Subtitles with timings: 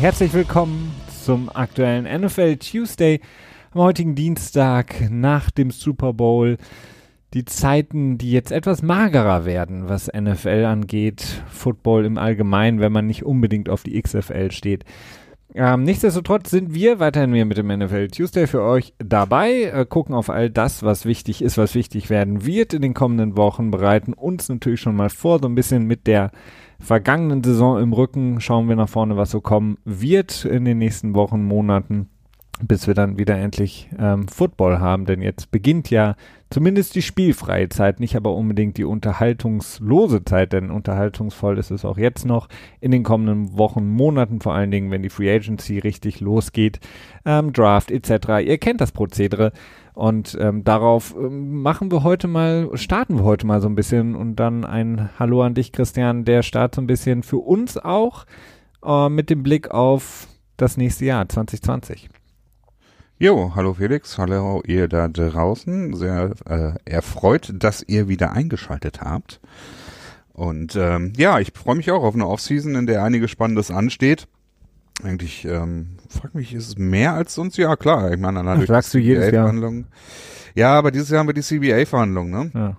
[0.00, 0.90] Herzlich willkommen
[1.22, 3.20] zum aktuellen NFL Tuesday
[3.72, 6.56] am heutigen Dienstag nach dem Super Bowl.
[7.34, 13.06] Die Zeiten, die jetzt etwas magerer werden, was NFL angeht, Football im Allgemeinen, wenn man
[13.06, 14.86] nicht unbedingt auf die XFL steht.
[15.54, 20.30] Ähm, nichtsdestotrotz sind wir weiterhin mit dem NFL Tuesday für euch dabei, äh, gucken auf
[20.30, 24.48] all das, was wichtig ist, was wichtig werden wird in den kommenden Wochen, bereiten uns
[24.48, 26.30] natürlich schon mal vor, so ein bisschen mit der
[26.80, 31.14] vergangenen Saison im Rücken, schauen wir nach vorne, was so kommen wird in den nächsten
[31.14, 32.08] Wochen, Monaten
[32.62, 35.06] bis wir dann wieder endlich ähm, Football haben.
[35.06, 36.16] Denn jetzt beginnt ja
[36.50, 41.98] zumindest die spielfreie Zeit, nicht aber unbedingt die unterhaltungslose Zeit, denn unterhaltungsvoll ist es auch
[41.98, 42.48] jetzt noch
[42.80, 46.80] in den kommenden Wochen, Monaten, vor allen Dingen, wenn die Free Agency richtig losgeht,
[47.24, 48.44] ähm, Draft etc.
[48.44, 49.52] Ihr kennt das Prozedere.
[50.00, 54.16] Und ähm, darauf ähm, machen wir heute mal, starten wir heute mal so ein bisschen
[54.16, 58.24] und dann ein Hallo an dich, Christian, der Start so ein bisschen für uns auch
[58.82, 60.26] äh, mit dem Blick auf
[60.56, 62.08] das nächste Jahr 2020.
[63.18, 65.92] Jo, hallo Felix, hallo ihr da draußen.
[65.94, 69.38] Sehr äh, erfreut, dass ihr wieder eingeschaltet habt.
[70.32, 74.28] Und ähm, ja, ich freue mich auch auf eine Offseason, in der einiges Spannendes ansteht.
[75.02, 77.56] Eigentlich, ähm, frag mich, ist es mehr als sonst?
[77.56, 78.12] Ja, klar.
[78.12, 79.52] Ich meine, dann sagst du jedes Jahr.
[80.54, 82.50] Ja, aber dieses Jahr haben wir die CBA-Verhandlungen, ne?
[82.54, 82.76] Ja.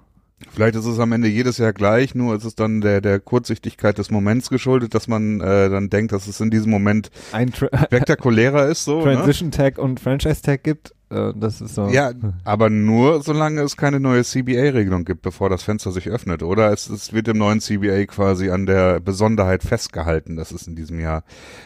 [0.49, 3.97] Vielleicht ist es am Ende jedes Jahr gleich, nur ist es dann der, der Kurzsichtigkeit
[3.97, 8.67] des Moments geschuldet, dass man äh, dann denkt, dass es in diesem Moment Ein spektakulärer
[8.67, 8.83] ist.
[8.83, 9.15] So, ne?
[9.15, 9.55] Transition ne?
[9.55, 10.93] Tag und Franchise Tag gibt.
[11.11, 11.89] Äh, das ist so.
[11.89, 12.11] Ja,
[12.43, 16.41] aber nur solange es keine neue CBA-Regelung gibt, bevor das Fenster sich öffnet.
[16.41, 20.75] Oder es, es wird im neuen CBA quasi an der Besonderheit festgehalten, dass es in
[20.75, 21.23] diesem Jahr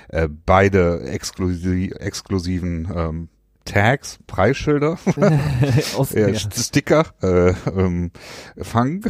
[0.09, 3.29] äh, beide exklusiv, exklusiven ähm,
[3.65, 4.97] Tags, Preisschilder,
[6.13, 8.11] ja, Sticker, äh, ähm,
[8.61, 9.03] Fang.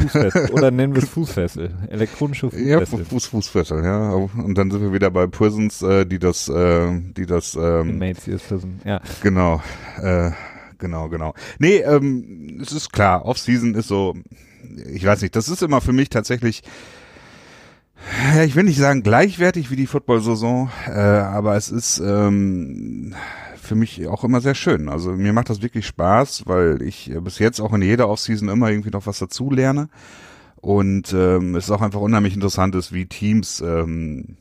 [0.50, 2.98] Oder nennen wir es Fußfessel, elektronische Fußfessel.
[2.98, 4.12] Ja, Fuß, Fußfessel, ja.
[4.12, 8.26] Und dann sind wir wieder bei Prisons, äh, die das, äh, die das, ähm, Inmates
[8.26, 9.00] ist Prison, ja.
[9.22, 9.62] Genau,
[10.00, 10.30] äh,
[10.78, 11.34] genau, genau.
[11.58, 14.14] Nee, ähm, es ist klar, Off-Season ist so,
[14.90, 16.62] ich weiß nicht, das ist immer für mich tatsächlich,
[18.44, 23.14] ich will nicht sagen gleichwertig wie die Football-Saison, äh, aber es ist, ähm,
[23.66, 24.88] für mich auch immer sehr schön.
[24.88, 28.48] Also mir macht das wirklich Spaß, weil ich äh, bis jetzt auch in jeder Offseason
[28.48, 29.88] immer irgendwie noch was dazu lerne.
[30.56, 34.38] Und ähm, es ist auch einfach unheimlich interessant ist, wie Teams, ähm,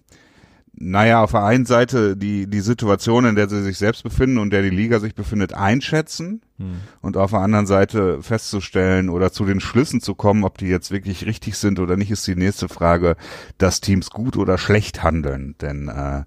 [0.77, 4.51] naja, auf der einen Seite die, die Situation, in der sie sich selbst befinden und
[4.51, 6.81] der die Liga sich befindet, einschätzen hm.
[7.01, 10.91] und auf der anderen Seite festzustellen oder zu den Schlüssen zu kommen, ob die jetzt
[10.91, 13.15] wirklich richtig sind oder nicht, ist die nächste Frage,
[13.57, 15.55] dass Teams gut oder schlecht handeln.
[15.61, 16.23] Denn äh,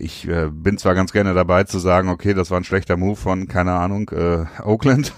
[0.00, 3.16] ich äh, bin zwar ganz gerne dabei zu sagen, okay, das war ein schlechter Move
[3.16, 5.12] von, keine Ahnung, äh, Oakland,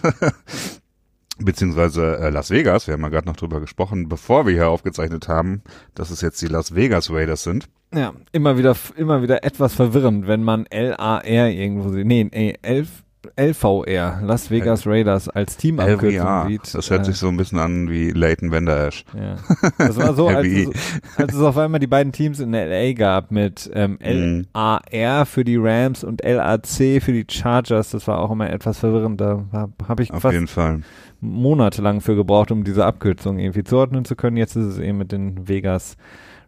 [1.39, 2.87] beziehungsweise äh, Las Vegas.
[2.87, 5.63] Wir haben ja gerade noch drüber gesprochen, bevor wir hier aufgezeichnet haben,
[5.95, 7.69] dass es jetzt die Las Vegas Raiders sind.
[7.95, 12.07] Ja, immer wieder, immer wieder etwas verwirrend, wenn man LAR irgendwo sieht.
[12.07, 13.02] Nee, nee, elf,
[13.37, 16.75] LVR, Las Vegas Raiders als Teamabkürzung sieht.
[16.75, 19.05] Das hört äh, sich so ein bisschen an wie Leighton Vander Esch.
[19.17, 19.37] Ja.
[19.79, 20.69] Das war so, als, es,
[21.17, 24.47] als es auf einmal die beiden Teams in LA gab mit ähm, mhm.
[24.55, 27.91] LAR für die Rams und LAC für die Chargers.
[27.91, 29.21] Das war auch immer etwas verwirrend.
[29.21, 30.83] Da habe hab ich auf fast jeden Fall.
[31.21, 34.37] monatelang für gebraucht, um diese Abkürzung irgendwie zuordnen zu können.
[34.37, 35.97] Jetzt ist es eben mit den Vegas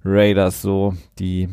[0.04, 1.48] Raiders so, die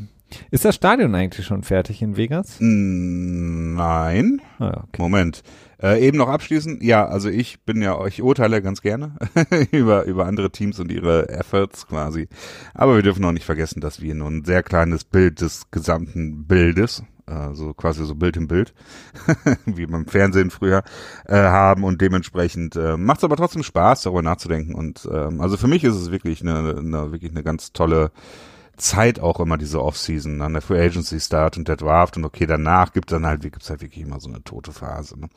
[0.51, 2.57] ist das Stadion eigentlich schon fertig in Vegas?
[2.59, 4.41] Nein.
[4.59, 5.01] Ah, okay.
[5.01, 5.43] Moment.
[5.81, 6.79] Äh, eben noch abschließen.
[6.81, 9.15] Ja, also ich bin ja, ich urteile ganz gerne
[9.71, 12.27] über, über andere Teams und ihre Efforts quasi.
[12.73, 16.45] Aber wir dürfen auch nicht vergessen, dass wir nur ein sehr kleines Bild des gesamten
[16.45, 18.75] Bildes, äh, so quasi so Bild im Bild,
[19.65, 20.83] wie beim Fernsehen früher,
[21.25, 24.75] äh, haben und dementsprechend äh, macht es aber trotzdem Spaß, darüber nachzudenken.
[24.75, 28.11] Und ähm, also für mich ist es wirklich eine, eine wirklich eine ganz tolle
[28.77, 32.45] Zeit auch immer diese Offseason, an der Free Agency Start und der Draft und okay,
[32.45, 35.19] danach gibt dann halt, wie gibt's halt wirklich immer so eine tote Phase.
[35.19, 35.27] Ne?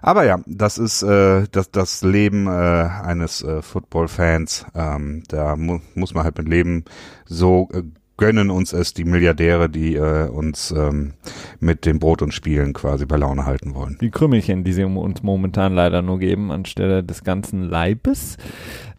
[0.00, 4.66] Aber ja, das ist äh, das, das Leben äh, eines äh, Football-Fans.
[4.74, 6.84] Ähm, da mu muss man halt mit leben.
[7.26, 7.82] So äh,
[8.16, 11.14] gönnen uns es die Milliardäre, die äh, uns ähm,
[11.58, 13.98] mit dem Brot und Spielen quasi bei Laune halten wollen.
[14.00, 18.36] Die Krümmelchen, die sie uns momentan leider nur geben, anstelle des ganzen Leibes.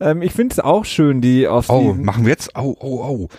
[0.01, 2.51] Ähm, ich finde es auch schön, die auf Oh, machen wir jetzt?
[2.57, 3.29] Oh, oh, oh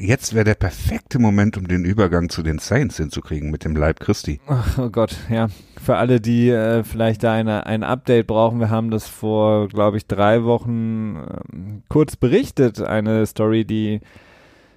[0.00, 4.00] jetzt wäre der perfekte Moment, um den Übergang zu den Saints hinzukriegen mit dem Leib
[4.00, 4.40] Christi.
[4.46, 5.48] Ach, oh Gott, ja.
[5.82, 9.96] Für alle, die äh, vielleicht da eine, ein Update brauchen, wir haben das vor, glaube
[9.96, 11.16] ich, drei Wochen
[11.52, 12.80] ähm, kurz berichtet.
[12.80, 14.00] Eine Story, die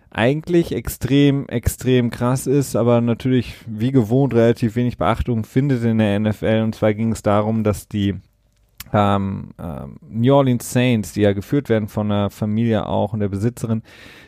[0.09, 6.19] eigentlich extrem, extrem krass ist, aber natürlich wie gewohnt relativ wenig Beachtung findet in der
[6.19, 6.61] NFL.
[6.63, 8.15] Und zwar ging es darum, dass die
[8.93, 13.29] ähm, ähm, New Orleans Saints, die ja geführt werden von einer Familie auch und der
[13.29, 13.83] Besitzerin,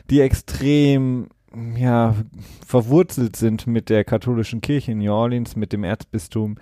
[0.10, 1.28] die extrem
[1.78, 2.16] ja,
[2.66, 6.58] verwurzelt sind mit der katholischen Kirche in New Orleans, mit dem Erzbistum,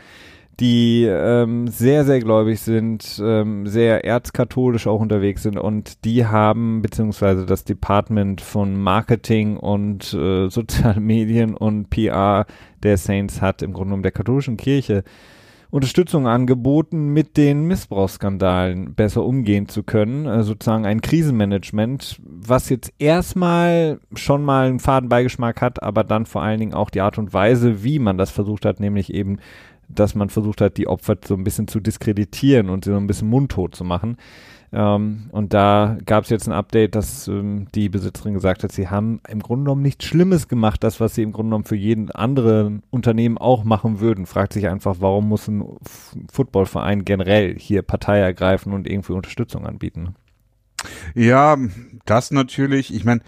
[0.60, 6.82] die ähm, sehr, sehr gläubig sind, ähm, sehr erzkatholisch auch unterwegs sind und die haben,
[6.82, 12.46] beziehungsweise das Department von Marketing und äh, sozialen Medien und PR
[12.82, 15.04] der Saints hat im Grunde genommen der katholischen Kirche
[15.70, 22.94] Unterstützung angeboten, mit den Missbrauchsskandalen besser umgehen zu können, äh, sozusagen ein Krisenmanagement, was jetzt
[23.00, 27.34] erstmal schon mal einen Fadenbeigeschmack hat, aber dann vor allen Dingen auch die Art und
[27.34, 29.40] Weise, wie man das versucht hat, nämlich eben
[29.90, 33.08] dass man versucht hat, die Opfer so ein bisschen zu diskreditieren und sie so ein
[33.08, 34.18] bisschen mundtot zu machen.
[34.74, 38.90] Ähm, und da gab es jetzt ein Update, dass ähm, die Besitzerin gesagt hat, sie
[38.90, 42.12] haben im Grunde genommen nichts Schlimmes gemacht, das, was sie im Grunde genommen für jeden
[42.12, 44.26] anderen Unternehmen auch machen würden.
[44.26, 45.64] Fragt sich einfach, warum muss ein
[46.32, 50.16] Footballverein generell hier Partei ergreifen und irgendwie Unterstützung anbieten?
[51.16, 51.58] Ja,
[52.06, 52.94] das natürlich.
[52.94, 53.22] Ich meine,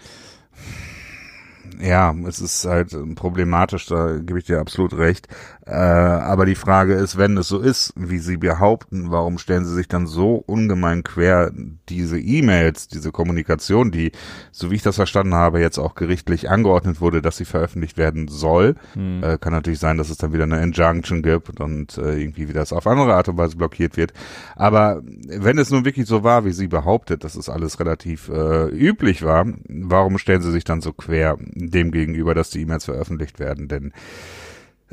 [1.80, 5.28] ja, es ist halt problematisch, da gebe ich dir absolut recht.
[5.66, 9.74] Äh, aber die Frage ist, wenn es so ist, wie Sie behaupten, warum stellen Sie
[9.74, 11.52] sich dann so ungemein quer
[11.88, 14.12] diese E-Mails, diese Kommunikation, die,
[14.52, 18.28] so wie ich das verstanden habe, jetzt auch gerichtlich angeordnet wurde, dass sie veröffentlicht werden
[18.28, 18.76] soll.
[18.94, 19.22] Hm.
[19.22, 22.60] Äh, kann natürlich sein, dass es dann wieder eine Injunction gibt und äh, irgendwie wieder
[22.60, 24.12] das auf andere Art und Weise blockiert wird.
[24.56, 28.68] Aber wenn es nun wirklich so war, wie sie behauptet, dass es alles relativ äh,
[28.68, 33.38] üblich war, warum stellen Sie sich dann so quer dem gegenüber, dass die E-Mails veröffentlicht
[33.38, 33.68] werden?
[33.68, 33.92] Denn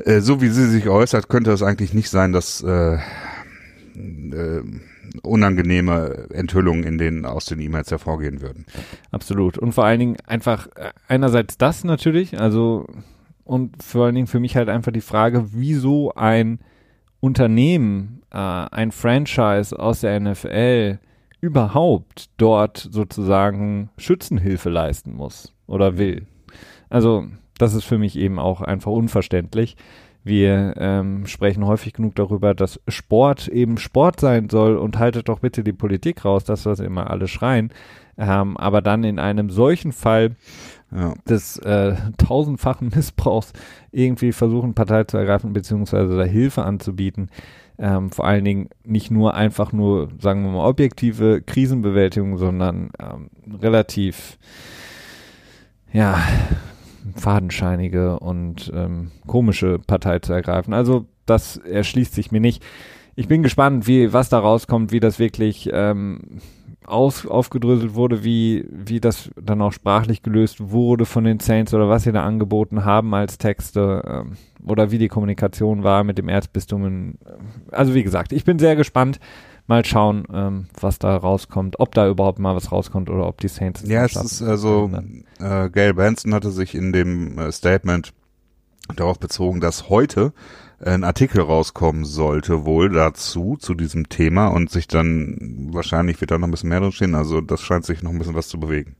[0.04, 4.62] äh, so wie sie sich äußert, könnte es eigentlich nicht sein, dass äh, äh,
[5.22, 8.66] unangenehme Enthüllungen in den aus den E-Mails hervorgehen würden.
[9.10, 9.58] Absolut.
[9.58, 12.86] Und vor allen Dingen einfach äh, einerseits das natürlich, also
[13.44, 16.60] und vor allen Dingen für mich halt einfach die Frage, wieso ein
[17.20, 20.98] Unternehmen, äh, ein Franchise aus der NFL
[21.40, 26.26] überhaupt dort sozusagen Schützenhilfe leisten muss oder will.
[26.90, 27.28] Also
[27.58, 29.76] das ist für mich eben auch einfach unverständlich.
[30.24, 35.38] Wir ähm, sprechen häufig genug darüber, dass Sport eben Sport sein soll und haltet doch
[35.38, 37.72] bitte die Politik raus, das, was immer alle schreien.
[38.18, 40.36] Ähm, aber dann in einem solchen Fall
[40.94, 41.14] ja.
[41.28, 43.52] des äh, tausendfachen Missbrauchs
[43.92, 47.30] irgendwie versuchen, Partei zu ergreifen, beziehungsweise da Hilfe anzubieten.
[47.78, 53.30] Ähm, vor allen Dingen nicht nur einfach nur, sagen wir mal, objektive Krisenbewältigung, sondern ähm,
[53.62, 54.36] relativ,
[55.92, 56.18] ja,
[57.18, 60.72] fadenscheinige und ähm, komische Partei zu ergreifen.
[60.72, 62.64] Also das erschließt sich mir nicht.
[63.16, 66.40] Ich bin gespannt, wie was da rauskommt, wie das wirklich ähm,
[66.88, 71.88] aus, aufgedröselt wurde, wie, wie das dann auch sprachlich gelöst wurde von den Saints oder
[71.88, 74.36] was sie da angeboten haben als Texte ähm,
[74.66, 76.86] oder wie die Kommunikation war mit dem Erzbistum.
[76.86, 77.18] In,
[77.70, 79.20] also wie gesagt, ich bin sehr gespannt
[79.68, 83.48] mal schauen, ähm, was da rauskommt, ob da überhaupt mal was rauskommt oder ob die
[83.48, 84.90] Saints es Ja, es ist also,
[85.38, 88.12] äh, Gail Benson hatte sich in dem äh, Statement
[88.96, 90.32] darauf bezogen, dass heute
[90.80, 96.38] ein Artikel rauskommen sollte, wohl dazu, zu diesem Thema und sich dann, wahrscheinlich wird da
[96.38, 98.58] noch ein bisschen mehr drin stehen, also das scheint sich noch ein bisschen was zu
[98.58, 98.96] bewegen.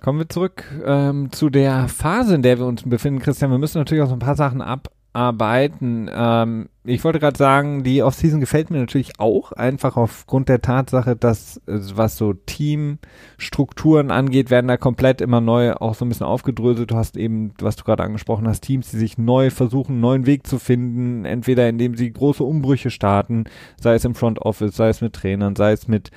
[0.00, 3.50] Kommen wir zurück ähm, zu der Phase, in der wir uns befinden, Christian.
[3.50, 6.10] Wir müssen natürlich auch so ein paar Sachen ab arbeiten.
[6.14, 11.16] Ähm, ich wollte gerade sagen, die Offseason gefällt mir natürlich auch, einfach aufgrund der Tatsache,
[11.16, 16.26] dass äh, was so Teamstrukturen angeht, werden da komplett immer neu auch so ein bisschen
[16.26, 16.90] aufgedröselt.
[16.90, 20.26] Du hast eben, was du gerade angesprochen hast, Teams, die sich neu versuchen, einen neuen
[20.26, 23.44] Weg zu finden, entweder indem sie große Umbrüche starten,
[23.80, 26.10] sei es im Front Office, sei es mit Trainern, sei es mit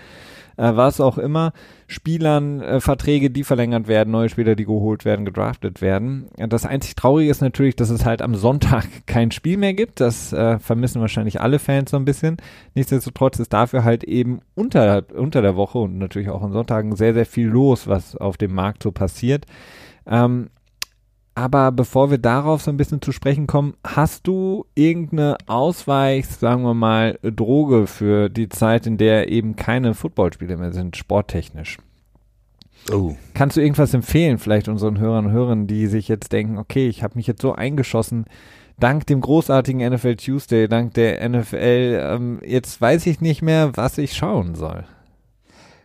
[0.59, 1.53] äh, was auch immer,
[1.87, 6.27] Spielern, äh, Verträge, die verlängert werden, neue Spieler, die geholt werden, gedraftet werden.
[6.35, 10.01] Das einzig Traurige ist natürlich, dass es halt am Sonntag kein Spiel mehr gibt.
[10.01, 12.37] Das äh, vermissen wahrscheinlich alle Fans so ein bisschen.
[12.75, 17.13] Nichtsdestotrotz ist dafür halt eben unter, unter der Woche und natürlich auch an Sonntagen sehr,
[17.13, 19.45] sehr viel los, was auf dem Markt so passiert.
[20.05, 20.49] Ähm,
[21.39, 26.63] aber bevor wir darauf so ein bisschen zu sprechen kommen, hast du irgendeine Ausweich, sagen
[26.63, 31.77] wir mal, Droge für die Zeit, in der eben keine Footballspiele mehr sind, sporttechnisch?
[32.91, 33.15] Oh.
[33.33, 37.03] Kannst du irgendwas empfehlen, vielleicht unseren Hörern und Hörern, die sich jetzt denken, okay, ich
[37.03, 38.25] habe mich jetzt so eingeschossen,
[38.77, 43.97] dank dem großartigen NFL Tuesday, dank der NFL, ähm, jetzt weiß ich nicht mehr, was
[43.97, 44.83] ich schauen soll.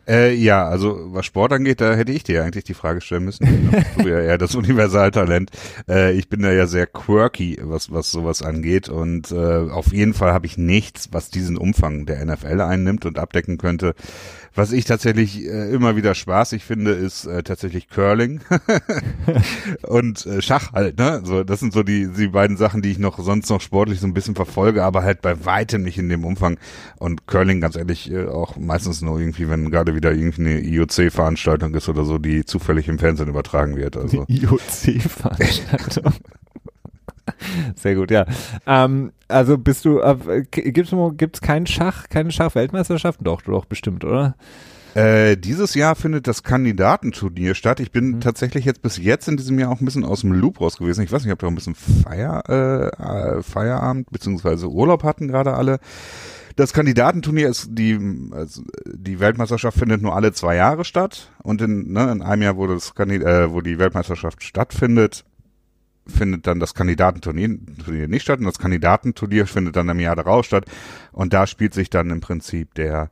[0.07, 3.73] Äh, ja, also was Sport angeht, da hätte ich dir eigentlich die Frage stellen müssen.
[3.97, 5.51] Du ja eher das Universaltalent.
[5.89, 10.15] Äh, ich bin da ja sehr quirky, was was sowas angeht und äh, auf jeden
[10.15, 13.95] Fall habe ich nichts, was diesen Umfang der NFL einnimmt und abdecken könnte.
[14.57, 18.41] Was ich tatsächlich äh, immer wieder spaßig finde, ist äh, tatsächlich Curling
[19.83, 20.99] und äh, Schach halt.
[20.99, 23.99] Ne, so das sind so die die beiden Sachen, die ich noch sonst noch sportlich
[23.99, 26.59] so ein bisschen verfolge, aber halt bei weitem nicht in dem Umfang.
[26.99, 31.89] Und Curling, ganz ehrlich, äh, auch meistens nur irgendwie, wenn gerade wieder irgendeine IOC-Veranstaltung ist
[31.89, 33.97] oder so, die zufällig im Fernsehen übertragen wird.
[33.97, 34.25] Also.
[34.29, 36.13] IOC-Veranstaltung.
[37.77, 38.27] Sehr gut, ja.
[38.67, 43.21] Ähm, also bist du, äh, gibt's gibt's keinen Schach, keine Schachweltmeisterschaft?
[43.23, 44.37] Doch, doch bestimmt, oder?
[44.95, 47.81] Äh, dieses Jahr findet das Kandidatenturnier statt.
[47.81, 48.21] Ich bin mhm.
[48.21, 51.03] tatsächlich jetzt bis jetzt in diesem Jahr auch ein bisschen aus dem Loop raus gewesen.
[51.03, 55.55] Ich weiß nicht, ob wir auch ein bisschen Feier, äh, Feierabend beziehungsweise Urlaub hatten gerade
[55.55, 55.81] alle.
[56.55, 57.99] Das Kandidatenturnier ist die,
[58.31, 62.57] also die Weltmeisterschaft findet nur alle zwei Jahre statt und in, ne, in einem Jahr,
[62.57, 65.25] wo das äh, wo die Weltmeisterschaft stattfindet,
[66.07, 70.45] findet dann das Kandidatenturnier Turnier nicht statt und das Kandidatenturnier findet dann im Jahr darauf
[70.45, 70.67] statt
[71.13, 73.11] und da spielt sich dann im Prinzip der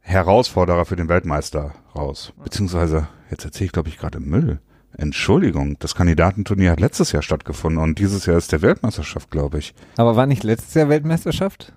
[0.00, 2.32] Herausforderer für den Weltmeister raus.
[2.42, 4.60] Beziehungsweise, jetzt erzähle ich glaube ich gerade Müll.
[4.96, 9.74] Entschuldigung, das Kandidatenturnier hat letztes Jahr stattgefunden und dieses Jahr ist der Weltmeisterschaft, glaube ich.
[9.96, 11.72] Aber war nicht letztes Jahr Weltmeisterschaft?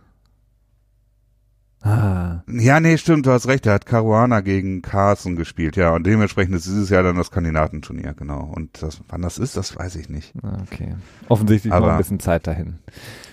[1.86, 2.42] Ah.
[2.48, 3.68] Ja, nee, stimmt, du hast recht.
[3.68, 5.94] Er hat Caruana gegen Carson gespielt, ja.
[5.94, 8.52] Und dementsprechend ist dieses Jahr dann das Kandidatenturnier, genau.
[8.56, 10.34] Und das, wann das ist, das weiß ich nicht.
[10.42, 10.96] Ah, okay.
[11.30, 12.80] Offensichtlich Aber, noch ein bisschen Zeit dahin.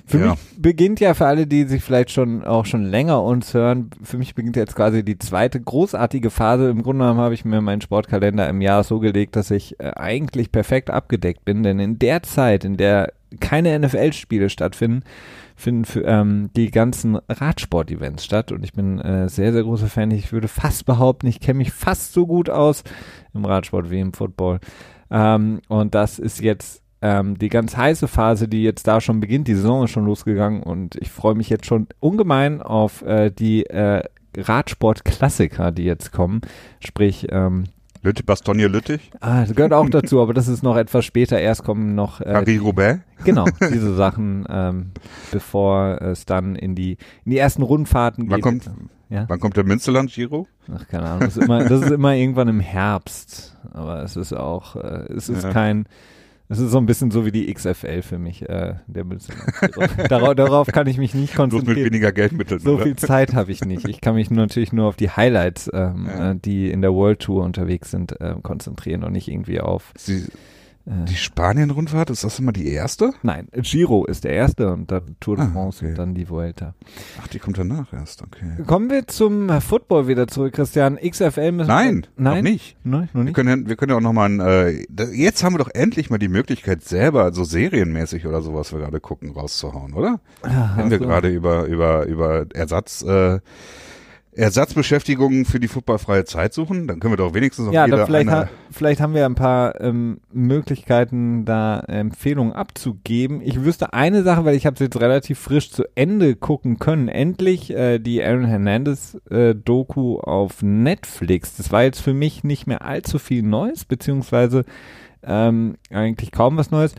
[0.04, 0.30] Für ja.
[0.32, 4.18] mich beginnt ja für alle, die sich vielleicht schon auch schon länger uns hören, für
[4.18, 6.68] mich beginnt jetzt quasi die zweite großartige Phase.
[6.68, 9.92] Im Grunde genommen habe ich mir meinen Sportkalender im Jahr so gelegt, dass ich äh,
[9.96, 11.62] eigentlich perfekt abgedeckt bin.
[11.62, 15.04] Denn in der Zeit, in der keine NFL-Spiele stattfinden,
[15.62, 20.10] finden für, ähm, die ganzen Radsport-Events statt und ich bin äh, sehr, sehr großer Fan.
[20.10, 22.84] Ich würde fast behaupten, ich kenne mich fast so gut aus
[23.32, 24.60] im Radsport wie im Football.
[25.10, 29.48] Ähm, und das ist jetzt ähm, die ganz heiße Phase, die jetzt da schon beginnt.
[29.48, 33.66] Die Saison ist schon losgegangen und ich freue mich jetzt schon ungemein auf äh, die
[33.66, 34.02] äh,
[34.36, 36.40] Radsport-Klassiker, die jetzt kommen.
[36.80, 37.64] Sprich, ähm,
[38.02, 39.12] Lüttich, Bastogne Lüttich?
[39.20, 41.38] Ah, das gehört auch dazu, aber das ist noch etwas später.
[41.38, 43.00] Erst kommen noch äh, Paris-Roubaix?
[43.24, 44.90] Genau, diese Sachen, ähm,
[45.30, 48.42] bevor es dann in die in die ersten Rundfahrten wann geht.
[48.42, 48.70] Kommt,
[49.08, 49.26] ja?
[49.28, 50.48] Wann kommt der Münsterland-Giro?
[50.74, 51.20] Ach, keine Ahnung.
[51.20, 53.56] Das ist, immer, das ist immer irgendwann im Herbst.
[53.72, 55.52] Aber es ist auch, äh, es ist ja.
[55.52, 55.86] kein
[56.52, 59.06] das ist so ein bisschen so wie die XFL für mich, äh, der
[60.06, 61.64] darauf, darauf kann ich mich nicht konzentrieren.
[61.64, 62.60] Bloß mit weniger Geldmitteln.
[62.60, 63.88] So viel Zeit habe ich nicht.
[63.88, 66.32] Ich kann mich natürlich nur auf die Highlights, ähm, ja.
[66.32, 69.94] äh, die in der World Tour unterwegs sind, äh, konzentrieren und nicht irgendwie auf.
[69.96, 70.26] Sie.
[70.84, 73.12] Die Spanien-Rundfahrt, ist das immer die erste?
[73.22, 75.90] Nein, Giro ist der erste und dann Tour de ah, France okay.
[75.90, 76.74] und dann die Vuelta.
[77.22, 78.64] Ach, die kommt danach erst, okay.
[78.66, 80.96] Kommen wir zum Football wieder zurück, Christian.
[80.96, 82.76] XFL müssen Nein, wir, nein, noch nicht.
[82.82, 83.36] Nein, noch nicht.
[83.36, 86.28] Wir können, wir können ja auch nochmal, äh, jetzt haben wir doch endlich mal die
[86.28, 90.18] Möglichkeit, selber so serienmäßig oder sowas wir gerade gucken, rauszuhauen, oder?
[90.44, 91.06] Ja, Wenn wir also.
[91.06, 93.38] gerade über, über, über Ersatz, äh,
[94.34, 98.30] Ersatzbeschäftigungen für die footballfreie Zeit suchen, dann können wir doch wenigstens noch ja, jeder vielleicht,
[98.30, 103.42] ha vielleicht haben wir ein paar ähm, Möglichkeiten, da Empfehlungen abzugeben.
[103.42, 107.08] Ich wüsste eine Sache, weil ich habe es jetzt relativ frisch zu Ende gucken können.
[107.08, 111.56] Endlich äh, die Aaron Hernandez äh, Doku auf Netflix.
[111.56, 114.64] Das war jetzt für mich nicht mehr allzu viel Neues, beziehungsweise
[115.22, 116.94] ähm, eigentlich kaum was Neues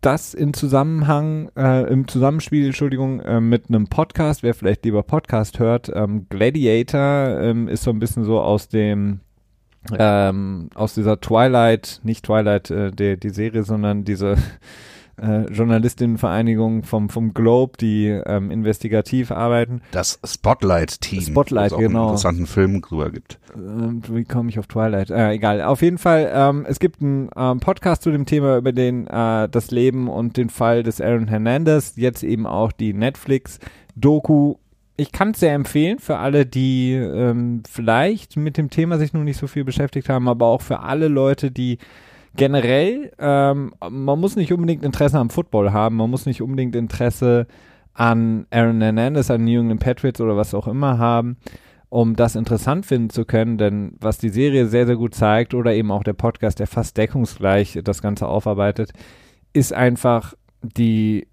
[0.00, 5.58] das in Zusammenhang, äh, im Zusammenspiel, Entschuldigung, äh, mit einem Podcast, wer vielleicht lieber Podcast
[5.58, 9.20] hört, ähm, Gladiator ähm, ist so ein bisschen so aus dem,
[9.96, 14.36] ähm, aus dieser Twilight, nicht Twilight, äh, der, die Serie, sondern diese
[15.20, 19.82] äh, Journalistinnenvereinigung vom, vom Globe, die ähm, investigativ arbeiten.
[19.90, 21.22] Das Spotlight-Team.
[21.22, 21.98] Spotlight, auch genau.
[21.98, 23.38] Einen interessanten Film drüber gibt.
[23.54, 25.10] Ähm, wie komme ich auf Twilight?
[25.10, 25.62] Äh, egal.
[25.62, 29.48] Auf jeden Fall, ähm, es gibt einen ähm, Podcast zu dem Thema über den, äh,
[29.48, 31.94] das Leben und den Fall des Aaron Hernandez.
[31.96, 34.56] Jetzt eben auch die Netflix-Doku
[35.00, 39.22] ich kann es sehr empfehlen für alle, die ähm, vielleicht mit dem Thema sich noch
[39.22, 41.78] nicht so viel beschäftigt haben, aber auch für alle Leute, die
[42.38, 47.46] generell, ähm, man muss nicht unbedingt Interesse am Football haben, man muss nicht unbedingt Interesse
[47.92, 51.36] an Aaron Hernandez, an New England Patriots oder was auch immer haben,
[51.88, 55.74] um das interessant finden zu können, denn was die Serie sehr, sehr gut zeigt oder
[55.74, 58.92] eben auch der Podcast, der fast deckungsgleich das Ganze aufarbeitet,
[59.52, 61.26] ist einfach die,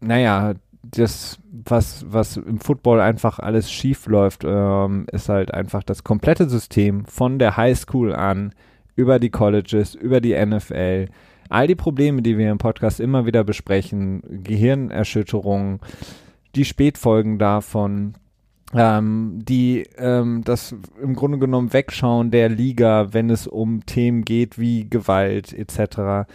[0.00, 0.54] naja,
[0.84, 6.48] das, was, was im Football einfach alles schief läuft, ähm, ist halt einfach das komplette
[6.48, 8.52] System von der Highschool an
[8.96, 11.06] über die Colleges, über die NFL,
[11.48, 15.80] all die Probleme, die wir im Podcast immer wieder besprechen, Gehirnerschütterungen,
[16.54, 18.14] die Spätfolgen davon,
[18.74, 24.58] ähm, die ähm, das im Grunde genommen Wegschauen der Liga, wenn es um Themen geht
[24.58, 26.26] wie Gewalt etc.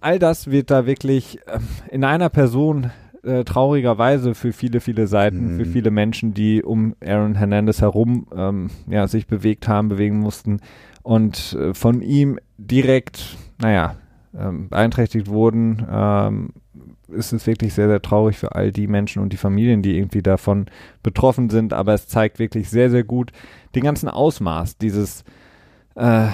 [0.00, 1.58] All das wird da wirklich äh,
[1.90, 2.90] in einer Person
[3.22, 5.58] äh, traurigerweise für viele, viele Seiten, mhm.
[5.58, 10.60] für viele Menschen, die um Aaron Hernandez herum ähm, ja, sich bewegt haben, bewegen mussten,
[11.06, 13.94] und äh, von ihm direkt, naja,
[14.36, 16.48] ähm, beeinträchtigt wurden, ähm,
[17.06, 20.20] ist es wirklich sehr, sehr traurig für all die Menschen und die Familien, die irgendwie
[20.20, 20.66] davon
[21.04, 21.72] betroffen sind.
[21.72, 23.30] Aber es zeigt wirklich sehr, sehr gut
[23.76, 25.22] den ganzen Ausmaß dieses,
[25.94, 26.26] äh,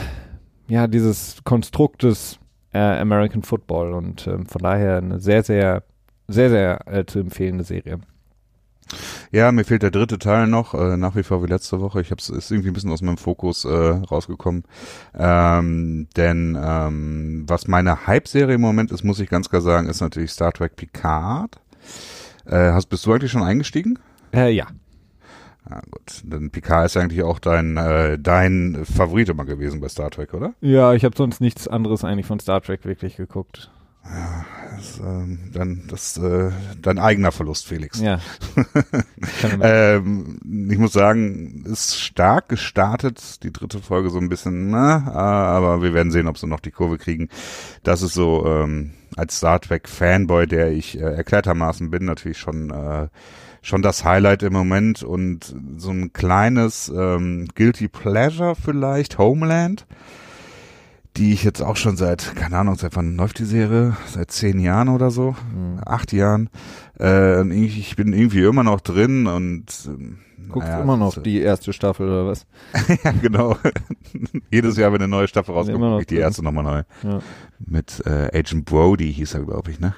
[0.69, 2.39] ja, dieses Konstruktes
[2.73, 5.83] äh, American Football und äh, von daher eine sehr, sehr,
[6.29, 8.01] sehr, sehr äh, zu empfehlende Serie.
[9.33, 12.03] Ja, mir fehlt der dritte Teil noch, äh, nach wie vor wie letzte Woche.
[12.03, 14.65] Ich habe es ist irgendwie ein bisschen aus meinem Fokus äh, rausgekommen.
[15.19, 20.03] Ähm, denn ähm, was meine Hype-Serie im Moment ist, muss ich ganz klar sagen, ist
[20.03, 21.59] natürlich Star Trek Picard.
[22.45, 23.99] Äh, hast, bist du eigentlich schon eingestiegen?
[24.35, 24.67] Äh, ja.
[25.71, 26.21] Ja, gut.
[26.25, 30.53] Denn Picard ist eigentlich auch dein, äh, dein Favorit immer gewesen bei Star Trek, oder?
[30.61, 33.71] Ja, ich habe sonst nichts anderes eigentlich von Star Trek wirklich geguckt.
[34.05, 34.45] Ja,
[34.77, 38.01] das, ähm, dann das äh, dein eigener Verlust, Felix.
[38.01, 38.19] Ja.
[39.61, 40.39] ähm,
[40.71, 45.13] ich muss sagen, ist stark gestartet, die dritte Folge so ein bisschen, na, ne?
[45.15, 47.29] aber wir werden sehen, ob sie noch die Kurve kriegen.
[47.85, 52.71] Das ist so ähm, als Star Trek Fanboy, der ich äh, erklärtermaßen bin, natürlich schon
[52.71, 53.09] äh,
[53.65, 59.87] schon das Highlight im Moment und so ein kleines ähm, Guilty Pleasure vielleicht, Homeland
[61.17, 63.97] die ich jetzt auch schon seit, keine Ahnung, seit wann läuft die Serie?
[64.07, 65.81] Seit zehn Jahren oder so, mhm.
[65.85, 66.49] acht Jahren.
[66.99, 70.15] Äh, ich bin irgendwie immer noch drin und äh,
[70.49, 72.47] Guckst naja, immer noch die erste Staffel oder was?
[73.05, 73.57] ja, genau.
[74.51, 76.83] Jedes Jahr, wenn eine neue Staffel rauskommt, gucke ich die erste nochmal neu.
[77.03, 77.21] Ja.
[77.65, 79.95] Mit äh, Agent Brody hieß er, glaube ich, ne?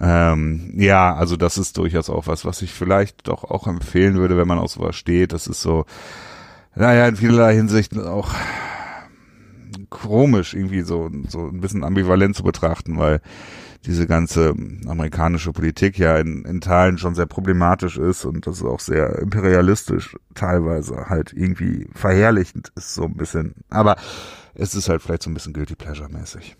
[0.00, 4.36] Ähm, ja, also das ist durchaus auch was, was ich vielleicht doch auch empfehlen würde,
[4.36, 5.32] wenn man auf sowas steht.
[5.32, 5.86] Das ist so,
[6.74, 8.34] naja, in vielerlei Hinsicht auch
[9.88, 13.20] komisch, irgendwie so, so ein bisschen ambivalent zu betrachten, weil
[13.86, 14.54] diese ganze
[14.86, 19.18] amerikanische Politik ja in, in Teilen schon sehr problematisch ist und das ist auch sehr
[19.18, 23.54] imperialistisch teilweise halt irgendwie verherrlichend ist so ein bisschen.
[23.68, 23.96] Aber
[24.54, 26.56] es ist halt vielleicht so ein bisschen guilty pleasure mäßig.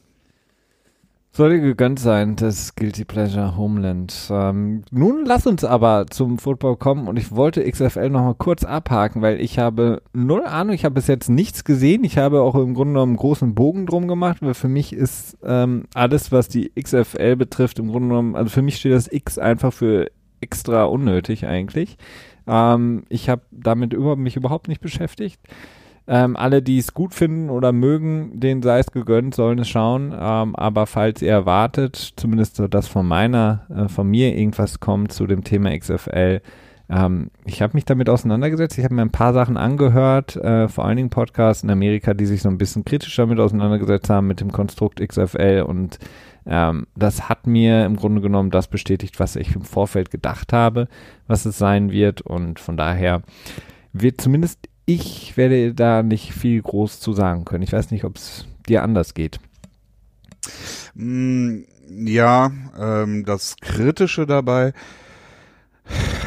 [1.37, 4.29] Soll dir gegönnt sein, das Guilty Pleasure Homeland.
[4.31, 9.20] Ähm, nun lass uns aber zum Football kommen und ich wollte XFL nochmal kurz abhaken,
[9.20, 12.05] weil ich habe null Ahnung, ich habe bis jetzt nichts gesehen.
[12.05, 15.37] Ich habe auch im Grunde genommen einen großen Bogen drum gemacht, weil für mich ist
[15.42, 19.37] ähm, alles, was die XFL betrifft, im Grunde genommen, also für mich steht das X
[19.37, 21.97] einfach für extra unnötig eigentlich.
[22.47, 25.40] Ähm, ich habe damit über, mich überhaupt nicht beschäftigt.
[26.07, 30.12] Ähm, alle, die es gut finden oder mögen, denen sei es gegönnt, sollen es schauen.
[30.12, 35.12] Ähm, aber falls ihr erwartet, zumindest so, dass von meiner, äh, von mir irgendwas kommt
[35.12, 36.43] zu dem Thema XFL,
[36.90, 38.77] ähm, ich habe mich damit auseinandergesetzt.
[38.79, 42.27] Ich habe mir ein paar Sachen angehört, äh, vor allen Dingen Podcasts in Amerika, die
[42.27, 45.99] sich so ein bisschen kritisch damit auseinandergesetzt haben mit dem Konstrukt XFL und
[46.47, 50.88] ähm, das hat mir im Grunde genommen das bestätigt, was ich im Vorfeld gedacht habe,
[51.27, 53.23] was es sein wird und von daher
[53.95, 57.62] wird zumindest ich werde da nicht viel groß zu sagen können.
[57.62, 59.40] Ich weiß nicht, ob es dir anders geht.
[60.94, 64.73] Mm, ja, ähm, das Kritische dabei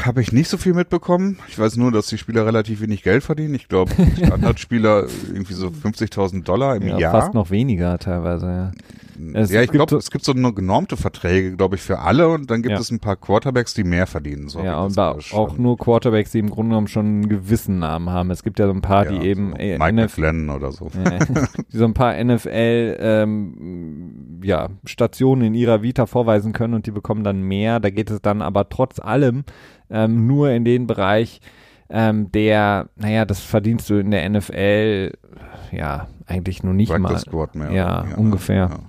[0.08, 1.38] habe ich nicht so viel mitbekommen.
[1.48, 3.54] Ich weiß nur, dass die Spieler relativ wenig Geld verdienen.
[3.54, 7.12] Ich glaube, Standardspieler irgendwie so 50.000 Dollar im ja, Jahr.
[7.12, 8.72] Fast noch weniger teilweise, ja.
[9.34, 12.52] Es ja, ich glaube, es gibt so nur genormte Verträge, glaube ich, für alle und
[12.52, 12.80] dann gibt ja.
[12.80, 14.48] es ein paar Quarterbacks, die mehr verdienen.
[14.48, 18.30] So ja, aber auch nur Quarterbacks, die im Grunde genommen schon einen gewissen Namen haben.
[18.30, 20.92] Es gibt ja so ein paar, ja, die eben so äh, Mike McFlynn oder so.
[21.04, 21.18] Ja,
[21.74, 26.92] die so ein paar NFL ähm, ja, Stationen in ihrer Vita vorweisen können und die
[26.92, 27.80] bekommen dann mehr.
[27.80, 29.46] Da geht es dann aber trotz allem
[29.90, 31.42] ähm, nur in den Bereich,
[31.90, 35.14] ähm, der, naja, das verdienst du in der NFL,
[35.72, 37.20] ja, eigentlich nur nicht Practice mal.
[37.20, 37.72] Squad mehr.
[37.72, 38.70] Ja, ja ungefähr.
[38.70, 38.80] Ja.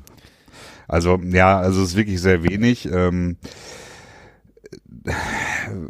[0.88, 2.90] Also, ja, also es ist wirklich sehr wenig.
[2.90, 3.36] Ähm,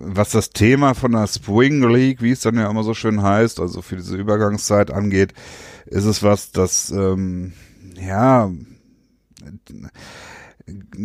[0.00, 3.60] was das Thema von der Spring League, wie es dann ja immer so schön heißt,
[3.60, 5.34] also für diese Übergangszeit angeht,
[5.86, 7.52] ist es was, das, ähm,
[8.00, 8.50] ja,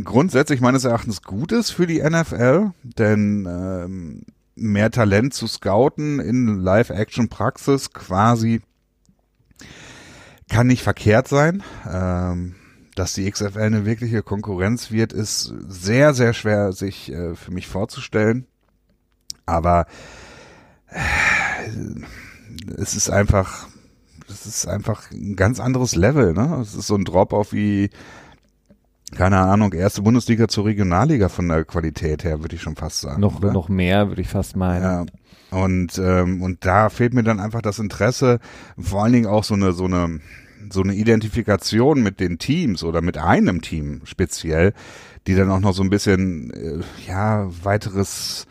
[0.03, 4.23] grundsätzlich meines Erachtens gut ist für die NFL, denn ähm,
[4.55, 8.61] mehr Talent zu scouten in Live-Action-Praxis quasi
[10.49, 11.63] kann nicht verkehrt sein.
[11.89, 12.55] Ähm,
[12.95, 17.67] dass die XFL eine wirkliche Konkurrenz wird, ist sehr, sehr schwer sich äh, für mich
[17.67, 18.45] vorzustellen.
[19.45, 19.87] Aber
[20.87, 20.99] äh,
[22.77, 23.67] es ist einfach,
[24.29, 26.59] es ist einfach ein ganz anderes Level, ne?
[26.61, 27.89] Es ist so ein Drop auf wie
[29.13, 33.21] keine Ahnung, erste Bundesliga zur Regionalliga von der Qualität her, würde ich schon fast sagen.
[33.21, 34.83] Noch, noch mehr, würde ich fast meinen.
[34.83, 35.05] Ja.
[35.51, 38.39] Und, ähm, und da fehlt mir dann einfach das Interesse,
[38.77, 40.19] vor allen Dingen auch so eine, so eine,
[40.71, 44.73] so eine Identifikation mit den Teams oder mit einem Team speziell,
[45.27, 48.47] die dann auch noch so ein bisschen, äh, ja, weiteres,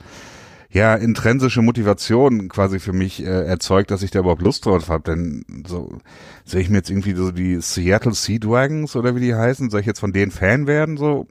[0.73, 5.11] ja, intrinsische Motivation quasi für mich äh, erzeugt, dass ich da überhaupt Lust drauf habe.
[5.11, 5.99] Denn so
[6.47, 9.81] sehe ich mir jetzt irgendwie so die Seattle Sea Dragons oder wie die heißen, soll
[9.81, 10.97] ich jetzt von denen Fan werden?
[10.97, 11.27] So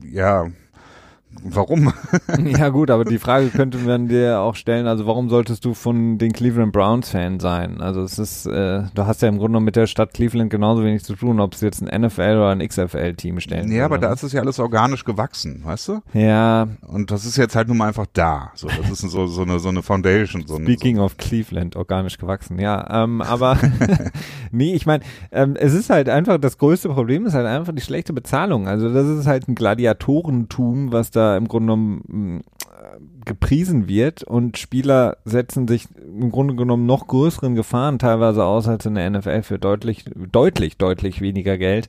[0.00, 0.46] ja,
[1.44, 1.92] Warum?
[2.58, 6.18] ja gut, aber die Frage könnte man dir auch stellen, also warum solltest du von
[6.18, 7.80] den Cleveland Browns Fan sein?
[7.80, 11.02] Also es ist, äh, du hast ja im Grunde mit der Stadt Cleveland genauso wenig
[11.02, 13.72] zu tun, ob es jetzt ein NFL oder ein XFL Team stellen.
[13.72, 16.00] Ja, aber da ist es ja alles organisch gewachsen, weißt du?
[16.12, 16.68] Ja.
[16.86, 18.52] Und das ist jetzt halt nun mal einfach da.
[18.54, 20.46] So, das ist so, so eine, so eine Foundation.
[20.46, 21.04] So Speaking so.
[21.04, 23.04] of Cleveland, organisch gewachsen, ja.
[23.04, 23.58] Ähm, aber
[24.52, 27.82] nee, ich meine, ähm, es ist halt einfach, das größte Problem ist halt einfach die
[27.82, 28.68] schlechte Bezahlung.
[28.68, 32.40] Also das ist halt ein Gladiatorentum, was da da im Grunde genommen mm,
[33.24, 38.86] gepriesen wird und Spieler setzen sich im Grunde genommen noch größeren Gefahren teilweise aus als
[38.86, 41.88] in der NFL für deutlich, deutlich, deutlich weniger Geld.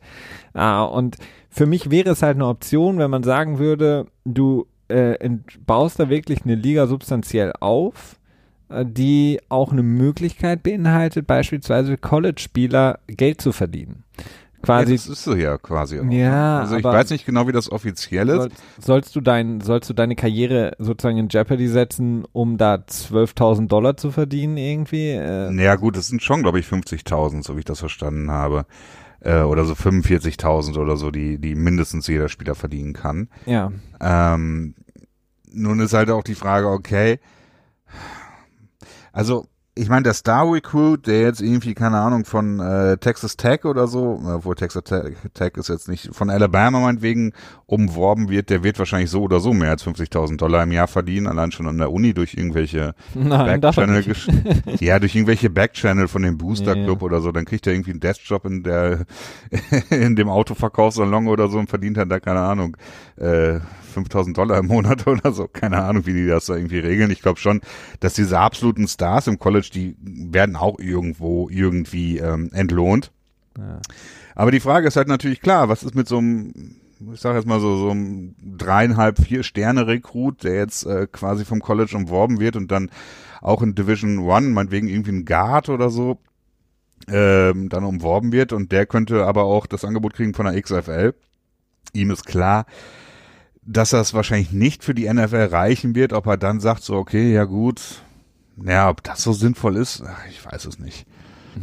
[0.54, 1.18] Ah, und
[1.50, 5.18] für mich wäre es halt eine Option, wenn man sagen würde, du äh,
[5.66, 8.20] baust da wirklich eine Liga substanziell auf,
[8.70, 14.04] äh, die auch eine Möglichkeit beinhaltet, beispielsweise College-Spieler Geld zu verdienen
[14.64, 14.92] quasi.
[14.92, 16.00] Ja, das ist so ja quasi.
[16.00, 16.10] Auch.
[16.10, 18.36] Ja, also ich weiß nicht genau, wie das offiziell ist.
[18.38, 18.50] Soll,
[18.80, 23.98] sollst du dein, sollst du deine Karriere sozusagen in Jeopardy setzen, um da 12.000 Dollar
[23.98, 25.10] zu verdienen irgendwie?
[25.10, 28.66] Äh, ja gut, das sind schon, glaube ich, 50.000, so wie ich das verstanden habe.
[29.20, 33.30] Äh, oder so 45.000 oder so, die, die mindestens jeder Spieler verdienen kann.
[33.46, 33.72] Ja.
[34.02, 34.76] Ähm,
[35.52, 37.20] nun ist halt auch die Frage, okay,
[39.14, 39.46] also
[39.76, 43.88] ich meine, der Star Recruit, der jetzt irgendwie, keine Ahnung, von äh, Texas Tech oder
[43.88, 47.34] so, obwohl Texas Tech, Tech ist jetzt nicht, von Alabama meinetwegen
[47.66, 51.26] umworben wird, der wird wahrscheinlich so oder so mehr als 50.000 Dollar im Jahr verdienen,
[51.26, 54.06] allein schon an der Uni durch irgendwelche Backchannel,
[54.80, 57.06] ja, durch irgendwelche Backchannel von dem Booster Club yeah.
[57.06, 59.06] oder so, dann kriegt er irgendwie einen Deskjob in der,
[59.90, 62.78] in dem Autoverkaufssalon oder so und verdient dann da, keine Ahnung,
[63.16, 63.60] äh,
[63.94, 65.48] 5000 Dollar im Monat oder so.
[65.48, 67.12] Keine Ahnung, wie die das da irgendwie regeln.
[67.12, 67.62] Ich glaube schon,
[68.00, 73.12] dass diese absoluten Stars im College, die werden auch irgendwo irgendwie ähm, entlohnt.
[73.58, 73.80] Ja.
[74.36, 76.76] Aber die Frage ist halt natürlich klar, was ist mit so einem,
[77.14, 81.46] ich sage jetzt mal so, so einem dreieinhalb, vier Sterne Rekrut, der jetzt äh, quasi
[81.46, 82.90] vom College umworben wird und dann
[83.42, 86.20] auch in Division One, meinetwegen irgendwie ein Guard oder so,
[87.08, 91.14] ähm, dann umworben wird und der könnte aber auch das Angebot kriegen von der XFL.
[91.94, 92.66] Ihm ist klar,
[93.66, 97.34] dass das wahrscheinlich nicht für die NFL reichen wird, ob er dann sagt so, okay,
[97.34, 98.02] ja gut,
[98.64, 101.06] ja, ob das so sinnvoll ist, ach, ich weiß es nicht.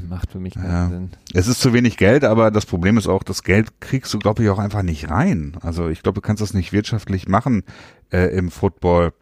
[0.08, 0.88] Macht für mich keinen ja.
[0.88, 1.10] Sinn.
[1.34, 4.42] Es ist zu wenig Geld, aber das Problem ist auch, das Geld kriegst du, glaube
[4.42, 5.56] ich, auch einfach nicht rein.
[5.62, 7.64] Also ich glaube, du kannst das nicht wirtschaftlich machen
[8.12, 9.12] äh, im Football.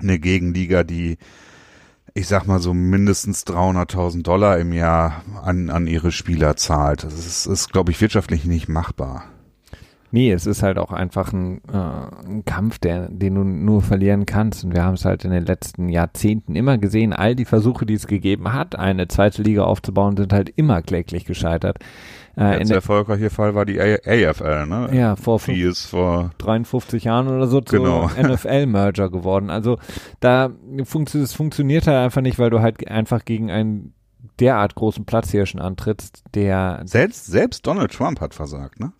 [0.00, 1.16] Eine Gegenliga, die,
[2.12, 7.04] ich sag mal so mindestens 300.000 Dollar im Jahr an, an ihre Spieler zahlt.
[7.04, 9.24] Das ist, ist glaube ich, wirtschaftlich nicht machbar.
[10.14, 14.26] Nee, es ist halt auch einfach ein, äh, ein Kampf, der, den du nur verlieren
[14.26, 14.62] kannst.
[14.62, 17.12] Und wir haben es halt in den letzten Jahrzehnten immer gesehen.
[17.12, 21.24] All die Versuche, die es gegeben hat, eine zweite Liga aufzubauen, sind halt immer kläglich
[21.24, 21.78] gescheitert.
[22.36, 24.90] Äh, der erfolgreiche Fall war die A AFL, ne?
[24.92, 28.08] Ja, vor, die ist vor 53 Jahren oder so genau.
[28.16, 29.50] NFL-Merger geworden.
[29.50, 29.78] Also
[30.20, 30.52] da
[30.84, 33.94] funktio es funktioniert halt einfach nicht, weil du halt einfach gegen einen
[34.38, 38.92] derart großen Platzhirschen antrittst, der selbst selbst Donald Trump hat versagt, ne?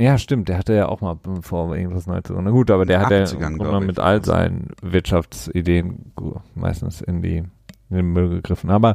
[0.00, 3.00] Ja, stimmt, der hatte ja auch mal vor irgendwas Neues zu Na gut, aber der
[3.00, 6.12] hat ja mit all seinen Wirtschaftsideen
[6.54, 7.36] meistens in, die,
[7.90, 8.70] in den Müll gegriffen.
[8.70, 8.94] Aber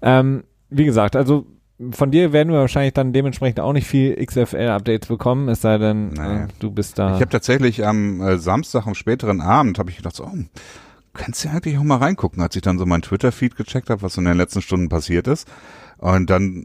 [0.00, 1.44] ähm, wie gesagt, also
[1.90, 6.16] von dir werden wir wahrscheinlich dann dementsprechend auch nicht viel XFL-Updates bekommen, es sei denn,
[6.16, 7.14] äh, du bist da.
[7.14, 10.38] Ich habe tatsächlich am äh, Samstag, am späteren Abend, habe ich gedacht, so, oh,
[11.14, 14.02] kannst du ja eigentlich auch mal reingucken, als ich dann so mein Twitter-Feed gecheckt habe,
[14.02, 15.48] was in den letzten Stunden passiert ist.
[15.98, 16.64] Und dann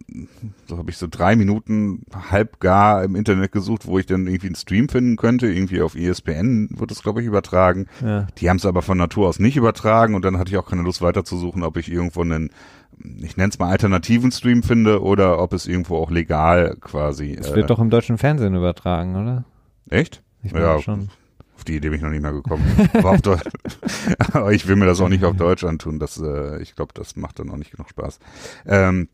[0.67, 4.47] so habe ich so drei Minuten halb gar im Internet gesucht, wo ich dann irgendwie
[4.47, 5.47] einen Stream finden könnte.
[5.47, 7.87] Irgendwie auf ESPN wird es, glaube ich, übertragen.
[8.01, 8.27] Ja.
[8.37, 10.81] Die haben es aber von Natur aus nicht übertragen und dann hatte ich auch keine
[10.81, 12.51] Lust weiterzusuchen, ob ich irgendwo einen,
[13.21, 17.35] ich nenne es mal alternativen Stream finde oder ob es irgendwo auch legal quasi.
[17.39, 19.45] Es wird äh, doch im deutschen Fernsehen übertragen, oder?
[19.89, 20.23] Echt?
[20.43, 21.09] Ich meine ja, schon.
[21.55, 22.63] Auf die Idee bin ich noch nicht mehr gekommen.
[22.93, 23.43] aber, auf Deutsch,
[24.31, 25.99] aber ich will mir das auch nicht auf Deutsch antun.
[25.99, 28.19] Das, äh, ich glaube, das macht dann auch nicht genug Spaß.
[28.65, 29.09] Ähm,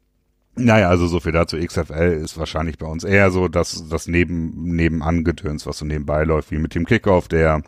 [0.56, 1.58] naja, also so viel dazu.
[1.58, 6.52] XFL ist wahrscheinlich bei uns eher so dass das neben, nebenan-Gedöns, was so nebenbei läuft,
[6.52, 7.62] wie mit dem Kickoff, der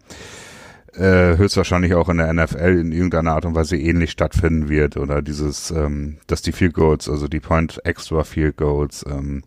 [0.97, 4.97] äh, höchstwahrscheinlich auch in der NFL in irgendeiner Art und Weise ähnlich stattfinden wird.
[4.97, 9.43] Oder dieses, ähm, dass die Field Goals, also die Point Extra Field Goals ähm,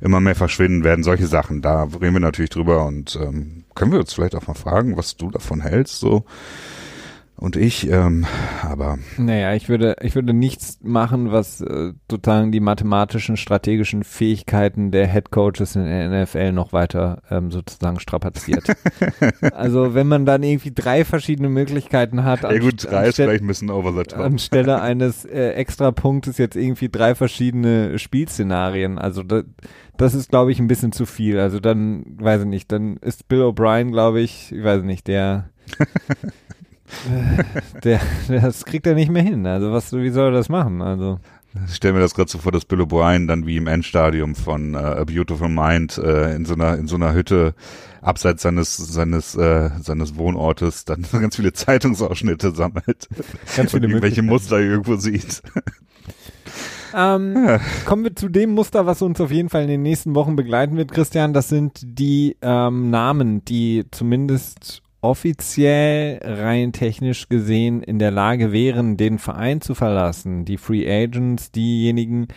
[0.00, 4.00] immer mehr verschwinden werden, solche Sachen, da reden wir natürlich drüber und ähm, können wir
[4.00, 6.24] uns vielleicht auch mal fragen, was du davon hältst, so
[7.42, 8.24] und ich, ähm,
[8.62, 8.98] aber.
[9.18, 15.08] Naja, ich würde, ich würde nichts machen, was äh, sozusagen die mathematischen, strategischen Fähigkeiten der
[15.08, 18.68] Head Coaches in der NFL noch weiter ähm, sozusagen strapaziert.
[19.54, 22.44] also wenn man dann irgendwie drei verschiedene Möglichkeiten hat.
[22.44, 24.20] Ja gut, drei ist vielleicht ein bisschen over the top.
[24.20, 29.00] Anstelle eines äh, Extrapunktes jetzt irgendwie drei verschiedene Spielszenarien.
[29.00, 29.42] Also da,
[29.96, 31.40] das ist, glaube ich, ein bisschen zu viel.
[31.40, 35.50] Also dann, weiß ich nicht, dann ist Bill O'Brien, glaube ich, ich weiß nicht, der
[37.84, 39.46] der, das kriegt er nicht mehr hin.
[39.46, 40.82] Also was, wie soll er das machen?
[40.82, 41.18] Also.
[41.68, 44.74] Ich stelle mir das gerade so vor, dass Bill O'Brien dann wie im Endstadium von
[44.74, 47.54] uh, A Beautiful Mind uh, in so einer in so einer Hütte
[48.00, 53.06] abseits seines seines uh, seines Wohnortes dann ganz viele Zeitungsausschnitte sammelt
[53.54, 55.42] ganz viele und irgendwelche Muster irgendwo sieht.
[56.94, 57.58] Ähm, ja.
[57.86, 60.76] Kommen wir zu dem Muster, was uns auf jeden Fall in den nächsten Wochen begleiten
[60.76, 61.32] wird, Christian.
[61.32, 68.96] Das sind die ähm, Namen, die zumindest offiziell rein technisch gesehen in der Lage wären,
[68.96, 70.44] den Verein zu verlassen.
[70.44, 72.28] Die Free Agents, diejenigen,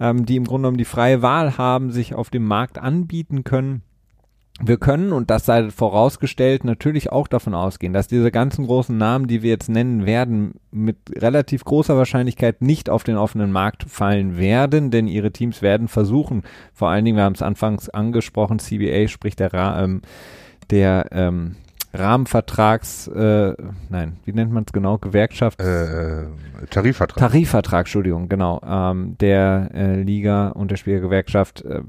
[0.00, 3.82] ähm, die im Grunde genommen die freie Wahl haben, sich auf dem Markt anbieten können.
[4.60, 9.26] Wir können, und das sei vorausgestellt, natürlich auch davon ausgehen, dass diese ganzen großen Namen,
[9.26, 14.38] die wir jetzt nennen werden, mit relativ großer Wahrscheinlichkeit nicht auf den offenen Markt fallen
[14.38, 19.08] werden, denn ihre Teams werden versuchen, vor allen Dingen, wir haben es anfangs angesprochen, CBA,
[19.08, 20.02] sprich der, ähm,
[20.70, 21.56] der ähm,
[21.94, 23.54] Rahmenvertrags, äh,
[23.88, 25.60] nein, wie nennt man es genau, Gewerkschaft?
[25.60, 26.26] Äh, äh,
[26.68, 27.18] Tarifvertrag.
[27.18, 31.82] Tarifvertrag, Entschuldigung, genau, ähm, der äh, Liga und der Spielergewerkschaft, äh,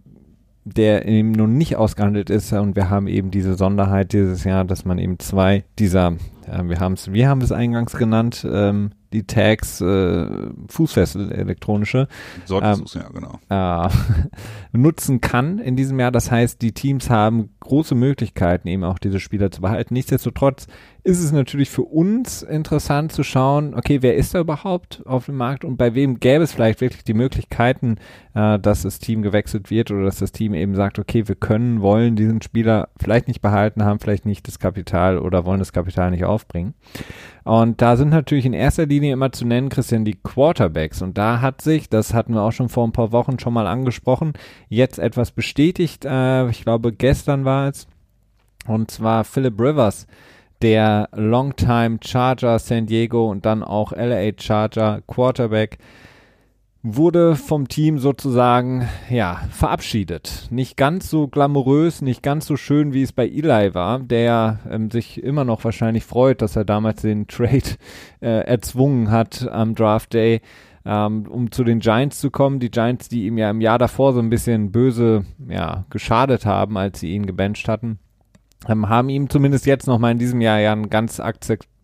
[0.64, 4.86] der eben nun nicht ausgehandelt ist und wir haben eben diese Sonderheit dieses Jahr, dass
[4.86, 6.14] man eben zwei dieser,
[6.48, 10.28] äh, wir haben es, wir haben es eingangs genannt, ähm, die Tags äh,
[10.68, 12.08] Fußfessel elektronische
[12.50, 13.40] ähm, ja, genau.
[13.50, 13.90] Äh,
[14.78, 16.12] nutzen kann in diesem Jahr.
[16.12, 19.94] Das heißt, die Teams haben große Möglichkeiten, eben auch diese Spieler zu behalten.
[19.94, 20.68] Nichtsdestotrotz
[21.06, 25.38] ist es natürlich für uns interessant zu schauen, okay, wer ist da überhaupt auf dem
[25.38, 27.98] Markt und bei wem gäbe es vielleicht wirklich die Möglichkeiten,
[28.34, 31.82] äh, dass das Team gewechselt wird oder dass das Team eben sagt, okay, wir können,
[31.82, 36.10] wollen diesen Spieler vielleicht nicht behalten, haben vielleicht nicht das Kapital oder wollen das Kapital
[36.10, 36.74] nicht aufbringen.
[37.44, 41.04] Und da sind natürlich in erster Linie immer zu nennen, Christian, die Quarterbacks.
[41.04, 43.68] Und da hat sich, das hatten wir auch schon vor ein paar Wochen schon mal
[43.68, 44.34] angesprochen,
[44.70, 46.04] jetzt etwas bestätigt.
[46.04, 47.86] Äh, ich glaube, gestern war es.
[48.66, 50.08] Und zwar Philip Rivers
[50.62, 55.78] der Longtime Charger San Diego und dann auch LA Charger Quarterback
[56.88, 60.48] wurde vom Team sozusagen ja verabschiedet.
[60.52, 64.92] Nicht ganz so glamourös, nicht ganz so schön, wie es bei Eli war, der ähm,
[64.92, 67.78] sich immer noch wahrscheinlich freut, dass er damals den Trade
[68.22, 70.42] äh, erzwungen hat am Draft Day,
[70.86, 72.60] ähm, um zu den Giants zu kommen.
[72.60, 76.78] Die Giants, die ihm ja im Jahr davor so ein bisschen böse ja geschadet haben,
[76.78, 77.98] als sie ihn gebencht hatten
[78.68, 81.20] haben ihm zumindest jetzt nochmal in diesem Jahr ja einen ganz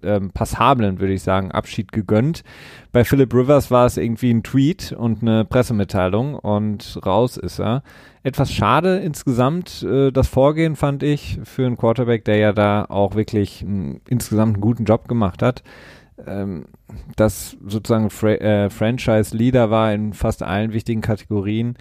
[0.04, 2.44] ähm, passablen, würde ich sagen, Abschied gegönnt.
[2.91, 7.84] Bei Philip Rivers war es irgendwie ein Tweet und eine Pressemitteilung und raus ist er.
[8.24, 13.15] Etwas schade insgesamt äh, das Vorgehen fand ich für einen Quarterback, der ja da auch
[13.15, 13.65] wirklich
[14.08, 15.63] insgesamt einen guten Job gemacht hat.
[16.28, 16.65] Ähm,
[17.15, 21.76] das sozusagen Fra äh, Franchise-Leader war in fast allen wichtigen Kategorien.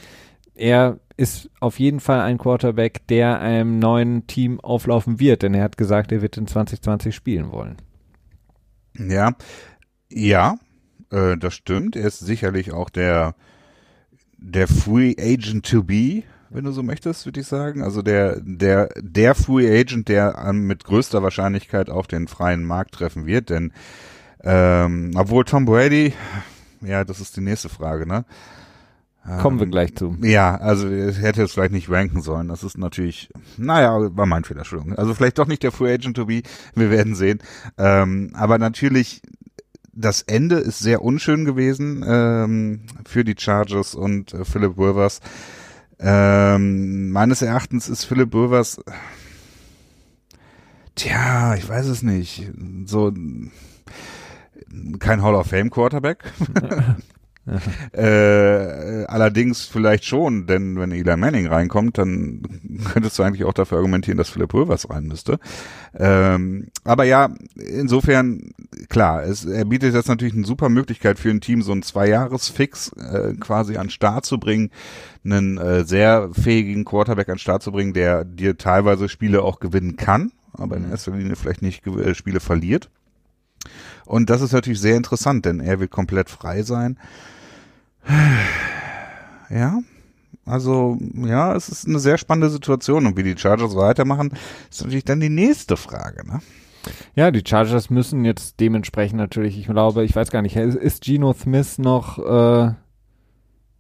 [0.61, 5.65] Er ist auf jeden Fall ein Quarterback, der einem neuen Team auflaufen wird, denn er
[5.65, 7.77] hat gesagt, er wird in 2020 spielen wollen.
[8.99, 9.33] Ja,
[10.11, 10.59] ja,
[11.11, 11.97] äh, das stimmt.
[11.97, 13.35] Er ist sicherlich auch der
[14.37, 17.83] der Free Agent to be, wenn du so möchtest, würde ich sagen.
[17.83, 22.93] Also der der der Free Agent, der ähm, mit größter Wahrscheinlichkeit auf den freien Markt
[22.93, 23.73] treffen wird, denn
[24.43, 26.13] ähm, obwohl Tom Brady,
[26.83, 28.27] ja, das ist die nächste Frage, ne?
[29.41, 30.17] Kommen wir ähm, gleich zu.
[30.23, 32.49] Ja, also ich hätte es vielleicht nicht ranken sollen.
[32.49, 34.97] Das ist natürlich, naja, war mein Fehler, Entschuldigung.
[34.97, 36.43] Also vielleicht doch nicht der Free Agent to be,
[36.75, 37.41] wir werden sehen.
[37.77, 39.21] Ähm, aber natürlich,
[39.93, 45.21] das Ende ist sehr unschön gewesen ähm, für die Chargers und äh, Philip Rivers.
[45.99, 48.81] Ähm, meines Erachtens ist Philip Rivers,
[50.95, 52.51] tja, ich weiß es nicht,
[52.87, 53.13] so
[54.99, 56.25] kein Hall of Fame Quarterback.
[57.93, 62.43] äh, allerdings vielleicht schon, denn wenn Eli Manning reinkommt, dann
[62.93, 65.39] könntest du eigentlich auch dafür argumentieren, dass Philip Rivers rein müsste.
[65.95, 68.53] Ähm, aber ja, insofern,
[68.89, 72.93] klar, es, er bietet jetzt natürlich eine super Möglichkeit für ein Team, so ein Zwei-Jahres-Fix
[72.93, 74.71] äh, quasi an Start zu bringen,
[75.25, 79.97] einen äh, sehr fähigen Quarterback an Start zu bringen, der dir teilweise Spiele auch gewinnen
[79.97, 80.93] kann, aber in mhm.
[80.93, 82.91] erster Linie vielleicht nicht äh, Spiele verliert.
[84.07, 86.99] Und das ist natürlich sehr interessant, denn er wird komplett frei sein.
[89.53, 89.81] Ja,
[90.47, 94.31] also ja, es ist eine sehr spannende Situation und wie die Chargers weitermachen,
[94.71, 96.25] ist natürlich dann die nächste Frage.
[96.25, 96.41] Ne?
[97.15, 101.33] Ja, die Chargers müssen jetzt dementsprechend natürlich, ich glaube, ich weiß gar nicht, ist Geno
[101.33, 102.75] Smith noch äh,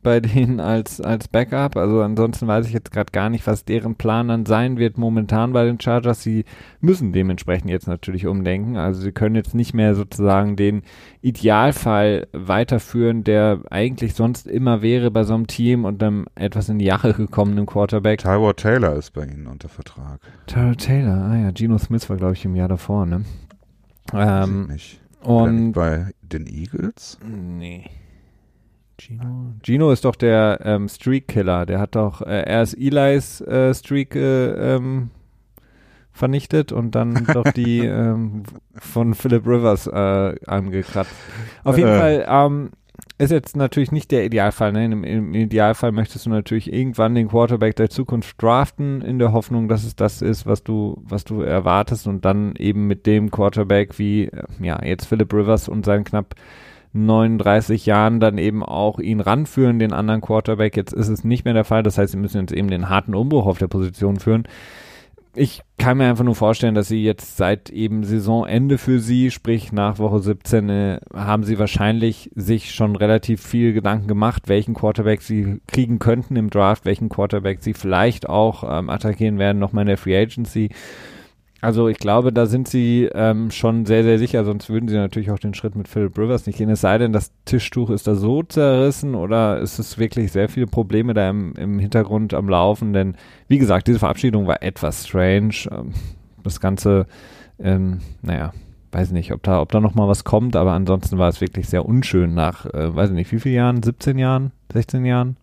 [0.02, 1.76] bei denen als, als Backup.
[1.76, 5.52] Also ansonsten weiß ich jetzt gerade gar nicht, was deren Plan dann sein wird momentan
[5.52, 6.22] bei den Chargers.
[6.22, 6.44] Sie
[6.80, 8.76] müssen dementsprechend jetzt natürlich umdenken.
[8.76, 10.82] Also sie können jetzt nicht mehr sozusagen den
[11.20, 16.78] Idealfall weiterführen, der eigentlich sonst immer wäre bei so einem Team und einem etwas in
[16.78, 18.20] die Jache gekommenen Quarterback.
[18.20, 20.20] Tyrod Taylor ist bei ihnen unter Vertrag.
[20.46, 23.24] Tyrod Taylor, ah ja, Geno Smith war glaube ich im Jahr davor, ne?
[24.14, 25.00] Ähm, nicht.
[25.22, 27.18] Und bei den Eagles?
[27.22, 27.84] Nee.
[29.00, 29.54] Gino?
[29.62, 31.66] Gino ist doch der ähm, Streak-Killer.
[31.66, 35.10] Der hat doch, äh, erst Eli's äh, Streak äh, ähm,
[36.12, 38.42] vernichtet und dann doch die ähm,
[38.74, 41.14] von Philip Rivers äh, angekratzt.
[41.64, 41.98] Auf jeden äh.
[41.98, 42.70] Fall ähm,
[43.16, 44.72] ist jetzt natürlich nicht der Idealfall.
[44.72, 44.84] Ne?
[44.84, 49.68] Im, Im, Idealfall möchtest du natürlich irgendwann den Quarterback der Zukunft draften, in der Hoffnung,
[49.68, 53.98] dass es das ist, was du, was du erwartest und dann eben mit dem Quarterback
[53.98, 56.34] wie, äh, ja, jetzt Philip Rivers und sein knapp
[56.92, 60.76] 39 Jahren dann eben auch ihn ranführen, den anderen Quarterback.
[60.76, 61.82] Jetzt ist es nicht mehr der Fall.
[61.82, 64.44] Das heißt, sie müssen jetzt eben den harten Umbruch auf der Position führen.
[65.36, 69.70] Ich kann mir einfach nur vorstellen, dass sie jetzt seit eben Saisonende für sie, sprich
[69.70, 75.22] nach Woche 17, äh, haben sie wahrscheinlich sich schon relativ viel Gedanken gemacht, welchen Quarterback
[75.22, 79.88] sie kriegen könnten im Draft, welchen Quarterback sie vielleicht auch ähm, attackieren werden, nochmal in
[79.88, 80.70] der Free Agency.
[81.60, 85.30] Also ich glaube, da sind sie ähm, schon sehr, sehr sicher, sonst würden sie natürlich
[85.30, 86.70] auch den Schritt mit Philip Rivers nicht gehen.
[86.70, 90.66] Es sei denn, das Tischtuch ist da so zerrissen oder ist es wirklich sehr viele
[90.66, 92.92] Probleme da im, im Hintergrund am Laufen?
[92.92, 93.16] Denn
[93.48, 95.54] wie gesagt, diese Verabschiedung war etwas strange.
[95.70, 95.92] Ähm,
[96.42, 97.06] das Ganze,
[97.58, 98.52] ähm, naja,
[98.92, 101.68] weiß nicht, ob da, ob da noch mal was kommt, aber ansonsten war es wirklich
[101.68, 103.82] sehr unschön nach, äh, weiß nicht, wie viele Jahren?
[103.82, 104.52] 17 Jahren?
[104.72, 105.36] 16 Jahren?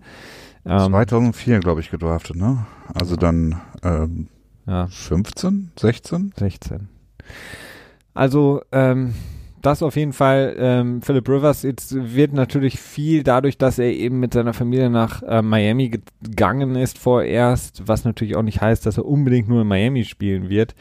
[0.66, 2.66] Ähm, 2004, glaube ich, gedraftet, ne?
[2.94, 4.28] Also dann ähm,
[4.68, 4.88] ja.
[4.88, 6.34] 15, 16?
[6.38, 6.90] 16.
[8.14, 9.14] Also, ähm,
[9.62, 10.56] das auf jeden Fall.
[10.58, 15.24] Ähm, Philip Rivers jetzt wird natürlich viel dadurch, dass er eben mit seiner Familie nach
[15.24, 15.90] äh, Miami
[16.22, 20.50] gegangen ist vorerst, was natürlich auch nicht heißt, dass er unbedingt nur in Miami spielen
[20.50, 20.76] wird.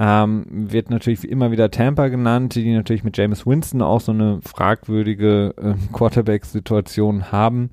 [0.00, 4.38] Ähm, wird natürlich immer wieder Tampa genannt, die natürlich mit James Winston auch so eine
[4.42, 7.70] fragwürdige äh, Quarterback-Situation haben.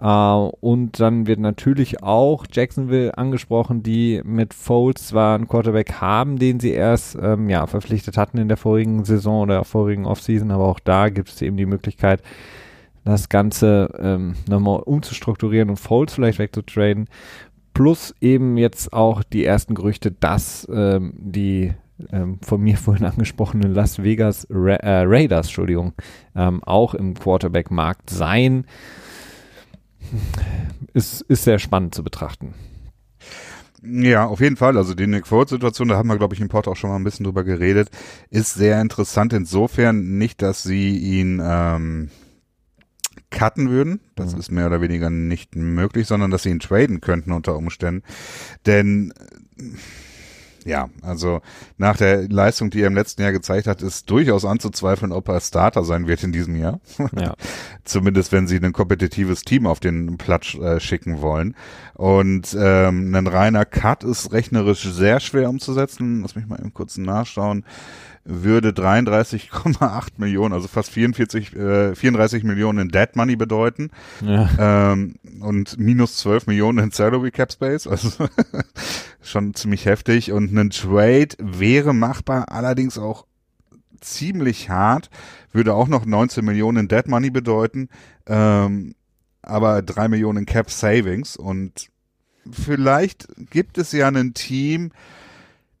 [0.00, 6.38] Äh, und dann wird natürlich auch Jacksonville angesprochen, die mit Foles zwar einen Quarterback haben,
[6.38, 10.68] den sie erst ähm, ja, verpflichtet hatten in der vorigen Saison oder vorigen Offseason, aber
[10.68, 12.22] auch da gibt es eben die Möglichkeit,
[13.04, 17.08] das Ganze ähm, nochmal umzustrukturieren und Foles vielleicht wegzutraden
[17.74, 21.74] plus eben jetzt auch die ersten Gerüchte, dass ähm, die
[22.10, 25.92] ähm, von mir vorhin angesprochenen Las Vegas Ra äh, Raiders, Entschuldigung,
[26.34, 28.66] ähm, auch im Quarterback-Markt sein.
[30.92, 32.54] Ist, ist sehr spannend zu betrachten.
[33.82, 34.76] Ja, auf jeden Fall.
[34.76, 37.04] Also die Nick Foles-Situation, da haben wir, glaube ich, im Port auch schon mal ein
[37.04, 37.90] bisschen drüber geredet,
[38.30, 42.10] ist sehr interessant insofern nicht, dass sie ihn ähm,
[43.34, 44.00] cutten würden.
[44.14, 44.40] Das mhm.
[44.40, 48.02] ist mehr oder weniger nicht möglich, sondern dass sie ihn traden könnten unter Umständen.
[48.64, 49.12] Denn
[50.64, 51.42] ja, also
[51.76, 55.40] nach der Leistung, die er im letzten Jahr gezeigt hat, ist durchaus anzuzweifeln, ob er
[55.40, 56.80] Starter sein wird in diesem Jahr.
[57.14, 57.34] Ja.
[57.84, 61.54] Zumindest wenn sie ein kompetitives Team auf den Platz äh, schicken wollen.
[61.94, 66.22] Und ähm, ein reiner Cut ist rechnerisch sehr schwer umzusetzen.
[66.22, 67.64] Lass mich mal eben kurz nachschauen
[68.24, 73.90] würde 33,8 Millionen, also fast 44, äh, 34 Millionen in Dead Money bedeuten.
[74.22, 74.92] Ja.
[74.92, 78.10] Ähm, und minus 12 Millionen in Salary Cap Space, also
[79.22, 80.32] schon ziemlich heftig.
[80.32, 83.26] Und ein Trade wäre machbar, allerdings auch
[84.00, 85.10] ziemlich hart,
[85.52, 87.88] würde auch noch 19 Millionen in Dead Money bedeuten,
[88.26, 88.94] ähm,
[89.42, 91.88] aber 3 Millionen Cap Savings und
[92.50, 94.92] vielleicht gibt es ja ein Team,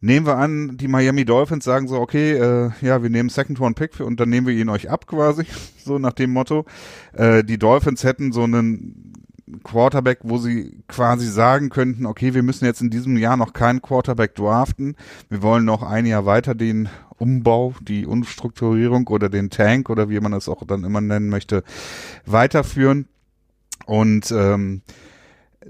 [0.04, 3.74] Nehmen wir an, die Miami Dolphins sagen so, okay, äh, ja, wir nehmen Second Round
[3.74, 5.46] Pick und dann nehmen wir ihn euch ab quasi,
[5.82, 6.66] so nach dem Motto.
[7.14, 9.14] Äh, die Dolphins hätten so einen
[9.62, 13.80] Quarterback, wo sie quasi sagen könnten, okay, wir müssen jetzt in diesem Jahr noch keinen
[13.80, 14.94] Quarterback draften.
[15.30, 20.20] Wir wollen noch ein Jahr weiter den Umbau, die Umstrukturierung oder den Tank oder wie
[20.20, 21.64] man es auch dann immer nennen möchte,
[22.26, 23.08] weiterführen.
[23.86, 24.82] Und ähm,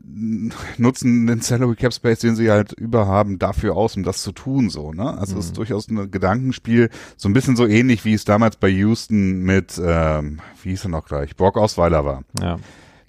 [0.02, 4.70] nutzen den Salary Cap Space, den sie halt überhaben, dafür aus, um das zu tun,
[4.70, 5.16] so, ne?
[5.18, 5.40] Also mhm.
[5.40, 5.57] es ist mhm.
[5.57, 10.40] durchaus ein Gedankenspiel, so ein bisschen so ähnlich, wie es damals bei Houston mit, ähm,
[10.62, 12.24] wie hieß er noch gleich, Brock Osweiler war.
[12.40, 12.59] Ja.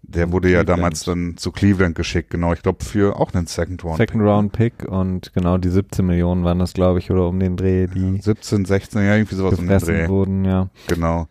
[0.07, 0.69] Der wurde Cleveland.
[0.69, 4.21] ja damals dann zu Cleveland geschickt, genau, ich glaube für auch einen Second Round Second
[4.21, 4.29] Pick.
[4.29, 7.87] Round Pick und genau die 17 Millionen waren das, glaube ich, oder um den Dreh,
[7.87, 10.07] die 17, 16, ja, irgendwie sowas um den Dreh.
[10.07, 10.69] wurden, ja.
[10.87, 11.27] Genau.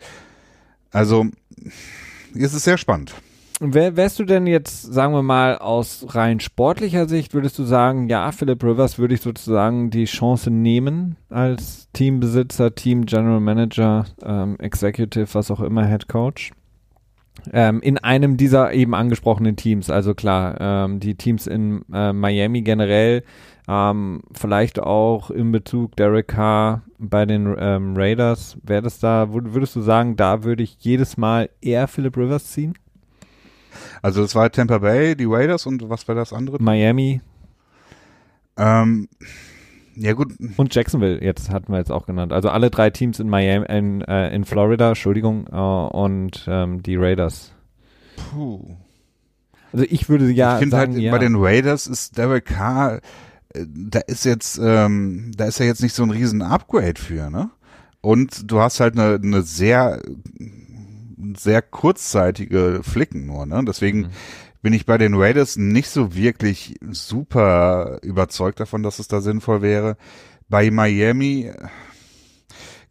[0.91, 1.27] Also,
[2.35, 3.15] es ist sehr spannend.
[3.73, 8.09] Wär, wärst du denn jetzt, sagen wir mal, aus rein sportlicher Sicht, würdest du sagen,
[8.09, 14.59] ja, Philip Rivers würde ich sozusagen die Chance nehmen als Teambesitzer, Team General Manager, ähm,
[14.59, 16.53] Executive, was auch immer, Head Coach?
[17.53, 22.63] Ähm, in einem dieser eben angesprochenen Teams, also klar, ähm, die Teams in äh, Miami
[22.63, 23.23] generell,
[23.67, 29.75] ähm, vielleicht auch in Bezug Derek Carr bei den ähm, Raiders, wäre das da, würdest
[29.75, 32.75] du sagen, da würde ich jedes Mal eher Philip Rivers ziehen?
[34.03, 36.63] Also das war Tampa Bay, die Raiders und was war das andere?
[36.63, 37.21] Miami.
[38.57, 39.09] Ähm,
[39.97, 40.35] ja gut.
[40.57, 42.33] Und Jacksonville, jetzt hatten wir jetzt auch genannt.
[42.33, 46.97] Also alle drei Teams in Miami, in, äh, in Florida, Entschuldigung, äh, und ähm, die
[46.97, 47.53] Raiders.
[48.17, 48.77] Puh.
[49.73, 51.11] Also ich würde ja ich finde halt ja.
[51.11, 53.01] bei den Raiders ist Derek Carr,
[53.55, 57.31] äh, da ist jetzt, ähm, da ist ja jetzt nicht so ein riesen Upgrade für,
[57.31, 57.51] ne?
[58.01, 60.01] Und du hast halt eine, eine sehr,
[61.37, 63.63] sehr kurzzeitige Flicken nur, ne?
[63.67, 64.11] Deswegen Mhm.
[64.63, 69.63] bin ich bei den Raiders nicht so wirklich super überzeugt davon, dass es da sinnvoll
[69.63, 69.97] wäre.
[70.49, 71.51] Bei Miami,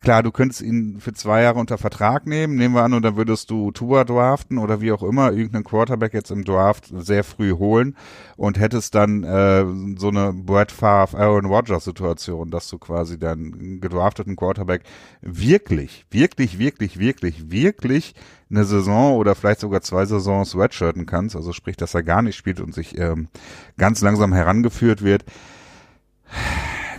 [0.04, 3.16] klar, du könntest ihn für zwei Jahre unter Vertrag nehmen, nehmen wir an, und dann
[3.16, 7.54] würdest du Tua draften oder wie auch immer, irgendeinen Quarterback jetzt im Draft sehr früh
[7.54, 7.96] holen
[8.36, 9.66] und hättest dann äh,
[9.98, 14.84] so eine Brett Favre, Aaron Rodgers Situation, dass du quasi dann einen gedrafteten Quarterback
[15.22, 18.14] wirklich, wirklich, wirklich, wirklich, wirklich
[18.52, 22.36] eine Saison oder vielleicht sogar zwei Saisons redshirten kannst, also sprich, dass er gar nicht
[22.36, 23.30] spielt und sich ähm,
[23.78, 25.24] ganz langsam herangeführt wird,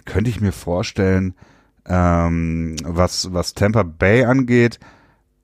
[0.07, 1.35] könnte ich mir vorstellen,
[1.87, 4.78] ähm, was, was Tampa Bay angeht,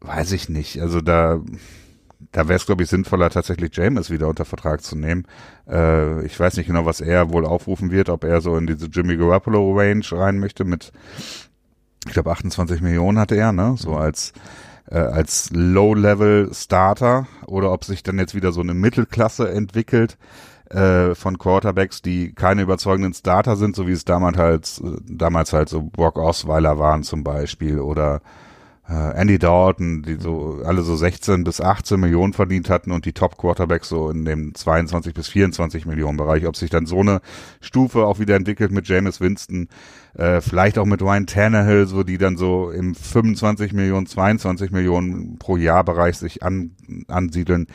[0.01, 0.81] weiß ich nicht.
[0.81, 1.41] Also da,
[2.33, 5.27] da wäre es, glaube ich, sinnvoller, tatsächlich James wieder unter Vertrag zu nehmen.
[5.69, 8.87] Äh, ich weiß nicht genau, was er wohl aufrufen wird, ob er so in diese
[8.87, 10.93] Jimmy Garoppolo Range rein möchte mit,
[12.07, 13.75] ich glaube, 28 Millionen hatte er, ne?
[13.77, 14.33] So als
[14.91, 20.19] äh, als Low-Level-Starter oder ob sich dann jetzt wieder so eine Mittelklasse entwickelt
[20.71, 25.69] äh, von Quarterbacks, die keine überzeugenden Starter sind, so wie es damals halt, damals halt
[25.69, 28.23] so Brock Osweiler waren zum Beispiel oder
[28.89, 33.13] äh, Andy Dalton, die so alle so 16 bis 18 Millionen verdient hatten und die
[33.13, 36.47] Top Quarterbacks so in dem 22 bis 24 Millionen Bereich.
[36.47, 37.21] Ob sich dann so eine
[37.61, 39.69] Stufe auch wieder entwickelt mit Jameis Winston,
[40.15, 45.39] äh, vielleicht auch mit Ryan Tannehill, so die dann so im 25 Millionen, 22 Millionen
[45.39, 46.73] pro Jahr Bereich sich an,
[47.07, 47.67] ansiedeln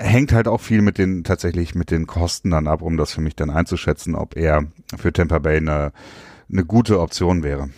[0.00, 3.20] hängt halt auch viel mit den tatsächlich mit den Kosten dann ab, um das für
[3.20, 4.64] mich dann einzuschätzen, ob er
[4.96, 5.92] für Tampa Bay eine,
[6.50, 7.68] eine gute Option wäre.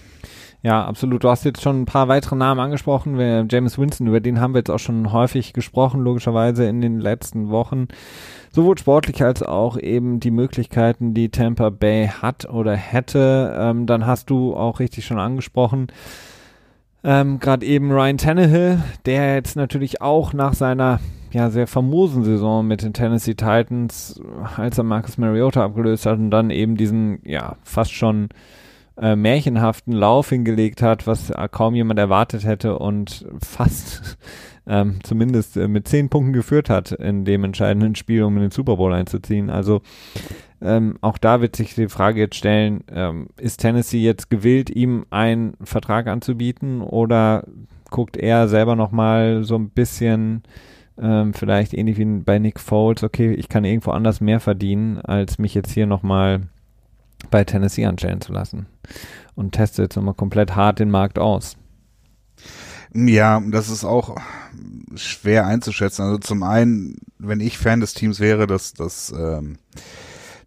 [0.63, 1.25] Ja, absolut.
[1.25, 3.19] Du hast jetzt schon ein paar weitere Namen angesprochen.
[3.19, 7.01] Wir, James Winston, über den haben wir jetzt auch schon häufig gesprochen, logischerweise in den
[7.01, 7.89] letzten Wochen.
[8.53, 13.53] Sowohl sportlich als auch eben die Möglichkeiten, die Tampa Bay hat oder hätte.
[13.59, 15.89] Ähm, dann hast du auch richtig schon angesprochen,
[17.05, 21.01] ähm, gerade eben Ryan Tannehill, der jetzt natürlich auch nach seiner
[21.35, 24.21] ja sehr famosen Saison mit den Tennessee Titans,
[24.57, 28.29] als er Marcus Mariota abgelöst hat und dann eben diesen ja fast schon
[29.01, 34.19] äh, märchenhaften Lauf hingelegt hat, was kaum jemand erwartet hätte und fast
[34.67, 38.51] ähm, zumindest äh, mit zehn Punkten geführt hat in dem entscheidenden Spiel, um in den
[38.51, 39.51] Super Bowl einzuziehen.
[39.51, 39.83] Also
[40.61, 45.07] ähm, auch da wird sich die Frage jetzt stellen, ähm, ist Tennessee jetzt gewillt, ihm
[45.11, 47.45] einen Vertrag anzubieten oder
[47.91, 50.43] guckt er selber nochmal so ein bisschen
[51.01, 55.39] ähm, vielleicht ähnlich wie bei Nick Foles, okay, ich kann irgendwo anders mehr verdienen, als
[55.39, 56.43] mich jetzt hier nochmal
[57.31, 58.67] bei Tennessee anstellen zu lassen.
[59.35, 61.57] Und teste jetzt nochmal komplett hart den Markt aus.
[62.95, 64.17] Ja, das ist auch
[64.97, 66.03] schwer einzuschätzen.
[66.03, 69.57] Also zum einen, wenn ich Fan des Teams wäre, dass dass ähm,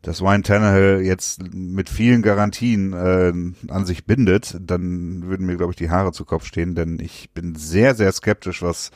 [0.04, 3.34] dass Ryan Tannehill jetzt mit vielen Garantien äh,
[3.72, 7.32] an sich bindet, dann würden mir glaube ich die Haare zu Kopf stehen, denn ich
[7.34, 8.92] bin sehr sehr skeptisch, was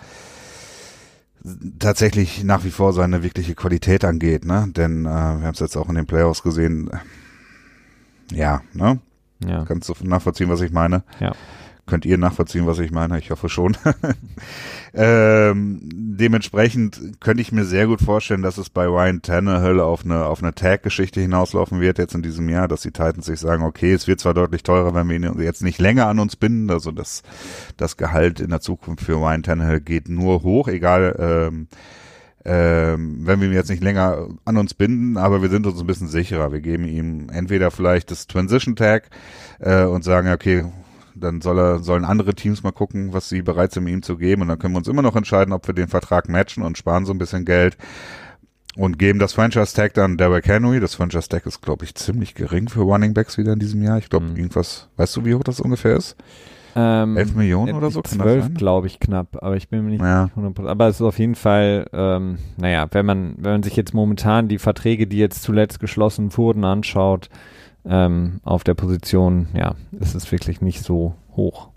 [1.79, 4.67] tatsächlich nach wie vor seine wirkliche Qualität angeht, ne?
[4.75, 6.89] Denn äh, wir haben es jetzt auch in den Playoffs gesehen.
[8.31, 8.99] Ja, ne?
[9.45, 9.63] Ja.
[9.65, 11.03] Kannst du nachvollziehen, was ich meine?
[11.19, 11.33] Ja.
[11.89, 13.17] Könnt ihr nachvollziehen, was ich meine?
[13.17, 13.75] Ich hoffe schon.
[14.93, 20.25] ähm, dementsprechend könnte ich mir sehr gut vorstellen, dass es bei Ryan Tannehill auf eine,
[20.25, 23.91] auf eine Tag-Geschichte hinauslaufen wird jetzt in diesem Jahr, dass die Titans sich sagen, okay,
[23.91, 26.91] es wird zwar deutlich teurer, wenn wir ihn jetzt nicht länger an uns binden, also
[26.91, 27.23] das,
[27.75, 31.69] das Gehalt in der Zukunft für Ryan Tannehill geht nur hoch, egal, ähm,
[32.45, 35.87] ähm, wenn wir ihn jetzt nicht länger an uns binden, aber wir sind uns ein
[35.87, 36.51] bisschen sicherer.
[36.51, 39.09] Wir geben ihm entweder vielleicht das Transition Tag
[39.59, 40.65] äh, und sagen, okay,
[41.19, 44.41] dann soll er, sollen andere Teams mal gucken, was sie bereit sind, ihm zu geben.
[44.43, 47.05] Und dann können wir uns immer noch entscheiden, ob wir den Vertrag matchen und sparen
[47.05, 47.77] so ein bisschen Geld
[48.75, 50.79] und geben das Franchise Tag dann Derrick Henry.
[50.79, 53.97] Das Franchise Tag ist, glaube ich, ziemlich gering für Running Backs wieder in diesem Jahr.
[53.97, 54.35] Ich glaube, Mhm.
[54.37, 56.15] irgendwas, weißt du, wie hoch das ungefähr ist?
[56.75, 58.03] Ähm, 11 Millionen oder so?
[58.03, 60.29] 12, glaube ich, knapp, aber ich bin mir nicht Ja.
[60.35, 60.69] 100%.
[60.69, 64.47] Aber es ist auf jeden Fall, ähm, naja, wenn man, wenn man sich jetzt momentan
[64.47, 67.29] die Verträge, die jetzt zuletzt geschlossen wurden, anschaut,
[67.85, 71.69] ähm, auf der Position, ja, ist es wirklich nicht so hoch.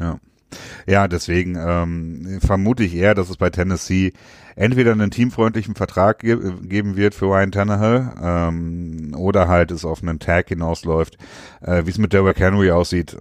[0.86, 4.12] Ja, deswegen ähm, vermute ich eher, dass es bei Tennessee
[4.55, 10.03] entweder einen teamfreundlichen Vertrag ge geben wird für Ryan Tannehill ähm, oder halt es auf
[10.03, 11.16] einen Tag hinausläuft.
[11.62, 13.16] Äh, Wie es mit Derrick Henry aussieht,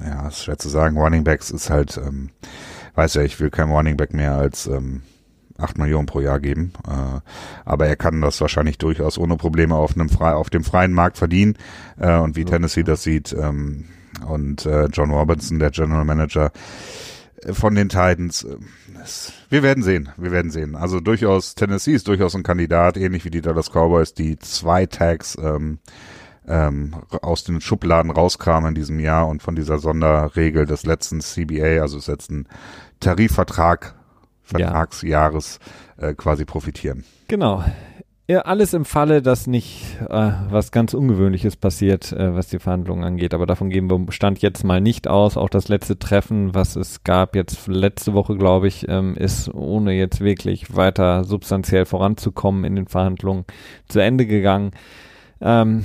[0.00, 0.96] ja, ist schwer zu sagen.
[0.96, 2.30] Running Backs ist halt, ähm,
[2.94, 5.02] weiß ja, ich will keinem Running Back mehr als ähm,
[5.62, 6.72] 8 Millionen pro Jahr geben.
[6.86, 7.20] Äh,
[7.64, 11.18] aber er kann das wahrscheinlich durchaus ohne Probleme auf einem frei, auf dem freien Markt
[11.18, 11.56] verdienen.
[11.98, 13.86] Äh, und wie Tennessee das sieht, ähm,
[14.26, 16.52] und äh, John Robinson, der General Manager
[17.50, 18.56] von den Titans, äh,
[19.50, 20.76] wir werden sehen, wir werden sehen.
[20.76, 25.36] Also durchaus, Tennessee ist durchaus ein Kandidat, ähnlich wie die Dallas Cowboys, die zwei Tags
[25.42, 25.78] ähm,
[26.46, 31.80] ähm, aus den Schubladen rauskamen in diesem Jahr und von dieser Sonderregel des letzten CBA,
[31.80, 32.46] also des letzten
[33.00, 33.94] Tarifvertrag.
[34.60, 35.58] Vertragsjahres
[35.96, 37.04] äh, quasi profitieren.
[37.28, 37.64] Genau.
[38.28, 43.04] Ja, alles im Falle, dass nicht äh, was ganz Ungewöhnliches passiert, äh, was die Verhandlungen
[43.04, 43.34] angeht.
[43.34, 45.36] Aber davon gehen wir Stand jetzt mal nicht aus.
[45.36, 49.92] Auch das letzte Treffen, was es gab jetzt letzte Woche, glaube ich, ähm, ist ohne
[49.92, 53.44] jetzt wirklich weiter substanziell voranzukommen in den Verhandlungen
[53.88, 54.70] zu Ende gegangen.
[55.40, 55.84] Ähm,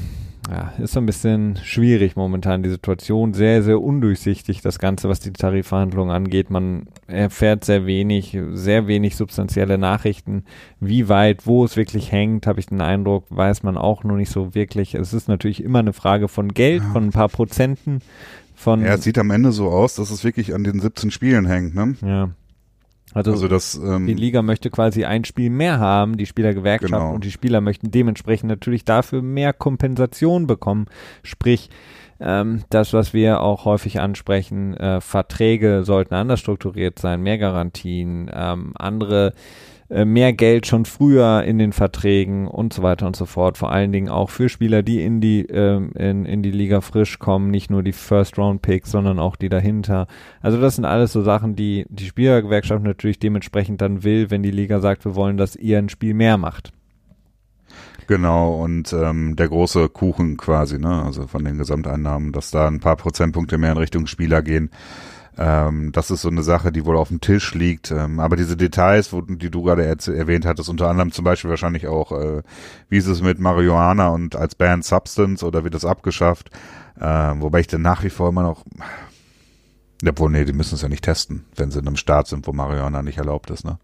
[0.50, 3.34] ja, ist so ein bisschen schwierig momentan die Situation.
[3.34, 6.50] Sehr, sehr undurchsichtig, das Ganze, was die Tarifverhandlungen angeht.
[6.50, 10.44] Man erfährt sehr wenig, sehr wenig substanzielle Nachrichten.
[10.80, 14.32] Wie weit, wo es wirklich hängt, habe ich den Eindruck, weiß man auch noch nicht
[14.32, 14.96] so wirklich.
[14.96, 16.92] Es ist natürlich immer eine Frage von Geld, Ja.
[16.94, 18.00] von ein paar Prozenten,
[18.56, 21.46] von, Ja, es sieht am Ende so aus, dass es wirklich an den 17 Spielen
[21.46, 21.96] hängt, ne?
[22.02, 22.30] ja.
[23.14, 27.14] Also, Also das, ähm, die Liga möchte quasi ein Spiel mehr haben, die Spielergewerkschaft Genau.
[27.14, 30.88] und die Spieler möchten dementsprechend natürlich dafür mehr Kompensation bekommen.
[31.24, 31.70] Sprich,
[32.20, 38.30] ähm, das, was wir auch häufig ansprechen, äh, Verträge sollten anders strukturiert sein, mehr Garantien,
[38.34, 39.34] ähm, andere
[39.90, 43.58] mehr Geld schon früher in den Verträgen und so weiter und so fort.
[43.58, 47.20] Vor allen Dingen auch für Spieler, die in die ähm, in, in die Liga frisch
[47.20, 50.08] kommen, nicht nur die First Round Picks, sondern auch die dahinter.
[50.42, 54.52] Also das sind alles so Sachen, die die Spielergewerkschaft natürlich dementsprechend dann will, wenn die
[54.52, 56.74] Liga sagt, wir wollen, dass ihr ein Spiel mehr macht.
[58.08, 61.04] Genau, und ähm, der große Kuchen quasi, ne?
[61.04, 64.70] Also von den Gesamteinnahmen, dass da ein paar Prozentpunkte mehr in Richtung Spieler gehen.
[65.38, 67.92] Ähm, das ist so eine Sache, die wohl auf dem Tisch liegt.
[67.92, 71.88] Ähm, aber diese Details, wo, die du gerade erwähnt hattest, unter anderem zum Beispiel wahrscheinlich
[71.88, 72.42] auch, äh,
[72.90, 76.50] wie ist es mit Marihuana und als Banned Substance oder wird das abgeschafft?
[77.00, 78.66] Ähm, wobei ich dann nach wie vor immer noch,
[80.08, 82.54] obwohl, nee, die müssen es ja nicht testen, wenn sie in einem Staat sind, wo
[82.54, 83.78] Marihuana nicht erlaubt ist, ne?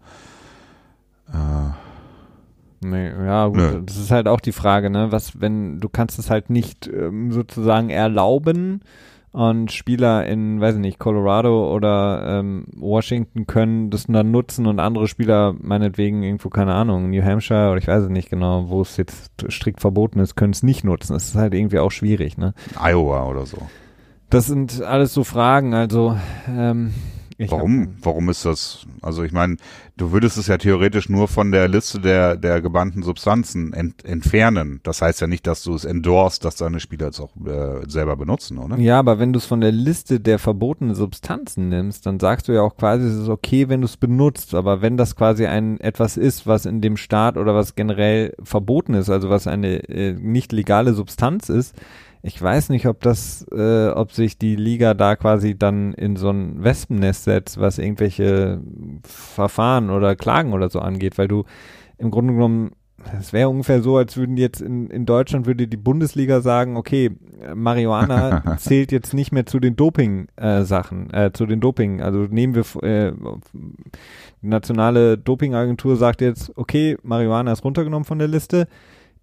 [1.32, 1.72] Äh,
[2.86, 3.82] Nee, ja, gut, Nö.
[3.82, 5.10] das ist halt auch die Frage, ne?
[5.10, 8.82] Was, wenn du kannst es halt nicht ähm, sozusagen erlauben
[9.34, 14.78] und Spieler in, weiß ich nicht, Colorado oder ähm, Washington können das dann nutzen und
[14.78, 18.80] andere Spieler meinetwegen irgendwo, keine Ahnung, New Hampshire oder ich weiß es nicht genau, wo
[18.80, 21.14] es jetzt strikt verboten ist, können es nicht nutzen.
[21.14, 22.54] Das ist halt irgendwie auch schwierig, ne?
[22.80, 23.58] Iowa oder so.
[24.30, 26.16] Das sind alles so Fragen, also
[26.48, 26.94] ähm,
[27.36, 27.96] ich Warum?
[28.00, 28.86] Warum ist das?
[29.02, 29.56] Also ich meine,
[29.96, 34.80] du würdest es ja theoretisch nur von der Liste der der gebannten Substanzen ent, entfernen.
[34.82, 38.16] Das heißt ja nicht, dass du es endorst, dass deine Spieler es auch äh, selber
[38.16, 38.78] benutzen, oder?
[38.78, 42.52] Ja, aber wenn du es von der Liste der verbotenen Substanzen nimmst, dann sagst du
[42.52, 44.54] ja auch quasi, es ist okay, wenn du es benutzt.
[44.54, 48.94] Aber wenn das quasi ein etwas ist, was in dem Staat oder was generell verboten
[48.94, 51.74] ist, also was eine äh, nicht legale Substanz ist,
[52.26, 56.30] ich weiß nicht, ob das, äh, ob sich die Liga da quasi dann in so
[56.30, 58.62] ein Wespennest setzt, was irgendwelche
[59.02, 61.44] Verfahren oder Klagen oder so angeht, weil du
[61.98, 62.70] im Grunde genommen
[63.18, 67.10] es wäre ungefähr so, als würden jetzt in, in Deutschland würde die Bundesliga sagen, okay,
[67.42, 72.00] äh, Marihuana zählt jetzt nicht mehr zu den Doping-Sachen, äh, zu den Doping.
[72.00, 73.12] Also nehmen wir, äh,
[74.40, 78.66] die nationale Dopingagentur sagt jetzt, okay, Marihuana ist runtergenommen von der Liste.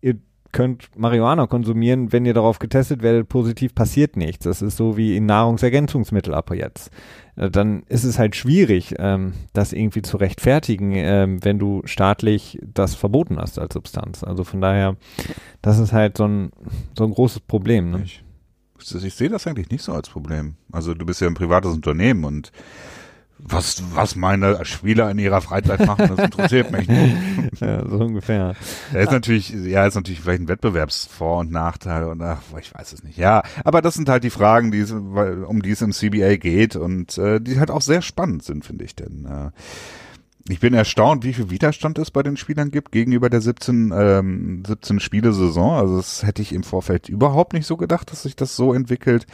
[0.02, 0.18] Ihr
[0.52, 4.46] könnt Marihuana konsumieren, wenn ihr darauf getestet werdet, positiv passiert nichts.
[4.46, 6.92] Das ist so wie in Nahrungsergänzungsmittel ab jetzt.
[7.36, 12.60] Äh, Dann ist es halt schwierig, ähm, das irgendwie zu rechtfertigen, ähm, wenn du staatlich
[12.62, 14.24] das verboten hast als Substanz.
[14.24, 14.98] Also von daher,
[15.62, 16.52] das ist halt so ein,
[16.98, 17.92] so ein großes Problem.
[17.92, 18.04] Ne?
[18.04, 18.24] Ich,
[18.80, 20.56] ich sehe das eigentlich nicht so als Problem.
[20.72, 22.52] Also du bist ja ein privates Unternehmen und
[23.44, 27.16] was, was meine Spieler in ihrer Freizeit machen, das interessiert mich nicht.
[27.60, 28.56] Ja, so ungefähr.
[28.92, 32.94] Da ist natürlich, ja, ist natürlich vielleicht ein Wettbewerbsvor- und Nachteil und ach, ich weiß
[32.94, 33.18] es nicht.
[33.18, 37.18] Ja, aber das sind halt die Fragen, die um die es im CBA geht und
[37.18, 38.96] äh, die halt auch sehr spannend sind, finde ich.
[38.96, 39.52] Denn äh,
[40.50, 44.64] Ich bin erstaunt, wie viel Widerstand es bei den Spielern gibt gegenüber der 17, ähm,
[44.66, 45.74] 17 Spiele-Saison.
[45.74, 49.28] Also das hätte ich im Vorfeld überhaupt nicht so gedacht, dass sich das so entwickelt.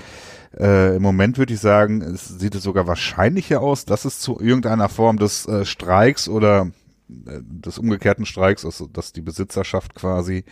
[0.57, 4.39] Äh, Im Moment würde ich sagen, es sieht es sogar wahrscheinlicher aus, dass es zu
[4.39, 6.71] irgendeiner Form des äh, Streiks oder
[7.09, 10.43] äh, des umgekehrten Streiks, also dass die Besitzerschaft quasi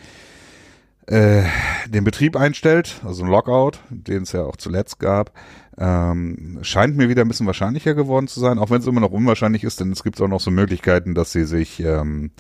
[1.08, 1.44] äh,
[1.88, 5.32] den Betrieb einstellt, also ein Lockout, den es ja auch zuletzt gab,
[5.78, 9.12] ähm, scheint mir wieder ein bisschen wahrscheinlicher geworden zu sein, auch wenn es immer noch
[9.12, 12.32] unwahrscheinlich ist, denn es gibt auch noch so Möglichkeiten, dass sie sich ähm,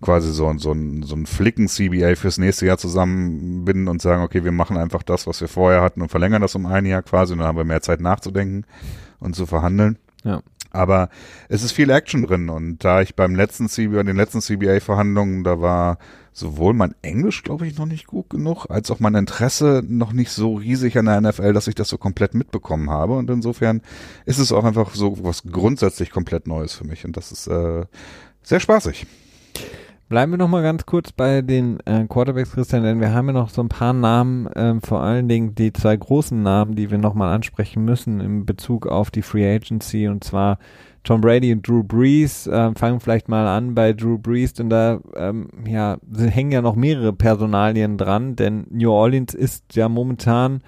[0.00, 4.52] quasi so, so ein, so ein Flicken-CBA fürs nächste Jahr zusammenbinden und sagen, okay, wir
[4.52, 7.38] machen einfach das, was wir vorher hatten und verlängern das um ein Jahr quasi und
[7.38, 8.64] dann haben wir mehr Zeit nachzudenken
[9.20, 9.98] und zu verhandeln.
[10.24, 10.42] Ja.
[10.72, 11.10] Aber
[11.48, 15.60] es ist viel Action drin und da ich beim letzten CBA, den letzten CBA-Verhandlungen, da
[15.60, 15.98] war
[16.32, 20.30] sowohl mein Englisch, glaube ich, noch nicht gut genug, als auch mein Interesse noch nicht
[20.30, 23.14] so riesig an der NFL, dass ich das so komplett mitbekommen habe.
[23.14, 23.82] Und insofern
[24.24, 27.84] ist es auch einfach so was grundsätzlich komplett Neues für mich und das ist äh,
[28.42, 29.06] sehr spaßig.
[30.08, 33.32] Bleiben wir noch mal ganz kurz bei den äh, Quarterbacks, Christian, denn wir haben ja
[33.32, 36.98] noch so ein paar Namen, ähm, vor allen Dingen die zwei großen Namen, die wir
[36.98, 40.58] noch mal ansprechen müssen in Bezug auf die Free Agency und zwar
[41.04, 42.46] Tom Brady und Drew Brees.
[42.46, 46.76] Äh, fangen vielleicht mal an bei Drew Brees, denn da ähm, ja, hängen ja noch
[46.76, 50.62] mehrere Personalien dran, denn New Orleans ist ja momentan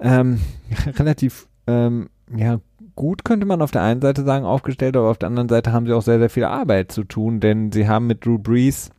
[0.00, 0.40] ähm,
[0.98, 2.60] relativ ähm, ja,
[2.96, 5.86] gut, könnte man auf der einen Seite sagen, aufgestellt, aber auf der anderen Seite haben
[5.86, 8.90] sie auch sehr, sehr viel Arbeit zu tun, denn sie haben mit Drew Brees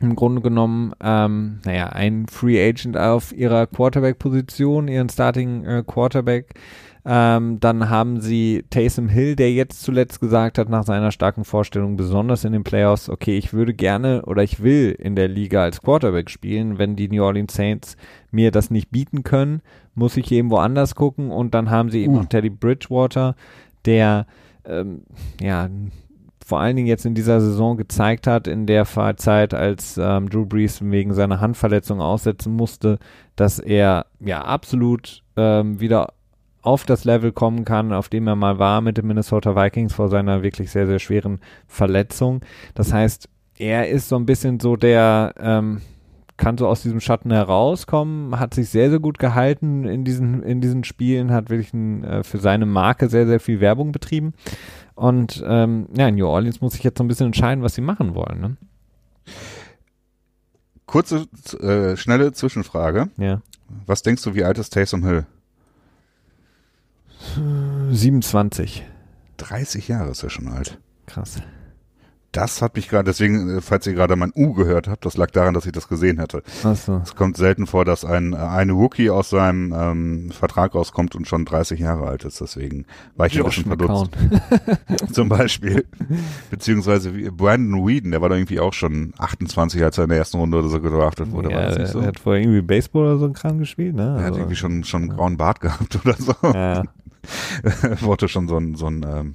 [0.00, 6.54] im Grunde genommen, ähm, naja, einen Free Agent auf ihrer Quarterback-Position, ihren Starting äh, Quarterback.
[7.04, 11.96] Ähm, dann haben sie Taysom Hill, der jetzt zuletzt gesagt hat, nach seiner starken Vorstellung,
[11.96, 15.80] besonders in den Playoffs, okay, ich würde gerne oder ich will in der Liga als
[15.80, 17.96] Quarterback spielen, wenn die New Orleans Saints
[18.30, 19.62] mir das nicht bieten können,
[19.94, 21.30] muss ich eben woanders gucken.
[21.30, 22.18] Und dann haben sie eben uh.
[22.18, 23.34] noch Teddy Bridgewater,
[23.86, 24.26] der
[24.66, 25.02] ähm,
[25.40, 25.68] ja
[26.50, 28.84] vor allen Dingen jetzt in dieser Saison gezeigt hat, in der
[29.16, 32.98] Zeit, als ähm, Drew Brees wegen seiner Handverletzung aussetzen musste,
[33.36, 36.12] dass er ja absolut ähm, wieder
[36.62, 40.08] auf das Level kommen kann, auf dem er mal war mit den Minnesota Vikings vor
[40.08, 42.42] seiner wirklich sehr, sehr schweren Verletzung.
[42.74, 45.80] Das heißt, er ist so ein bisschen so der, ähm,
[46.36, 50.60] kann so aus diesem Schatten herauskommen, hat sich sehr, sehr gut gehalten in diesen, in
[50.60, 54.32] diesen Spielen, hat wirklich ein, äh, für seine Marke sehr, sehr viel Werbung betrieben.
[54.94, 58.14] Und ähm, ja, New Orleans muss sich jetzt so ein bisschen entscheiden, was sie machen
[58.14, 58.40] wollen.
[58.40, 58.56] Ne?
[60.86, 61.26] Kurze,
[61.60, 63.08] äh, schnelle Zwischenfrage.
[63.16, 63.42] Ja.
[63.86, 65.26] Was denkst du, wie alt ist Taysom Hill?
[67.90, 68.84] 27.
[69.36, 70.78] 30 Jahre ist er schon alt.
[71.06, 71.40] Krass.
[72.32, 75.32] Das hat mich gerade, deswegen, äh, falls ihr gerade mein U gehört habt, das lag
[75.32, 76.44] daran, dass ich das gesehen hätte.
[76.62, 77.00] Ach so.
[77.02, 81.44] Es kommt selten vor, dass ein eine Rookie aus seinem ähm, Vertrag rauskommt und schon
[81.44, 82.40] 30 Jahre alt ist.
[82.40, 84.12] Deswegen war ich ein bisschen verdutzt.
[85.12, 85.84] Zum Beispiel.
[86.50, 90.36] Beziehungsweise Brandon Whedon, der war doch irgendwie auch schon 28, als er in der ersten
[90.38, 91.50] Runde oder so gedraftet wurde.
[91.50, 91.98] Ja, nicht so?
[91.98, 94.02] Er hat vorher irgendwie Baseball oder so ein Kram gespielt, ne?
[94.02, 96.34] Er hat also, irgendwie schon, schon einen grauen Bart gehabt oder so.
[96.44, 96.84] Ja.
[98.00, 99.34] Wurde schon so ein, so ein ähm,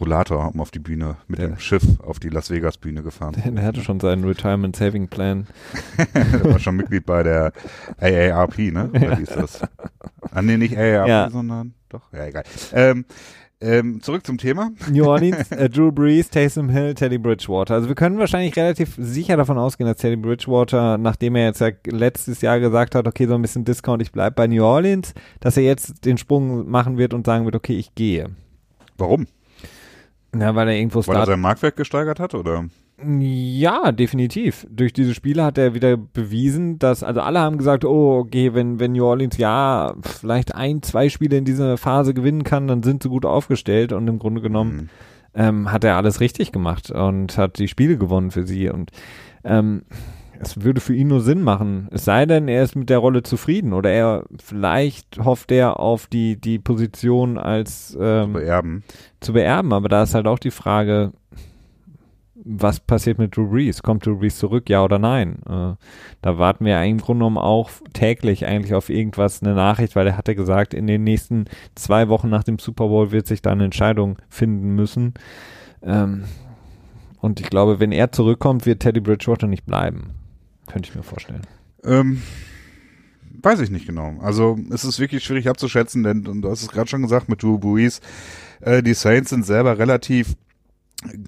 [0.00, 1.48] Rollator haben auf die Bühne mit ja.
[1.48, 3.36] dem Schiff auf die Las Vegas Bühne gefahren.
[3.54, 5.46] Der, hatte schon seinen Retirement Saving Plan.
[6.14, 7.52] der war schon Mitglied bei der
[7.98, 8.90] AARP, ne?
[8.90, 9.60] Oder wie ist das?
[10.32, 11.30] Ah, nee, nicht AARP, ja.
[11.30, 12.44] sondern doch, ja, egal.
[12.72, 13.04] Ähm,
[13.60, 14.70] ähm, zurück zum Thema.
[14.90, 17.74] New Orleans, äh, Drew Brees, Taysom Hill, Teddy Bridgewater.
[17.74, 21.70] Also wir können wahrscheinlich relativ sicher davon ausgehen, dass Teddy Bridgewater, nachdem er jetzt ja
[21.86, 25.56] letztes Jahr gesagt hat, okay, so ein bisschen Discount, ich bleib bei New Orleans, dass
[25.56, 28.30] er jetzt den Sprung machen wird und sagen wird, okay, ich gehe.
[28.96, 29.26] Warum?
[30.34, 32.64] Ja, weil er irgendwo Weil er sein Marktwert gesteigert hat, oder?
[33.02, 34.66] Ja, definitiv.
[34.70, 38.78] Durch diese Spiele hat er wieder bewiesen, dass, also alle haben gesagt, oh, okay, wenn,
[38.78, 43.02] wenn New Orleans ja vielleicht ein, zwei Spiele in dieser Phase gewinnen kann, dann sind
[43.02, 44.88] sie gut aufgestellt und im Grunde genommen mhm.
[45.34, 48.90] ähm, hat er alles richtig gemacht und hat die Spiele gewonnen für sie und
[49.44, 49.82] ähm,
[50.38, 51.88] es würde für ihn nur Sinn machen.
[51.90, 56.06] Es sei denn, er ist mit der Rolle zufrieden oder er vielleicht hofft er auf
[56.06, 58.84] die, die Position als ähm, zu beerben.
[59.20, 61.12] Zu beerben, aber da ist halt auch die Frage,
[62.44, 63.82] was passiert mit Drew Brees?
[63.82, 65.38] Kommt Drew Brees zurück, ja oder nein?
[65.46, 65.74] Äh,
[66.22, 70.16] da warten wir im Grunde genommen auch täglich eigentlich auf irgendwas, eine Nachricht, weil er
[70.16, 73.64] hatte gesagt, in den nächsten zwei Wochen nach dem Super Bowl wird sich da eine
[73.64, 75.14] Entscheidung finden müssen.
[75.82, 76.24] Ähm,
[77.20, 80.14] und ich glaube, wenn er zurückkommt, wird Teddy Bridgewater nicht bleiben.
[80.66, 81.42] Könnte ich mir vorstellen.
[81.84, 82.22] Ähm,
[83.42, 84.14] weiß ich nicht genau.
[84.20, 87.58] Also es ist wirklich schwierig abzuschätzen, denn du hast es gerade schon gesagt mit Drew
[87.58, 88.00] Brees,
[88.60, 90.36] äh, die Saints sind selber relativ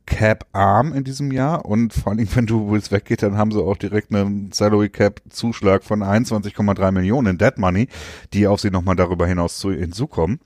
[0.07, 3.77] Cap-arm in diesem Jahr und vor allem, wenn Drew Brees weggeht, dann haben sie auch
[3.77, 7.89] direkt einen Salary Cap-Zuschlag von 21,3 Millionen in Dead Money,
[8.35, 10.41] die auf sie nochmal darüber hinaus zu, hinzukommen.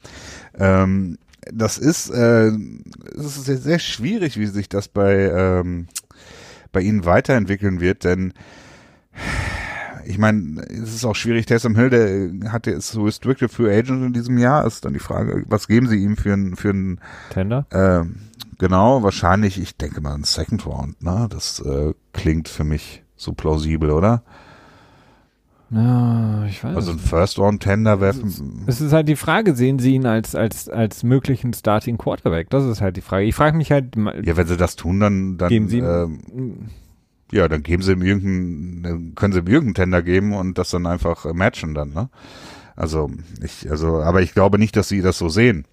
[0.59, 1.18] Ähm,
[1.53, 5.87] das ist äh, es ist sehr, sehr schwierig, wie sich das bei, ähm,
[6.72, 8.33] bei ihnen weiterentwickeln wird, denn
[10.07, 11.47] ich meine, es ist auch schwierig.
[11.47, 14.67] Taysom Hill, der hat jetzt so restricted Free Agent in diesem Jahr.
[14.67, 17.01] Ist dann die Frage, was geben sie ihm für einen für einen
[17.31, 17.67] Tender?
[17.71, 18.05] Äh,
[18.59, 19.61] genau, wahrscheinlich.
[19.61, 21.03] Ich denke mal ein Second Round.
[21.03, 24.23] Ne, das äh, klingt für mich so plausibel, oder?
[25.71, 26.77] Ja, ich weiß.
[26.77, 28.65] Also ein First Round Tender werfen.
[28.67, 32.51] Es ist halt die Frage, sehen Sie ihn als als als möglichen Starting Quarterback?
[32.51, 33.25] Das ist halt die Frage.
[33.25, 33.97] Ich frage mich halt.
[34.23, 36.69] Ja, wenn Sie das tun, dann dann geben Sie ähm,
[37.33, 40.87] ja, dann geben Sie ihm irgendeinen, können Sie ihm irgendeinen Tender geben und das dann
[40.87, 42.09] einfach äh, matchen dann, ne?
[42.77, 43.11] Also
[43.43, 45.64] ich, also, aber ich glaube nicht, dass Sie das so sehen.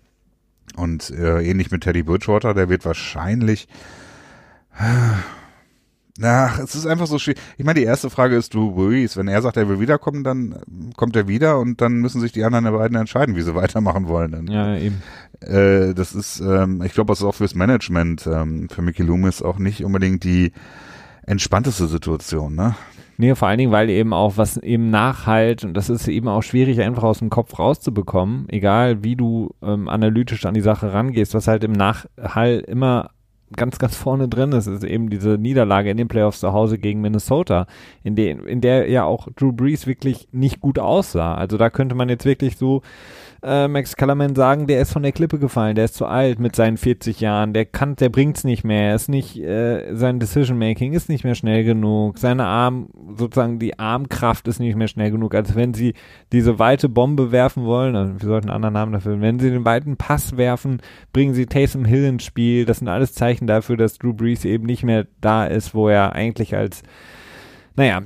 [0.78, 3.68] Und äh, ähnlich mit Teddy Bridgewater, der wird wahrscheinlich
[6.22, 7.42] Ach, es ist einfach so schwierig.
[7.58, 9.18] Ich meine, die erste Frage ist Drew Brees.
[9.18, 12.44] Wenn er sagt, er will wiederkommen, dann kommt er wieder und dann müssen sich die
[12.44, 14.32] anderen beiden entscheiden, wie sie weitermachen wollen.
[14.32, 15.02] Dann, ja, eben.
[15.40, 19.42] Äh, das ist, ähm, ich glaube, das ist auch fürs Management, ähm, für Mickey Loomis
[19.42, 20.52] auch nicht unbedingt die
[21.26, 22.76] entspannteste Situation, ne?
[23.18, 26.42] Nee, vor allen Dingen, weil eben auch was eben nachhalt und das ist eben auch
[26.42, 31.36] schwierig einfach aus dem Kopf rauszubekommen, egal wie du ähm, analytisch an die Sache rangehst,
[31.36, 33.12] was halt im Nachhall immer
[33.56, 37.02] ganz, ganz vorne drin ist, ist eben diese Niederlage in den Playoffs zu Hause gegen
[37.02, 37.68] Minnesota,
[38.04, 41.36] in, der in der ja auch Drew Brees wirklich nicht gut aussah.
[41.36, 42.82] Also da könnte man jetzt wirklich so
[43.44, 46.56] äh, Max Kellerman sagen, der ist von der Klippe gefallen, der ist zu alt mit
[46.56, 50.94] seinen 40 Jahren, der kann, der bringt's nicht mehr, ist nicht, äh, sein Decision Making
[50.94, 52.88] ist nicht mehr schnell genug, seine Arm,
[53.18, 55.94] sozusagen die Armkraft ist nicht mehr schnell genug, als wenn sie
[56.32, 59.66] diese weite Bombe werfen wollen, also wir sollten einen anderen Namen dafür, wenn sie den
[59.66, 60.82] weiten Pass werfen,
[61.12, 64.66] bringen sie Taysom Hill ins Spiel, das sind alles Zeichen dafür, dass Drew Brees eben
[64.66, 66.84] nicht mehr da ist, wo er eigentlich als
[67.76, 68.02] naja,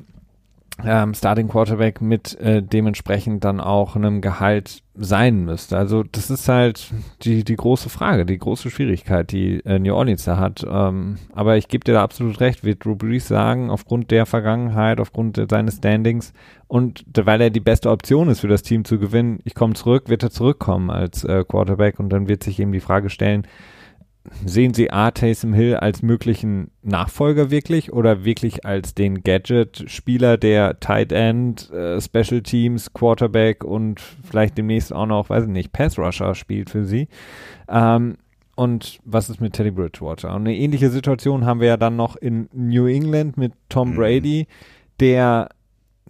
[0.85, 5.77] ähm, Starting Quarterback mit äh, dementsprechend dann auch einem Gehalt sein müsste.
[5.77, 10.25] Also das ist halt die, die große Frage, die große Schwierigkeit, die äh, New Orleans
[10.25, 10.65] da hat.
[10.69, 14.99] Ähm, aber ich gebe dir da absolut recht, wird Drew Brees sagen, aufgrund der Vergangenheit,
[14.99, 16.33] aufgrund seines Standings
[16.67, 20.09] und weil er die beste Option ist für das Team zu gewinnen, ich komme zurück,
[20.09, 23.47] wird er zurückkommen als äh, Quarterback und dann wird sich eben die Frage stellen,
[24.45, 25.11] sehen Sie A.
[25.11, 31.99] Taysom Hill als möglichen Nachfolger wirklich oder wirklich als den Gadget-Spieler, der Tight End, äh,
[32.01, 36.85] Special Teams, Quarterback und vielleicht demnächst auch noch, weiß ich nicht, Pass Rusher spielt für
[36.85, 37.07] Sie?
[37.67, 38.17] Ähm,
[38.55, 40.33] und was ist mit Teddy Bridgewater?
[40.33, 43.95] Und eine ähnliche Situation haben wir ja dann noch in New England mit Tom mhm.
[43.95, 44.47] Brady,
[44.99, 45.49] der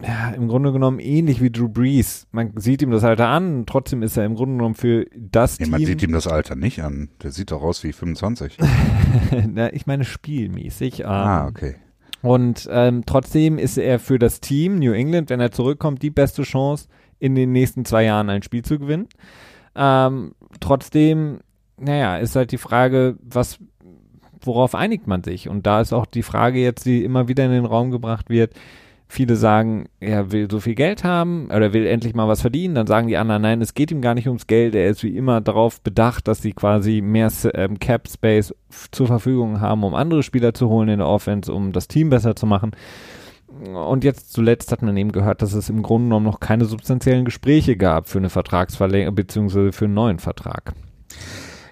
[0.02, 2.26] ja, im Grunde genommen ähnlich wie Drew Brees.
[2.30, 5.64] Man sieht ihm das Alter an, trotzdem ist er im Grunde genommen für das nee,
[5.64, 5.72] Team.
[5.72, 7.10] Man sieht ihm das Alter nicht an.
[7.22, 8.58] Der sieht doch aus wie 25.
[9.48, 11.00] Na, ich meine spielmäßig.
[11.00, 11.76] Ähm, ah, okay.
[12.22, 16.42] Und ähm, trotzdem ist er für das Team New England, wenn er zurückkommt, die beste
[16.42, 16.88] Chance,
[17.18, 19.08] in den nächsten zwei Jahren ein Spiel zu gewinnen.
[19.74, 21.40] Ähm, trotzdem,
[21.76, 23.58] naja, ist halt die Frage, was,
[24.40, 25.48] worauf einigt man sich?
[25.48, 28.54] Und da ist auch die Frage jetzt, die immer wieder in den Raum gebracht wird,
[29.10, 32.74] Viele sagen, er will so viel Geld haben oder will endlich mal was verdienen.
[32.74, 34.74] Dann sagen die anderen, nein, es geht ihm gar nicht ums Geld.
[34.74, 38.54] Er ist wie immer darauf bedacht, dass sie quasi mehr ähm, Cap Space
[38.90, 42.36] zur Verfügung haben, um andere Spieler zu holen in der Offense, um das Team besser
[42.36, 42.72] zu machen.
[43.48, 47.24] Und jetzt zuletzt hat man eben gehört, dass es im Grunde genommen noch keine substanziellen
[47.24, 50.74] Gespräche gab für eine Vertragsverlängerung beziehungsweise für einen neuen Vertrag.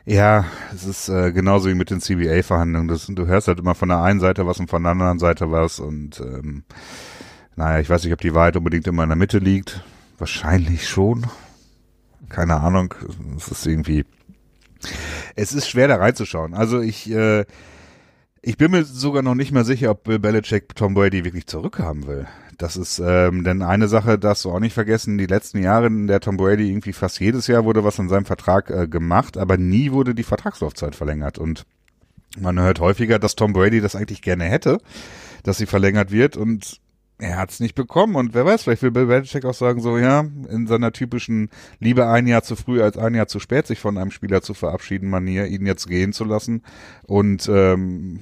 [0.06, 2.96] Ja, es ist äh, genauso wie mit den CBA-Verhandlungen.
[3.14, 5.80] Du hörst halt immer von der einen Seite was und von der anderen Seite was
[5.80, 6.64] und ähm,
[7.56, 9.82] naja, ich weiß nicht, ob die Wahrheit unbedingt immer in der Mitte liegt.
[10.18, 11.26] Wahrscheinlich schon.
[12.28, 12.94] Keine Ahnung.
[13.36, 14.04] Es ist irgendwie.
[15.34, 16.54] Es ist schwer da reinzuschauen.
[16.54, 17.44] Also ich, äh,
[18.42, 22.06] ich bin mir sogar noch nicht mal sicher, ob Bill Belichick Tom Brady wirklich zurückhaben
[22.06, 22.26] will.
[22.58, 26.06] Das ist, ähm, denn eine Sache darfst du auch nicht vergessen, die letzten Jahre in
[26.06, 29.58] der Tom Brady irgendwie fast jedes Jahr wurde was an seinem Vertrag äh, gemacht, aber
[29.58, 31.38] nie wurde die Vertragslaufzeit verlängert.
[31.38, 31.64] Und
[32.38, 34.78] man hört häufiger, dass Tom Brady das eigentlich gerne hätte,
[35.42, 36.80] dass sie verlängert wird und
[37.18, 39.96] er hat es nicht bekommen und wer weiß, vielleicht will Bill Belichick auch sagen, so
[39.96, 41.48] ja, in seiner typischen
[41.80, 44.52] Liebe ein Jahr zu früh als ein Jahr zu spät sich von einem Spieler zu
[44.52, 46.62] verabschieden Manier, ihn jetzt gehen zu lassen
[47.04, 48.20] und ähm,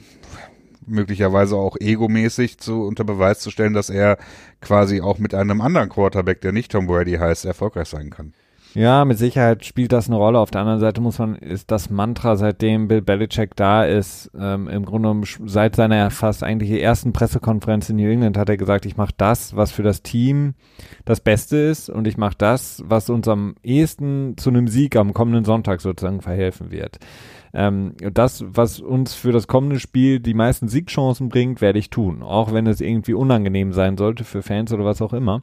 [0.86, 4.18] möglicherweise auch egomäßig zu unter Beweis zu stellen, dass er
[4.61, 8.32] quasi auch mit einem anderen Quarterback, der nicht Tom Brady heißt, erfolgreich sein kann.
[8.77, 10.41] Ja, mit Sicherheit spielt das eine Rolle.
[10.41, 14.66] Auf der anderen Seite muss man, ist das Mantra, seitdem Bill Belichick da ist, ähm,
[14.66, 18.85] im Grunde genommen seit seiner fast eigentlich ersten Pressekonferenz in New England hat er gesagt,
[18.85, 20.55] ich mache das, was für das Team
[21.05, 25.14] das Beste ist und ich mache das, was uns am ehesten zu einem Sieg am
[25.14, 26.99] kommenden Sonntag sozusagen verhelfen wird.
[27.53, 32.25] Ähm, das, was uns für das kommende Spiel die meisten Siegchancen bringt, werde ich tun,
[32.25, 35.43] auch wenn es irgendwie unangenehm sein sollte für Fans oder was auch immer.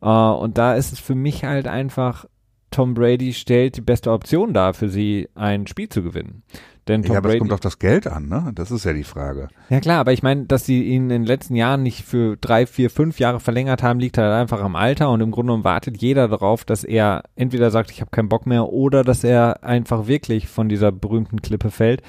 [0.00, 2.26] Äh, und da ist es für mich halt einfach
[2.70, 6.42] Tom Brady stellt die beste Option dar, für sie ein Spiel zu gewinnen.
[6.88, 8.50] Denn Tom ja, aber Brady, es kommt auf das Geld an, ne?
[8.54, 9.48] Das ist ja die Frage.
[9.68, 12.66] Ja klar, aber ich meine, dass sie ihn in den letzten Jahren nicht für drei,
[12.66, 15.98] vier, fünf Jahre verlängert haben, liegt halt einfach am Alter und im Grunde genommen wartet
[15.98, 20.06] jeder darauf, dass er entweder sagt, ich habe keinen Bock mehr oder dass er einfach
[20.06, 22.02] wirklich von dieser berühmten Klippe fällt.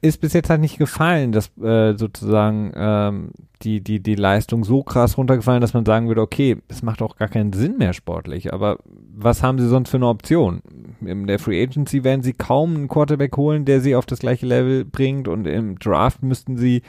[0.00, 3.30] Ist bis jetzt halt nicht gefallen, dass äh, sozusagen ähm,
[3.62, 7.16] die, die, die Leistung so krass runtergefallen, dass man sagen würde, okay, es macht auch
[7.16, 10.62] gar keinen Sinn mehr sportlich, aber was haben sie sonst für eine Option?
[11.00, 14.46] In der Free Agency werden sie kaum einen Quarterback holen, der sie auf das gleiche
[14.46, 16.82] Level bringt und im Draft müssten sie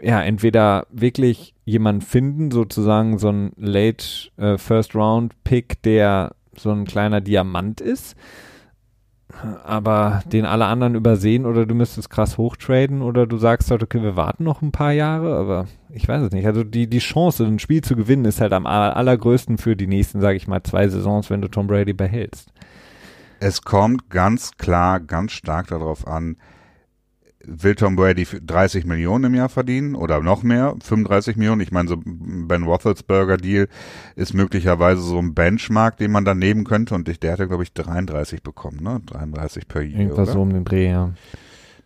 [0.00, 4.04] ja entweder wirklich jemanden finden, sozusagen so ein Late
[4.38, 8.16] äh, First Round Pick, der so ein kleiner Diamant ist,
[9.64, 14.02] aber den alle anderen übersehen oder du müsstest krass hochtraden oder du sagst halt, okay,
[14.02, 16.46] wir warten noch ein paar Jahre, aber ich weiß es nicht.
[16.46, 20.20] Also die, die Chance, ein Spiel zu gewinnen, ist halt am allergrößten für die nächsten,
[20.20, 22.52] sage ich mal, zwei Saisons, wenn du Tom Brady behältst.
[23.40, 26.36] Es kommt ganz klar, ganz stark darauf an,
[27.44, 31.60] will Tom Brady 30 Millionen im Jahr verdienen oder noch mehr, 35 Millionen.
[31.60, 33.68] Ich meine, so Ben Roethlisberger Deal
[34.14, 37.62] ist möglicherweise so ein Benchmark, den man da nehmen könnte und ich, der hatte, glaube
[37.62, 39.00] ich, 33 bekommen, ne?
[39.06, 40.00] 33 per Jahr.
[40.00, 40.32] Irgendwas oder?
[40.32, 41.12] so um den Dreh, ja.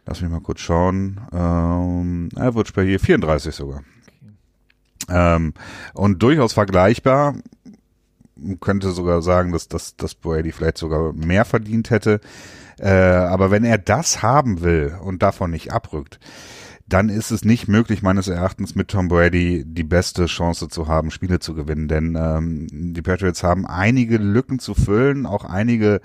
[0.07, 1.21] Lass mich mal kurz schauen.
[1.33, 3.83] Ähm, Average per Year 34 sogar.
[5.09, 5.55] Ähm,
[5.95, 7.37] und durchaus vergleichbar.
[8.37, 12.21] Man könnte sogar sagen, dass, dass, dass Brady vielleicht sogar mehr verdient hätte.
[12.79, 16.19] Äh, aber wenn er das haben will und davon nicht abrückt,
[16.87, 21.11] dann ist es nicht möglich, meines Erachtens mit Tom Brady die beste Chance zu haben,
[21.11, 21.89] Spiele zu gewinnen.
[21.89, 26.01] Denn ähm, die Patriots haben einige Lücken zu füllen, auch einige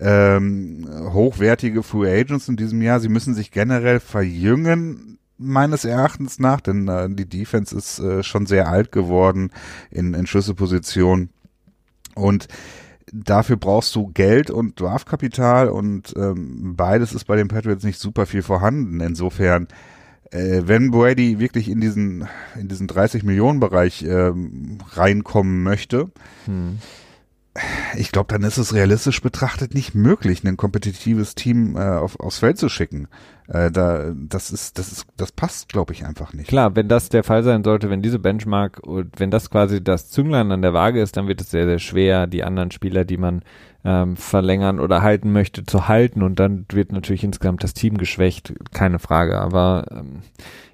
[0.00, 3.00] ähm, hochwertige Free Agents in diesem Jahr.
[3.00, 8.46] Sie müssen sich generell verjüngen, meines Erachtens nach, denn äh, die Defense ist äh, schon
[8.46, 9.50] sehr alt geworden
[9.90, 11.30] in, in Schlüsselpositionen.
[12.14, 12.48] Und
[13.12, 18.26] dafür brauchst du Geld und Draftkapital und ähm, beides ist bei den Patriots nicht super
[18.26, 19.00] viel vorhanden.
[19.00, 19.68] Insofern,
[20.30, 22.26] äh, wenn Brady wirklich in diesen
[22.58, 26.10] in diesen 30 Millionen Bereich ähm, reinkommen möchte,
[26.46, 26.78] Hm.
[27.96, 32.38] ich glaube, dann ist es realistisch betrachtet nicht möglich, ein kompetitives Team äh, auf, aufs
[32.38, 33.08] Feld zu schicken.
[33.48, 36.48] Äh, da, das ist, das ist, das passt, glaube ich, einfach nicht.
[36.48, 40.08] Klar, wenn das der Fall sein sollte, wenn diese Benchmark und wenn das quasi das
[40.08, 43.18] Zünglein an der Waage ist, dann wird es sehr, sehr schwer, die anderen Spieler, die
[43.18, 43.42] man
[43.84, 48.54] ähm, verlängern oder halten möchte, zu halten und dann wird natürlich insgesamt das Team geschwächt,
[48.72, 49.38] keine Frage.
[49.38, 50.22] Aber ähm,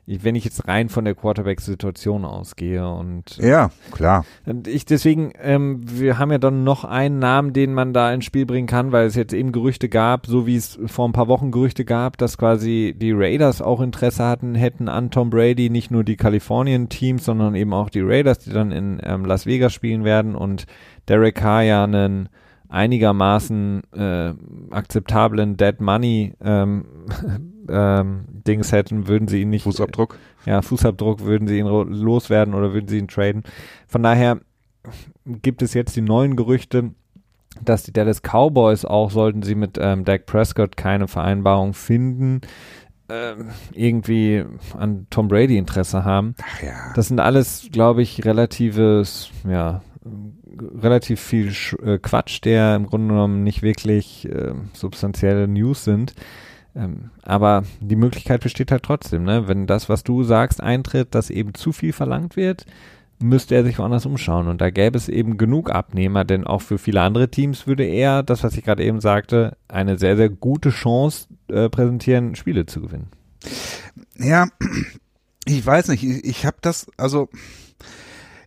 [0.06, 4.24] ich, wenn ich jetzt rein von der Quarterback-Situation ausgehe und Ja, klar.
[4.46, 8.24] und ich deswegen, ähm, wir haben ja dann noch einen Namen, den man da ins
[8.24, 11.28] Spiel bringen kann, weil es jetzt eben Gerüchte gab, so wie es vor ein paar
[11.28, 15.90] Wochen Gerüchte gab, dass quasi die Raiders auch Interesse hatten, hätten an Tom Brady, nicht
[15.90, 20.04] nur die Kalifornien-Teams, sondern eben auch die Raiders, die dann in ähm, Las Vegas spielen
[20.04, 20.66] werden und
[21.08, 22.28] Derek Carr ja einen
[22.70, 24.32] einigermaßen äh,
[24.70, 26.84] akzeptablen Dead Money ähm,
[27.68, 30.18] ähm, Dings hätten, würden sie ihn nicht Fußabdruck.
[30.46, 33.42] ja, Fußabdruck, würden sie ihn loswerden oder würden sie ihn traden.
[33.88, 34.40] Von daher
[35.26, 36.92] gibt es jetzt die neuen Gerüchte,
[37.62, 42.40] dass die Dallas Cowboys auch, sollten sie mit ähm, Dak Prescott keine Vereinbarung finden,
[43.08, 44.44] ähm, irgendwie
[44.78, 46.36] an Tom Brady Interesse haben.
[46.42, 46.92] Ach ja.
[46.94, 49.82] Das sind alles, glaube ich, relatives, ja,
[50.58, 56.14] relativ viel Sch äh, Quatsch, der im Grunde genommen nicht wirklich äh, substanzielle News sind.
[56.74, 59.48] Ähm, aber die Möglichkeit besteht halt trotzdem, ne?
[59.48, 62.66] Wenn das, was du sagst, eintritt, dass eben zu viel verlangt wird,
[63.18, 64.48] müsste er sich woanders umschauen.
[64.48, 68.22] Und da gäbe es eben genug Abnehmer, denn auch für viele andere Teams würde er,
[68.22, 72.80] das, was ich gerade eben sagte, eine sehr, sehr gute Chance äh, präsentieren, Spiele zu
[72.80, 73.08] gewinnen.
[74.16, 74.48] Ja,
[75.44, 76.04] ich weiß nicht.
[76.04, 77.28] Ich, ich habe das, also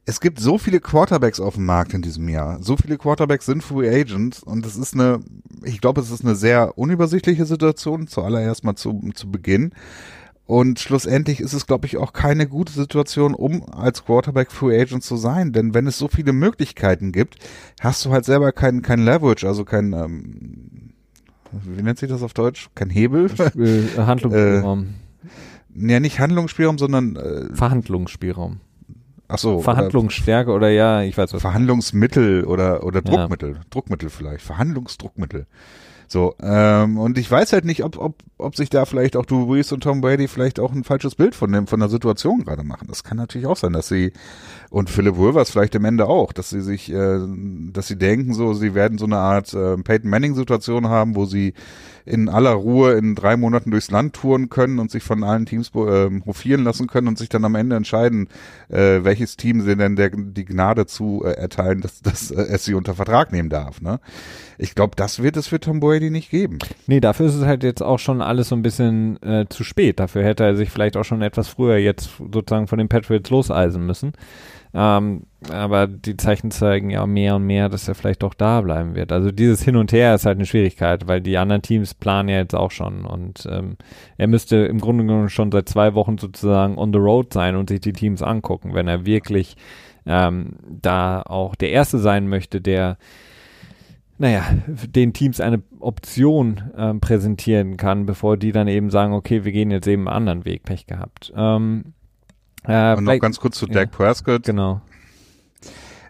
[0.05, 2.61] es gibt so viele Quarterbacks auf dem Markt in diesem Jahr.
[2.61, 5.21] So viele Quarterbacks sind Free Agents und es ist eine,
[5.63, 9.71] ich glaube, es ist eine sehr unübersichtliche Situation, zuallererst mal zu, zu Beginn.
[10.45, 15.03] Und schlussendlich ist es, glaube ich, auch keine gute Situation, um als Quarterback Free Agent
[15.03, 15.53] zu sein.
[15.53, 17.37] Denn wenn es so viele Möglichkeiten gibt,
[17.79, 20.93] hast du halt selber kein, kein Leverage, also kein, ähm,
[21.51, 22.69] wie nennt sich das auf Deutsch?
[22.75, 23.31] Kein Hebel?
[23.55, 24.95] Äh, Handlungsspielraum.
[25.75, 28.59] ja, nicht Handlungsspielraum, sondern äh, Verhandlungsspielraum.
[29.33, 31.41] Ach so, Verhandlungsstärke oder ja, ich weiß oder was.
[31.41, 33.11] Verhandlungsmittel oder oder Ja.
[33.11, 35.47] Druckmittel, Druckmittel vielleicht, Verhandlungsdruckmittel.
[36.07, 39.47] So, ähm, und ich weiß halt nicht, ob, ob, ob sich da vielleicht auch Drew
[39.47, 42.63] Brees und Tom Brady vielleicht auch ein falsches Bild von dem, von der Situation gerade
[42.63, 42.87] machen.
[42.87, 44.13] Das kann natürlich auch sein, dass sie,
[44.69, 47.19] und Philip Rivers vielleicht am Ende auch, dass sie sich, äh,
[47.71, 51.25] dass sie denken so, sie werden so eine Art äh, Peyton Manning Situation haben, wo
[51.25, 51.55] sie
[52.05, 55.71] in aller Ruhe in drei Monaten durchs Land touren können und sich von allen Teams
[55.75, 58.27] äh, hofieren lassen können und sich dann am Ende entscheiden,
[58.69, 62.65] äh, welches Team sie denn der, die Gnade zu äh, erteilen, dass, dass äh, es
[62.65, 63.81] sie unter Vertrag nehmen darf.
[63.81, 63.99] Ne?
[64.57, 66.59] Ich glaube, das wird es für Tom Brady nicht geben.
[66.87, 69.99] Nee, dafür ist es halt jetzt auch schon alles so ein bisschen äh, zu spät.
[69.99, 73.85] Dafür hätte er sich vielleicht auch schon etwas früher jetzt sozusagen von den Patriots loseisen
[73.85, 74.13] müssen.
[74.75, 78.95] Ähm, aber die Zeichen zeigen ja mehr und mehr, dass er vielleicht doch da bleiben
[78.95, 79.11] wird.
[79.11, 82.37] Also dieses Hin und Her ist halt eine Schwierigkeit, weil die anderen Teams planen ja
[82.37, 83.77] jetzt auch schon und ähm,
[84.17, 87.69] er müsste im Grunde genommen schon seit zwei Wochen sozusagen on the road sein und
[87.69, 89.57] sich die Teams angucken, wenn er wirklich
[90.05, 92.97] ähm, da auch der Erste sein möchte, der
[94.17, 99.51] naja, den Teams eine Option ähm, präsentieren kann, bevor die dann eben sagen, okay, wir
[99.51, 101.33] gehen jetzt eben einen anderen Weg, Pech gehabt.
[101.35, 101.93] Ähm,
[102.65, 104.43] äh, Und noch ganz kurz zu Dak Prescott.
[104.43, 104.81] Genau.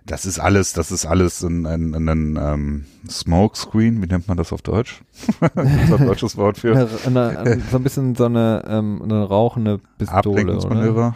[0.06, 4.36] Das ist alles, das ist alles ein, ein, ein, ein ähm, Smokescreen, wie nennt man
[4.36, 5.02] das auf Deutsch?
[5.40, 6.76] das ist ein deutsches Wort für.
[7.06, 11.16] Eine, eine, so ein bisschen so eine, ähm, eine rauchende Pistole, oder?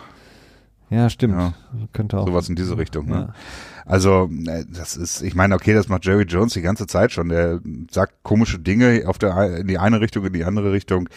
[0.89, 1.33] Ja, stimmt.
[1.33, 1.53] Ja.
[1.91, 2.27] Könnte auch.
[2.27, 3.15] Sowas in diese Richtung, ne?
[3.15, 3.33] Ja.
[3.85, 7.27] Also, äh, das ist, ich meine, okay, das macht Jerry Jones die ganze Zeit schon.
[7.27, 7.59] Der
[7.91, 11.09] sagt komische Dinge auf der, in die eine Richtung, in die andere Richtung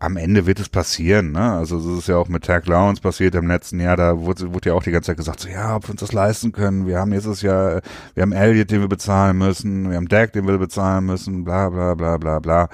[0.00, 1.52] am Ende wird es passieren, ne?
[1.52, 4.70] Also das ist ja auch mit Tag Lawrence passiert im letzten Jahr, da wurde, wurde
[4.70, 6.86] ja auch die ganze Zeit gesagt, so ja, ob wir uns das leisten können.
[6.86, 7.82] Wir haben nächstes Jahr,
[8.14, 11.68] wir haben Elliott, den wir bezahlen müssen, wir haben Dak, den wir bezahlen müssen, bla
[11.68, 12.68] bla bla bla bla.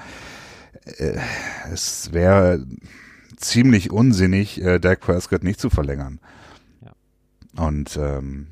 [0.85, 1.17] Äh,
[1.73, 2.65] es wäre
[3.35, 6.21] ziemlich unsinnig, äh, Dak Prescott nicht zu verlängern.
[6.81, 7.65] Ja.
[7.65, 8.47] Und ähm,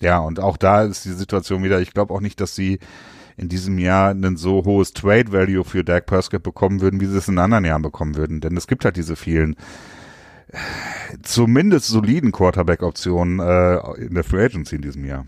[0.00, 2.80] ja, und auch da ist die Situation wieder, ich glaube auch nicht, dass sie
[3.36, 7.18] in diesem Jahr ein so hohes Trade Value für Dak Prescott bekommen würden, wie sie
[7.18, 8.40] es in anderen Jahren bekommen würden.
[8.40, 9.56] Denn es gibt halt diese vielen
[11.22, 15.26] zumindest soliden Quarterback-Optionen äh, in der Free Agency in diesem Jahr.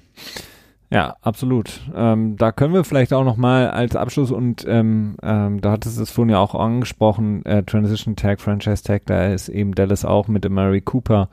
[0.89, 1.81] Ja, absolut.
[1.97, 5.99] Ähm, da können wir vielleicht auch noch mal als Abschluss und ähm, ähm, da hattest
[5.99, 10.05] du es vorhin ja auch angesprochen, äh, Transition Tag, Franchise Tag, da ist eben Dallas
[10.05, 11.29] auch mit Mary Cooper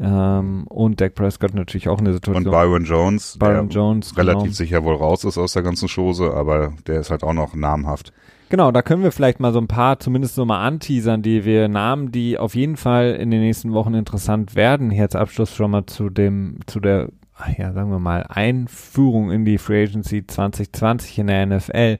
[0.00, 2.46] ähm, und Dak Prescott natürlich auch eine Situation.
[2.46, 4.54] Und Byron Jones, Byron Jones, relativ genau.
[4.54, 8.12] sicher wohl raus ist aus der ganzen Chose, aber der ist halt auch noch namhaft.
[8.50, 11.68] Genau, da können wir vielleicht mal so ein paar zumindest so mal anteasern, die wir
[11.68, 14.90] Namen, die auf jeden Fall in den nächsten Wochen interessant werden.
[14.90, 17.10] Hier als Abschluss schon mal zu dem, zu der,
[17.58, 21.98] ja, sagen wir mal, Einführung in die Free Agency 2020 in der NFL.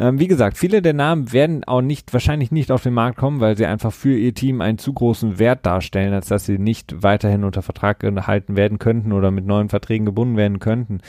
[0.00, 3.40] Ähm, wie gesagt, viele der Namen werden auch nicht, wahrscheinlich nicht auf den Markt kommen,
[3.40, 7.02] weil sie einfach für ihr Team einen zu großen Wert darstellen, als dass sie nicht
[7.02, 11.00] weiterhin unter Vertrag gehalten werden könnten oder mit neuen Verträgen gebunden werden könnten.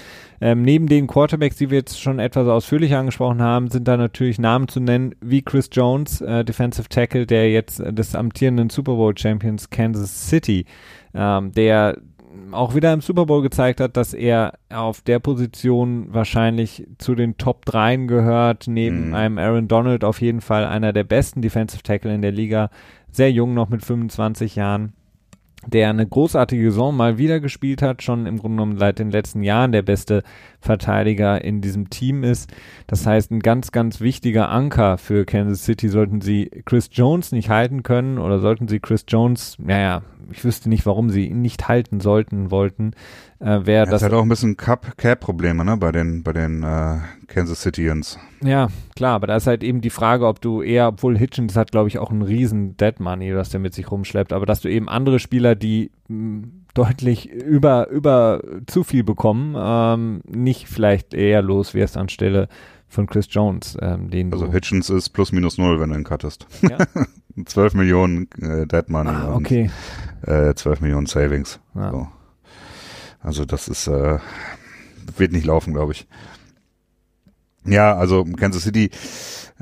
[0.42, 4.40] Ähm, neben den Quarterbacks, die wir jetzt schon etwas ausführlicher angesprochen haben, sind da natürlich
[4.40, 9.18] Namen zu nennen, wie Chris Jones, äh, Defensive Tackle, der jetzt des amtierenden Super Bowl
[9.18, 10.66] Champions Kansas City,
[11.14, 11.98] ähm, der
[12.52, 17.38] auch wieder im Super Bowl gezeigt hat, dass er auf der Position wahrscheinlich zu den
[17.38, 19.14] Top 3 gehört, neben mhm.
[19.14, 22.70] einem Aaron Donald auf jeden Fall einer der besten Defensive Tackle in der Liga,
[23.12, 24.94] sehr jung noch mit 25 Jahren
[25.68, 29.44] der eine großartige Saison mal wieder gespielt hat, schon im Grunde genommen seit den letzten
[29.44, 30.24] Jahren der beste
[30.60, 32.52] Verteidiger in diesem Team ist.
[32.88, 37.50] Das heißt, ein ganz, ganz wichtiger Anker für Kansas City sollten sie Chris Jones nicht
[37.50, 40.02] halten können oder sollten sie Chris Jones, naja,
[40.32, 42.94] ich wüsste nicht, warum sie ihn nicht halten sollten, wollten,
[43.40, 44.02] äh, wäre das.
[44.04, 46.98] hat auch ein bisschen Cap-Probleme, ne, bei den, bei den äh,
[47.32, 48.20] Kansas Cityans.
[48.44, 51.72] Ja, klar, aber da ist halt eben die Frage, ob du eher, obwohl Hitchens hat,
[51.72, 54.70] glaube ich, auch einen riesen Dead Money, was der mit sich rumschleppt, aber dass du
[54.70, 61.14] eben andere Spieler, die mh, hm, deutlich über, über zu viel bekommen, ähm, nicht vielleicht
[61.14, 62.48] eher los wirst anstelle
[62.88, 66.46] von Chris Jones, ähm, den Also Hitchens ist plus minus null, wenn du ihn cuttest.
[66.62, 66.78] Ja?
[67.46, 69.72] 12 Millionen äh, Dead Money ah, okay.
[70.26, 71.60] und äh, 12 Millionen Savings.
[71.76, 71.92] Ja.
[71.92, 72.08] So.
[73.22, 74.20] Also das ist äh,
[75.18, 76.08] wird nicht laufen, glaube ich.
[77.66, 78.90] Ja, also Kansas City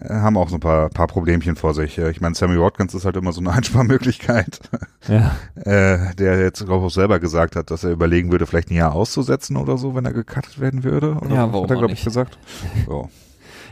[0.02, 1.98] äh, haben auch so ein paar, paar Problemchen vor sich.
[1.98, 4.60] Ich meine, Sammy Watkins ist halt immer so eine Einsparmöglichkeit.
[5.08, 5.36] Ja.
[5.56, 8.76] äh, der jetzt, glaube ich, auch selber gesagt hat, dass er überlegen würde, vielleicht ein
[8.76, 11.16] Jahr auszusetzen oder so, wenn er gecuttet werden würde.
[11.16, 12.38] Oder ja, warum hat er, glaube ich, gesagt.
[12.86, 13.10] So.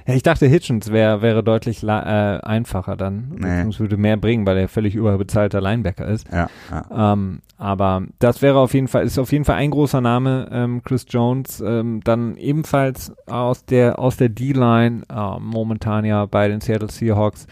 [0.07, 3.35] Ja, ich dachte, Hitchens wäre wäre deutlich äh, einfacher dann.
[3.37, 3.77] Nee.
[3.77, 6.25] Würde mehr bringen, weil er völlig überbezahlter Linebacker ist.
[6.31, 7.13] Ja, ja.
[7.13, 10.81] Ähm, aber das wäre auf jeden Fall, ist auf jeden Fall ein großer Name, ähm,
[10.83, 11.59] Chris Jones.
[11.59, 17.45] Ähm, dann ebenfalls aus der aus der D-Line, äh, momentan ja bei den Seattle Seahawks,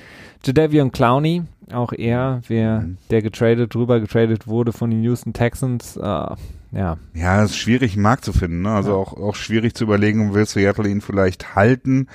[0.46, 1.44] Jadavion Clowney,
[1.74, 2.98] auch er, wer, mhm.
[3.10, 5.98] der getradet, drüber getradet wurde von den Houston Texans.
[5.98, 6.36] Äh,
[6.72, 6.98] ja.
[7.14, 8.62] Ja, es ist schwierig, einen Markt zu finden.
[8.62, 8.72] Ne?
[8.72, 8.96] Also ja.
[8.96, 12.08] auch, auch schwierig zu überlegen, will Seattle ihn vielleicht halten.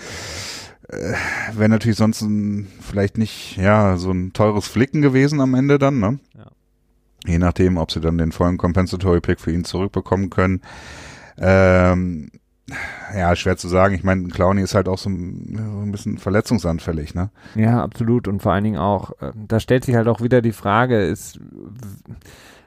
[0.88, 1.14] Äh,
[1.54, 6.00] Wäre natürlich sonst ein, vielleicht nicht, ja, so ein teures Flicken gewesen am Ende dann,
[6.00, 6.18] ne?
[6.36, 6.46] Ja.
[7.26, 10.62] Je nachdem, ob sie dann den vollen Compensatory Pick für ihn zurückbekommen können.
[11.36, 12.30] Ähm,
[13.14, 13.94] ja, schwer zu sagen.
[13.94, 17.30] Ich meine, Clowny ist halt auch so ein, bisschen verletzungsanfällig, ne?
[17.54, 18.28] Ja, absolut.
[18.28, 21.40] Und vor allen Dingen auch, äh, da stellt sich halt auch wieder die Frage, ist,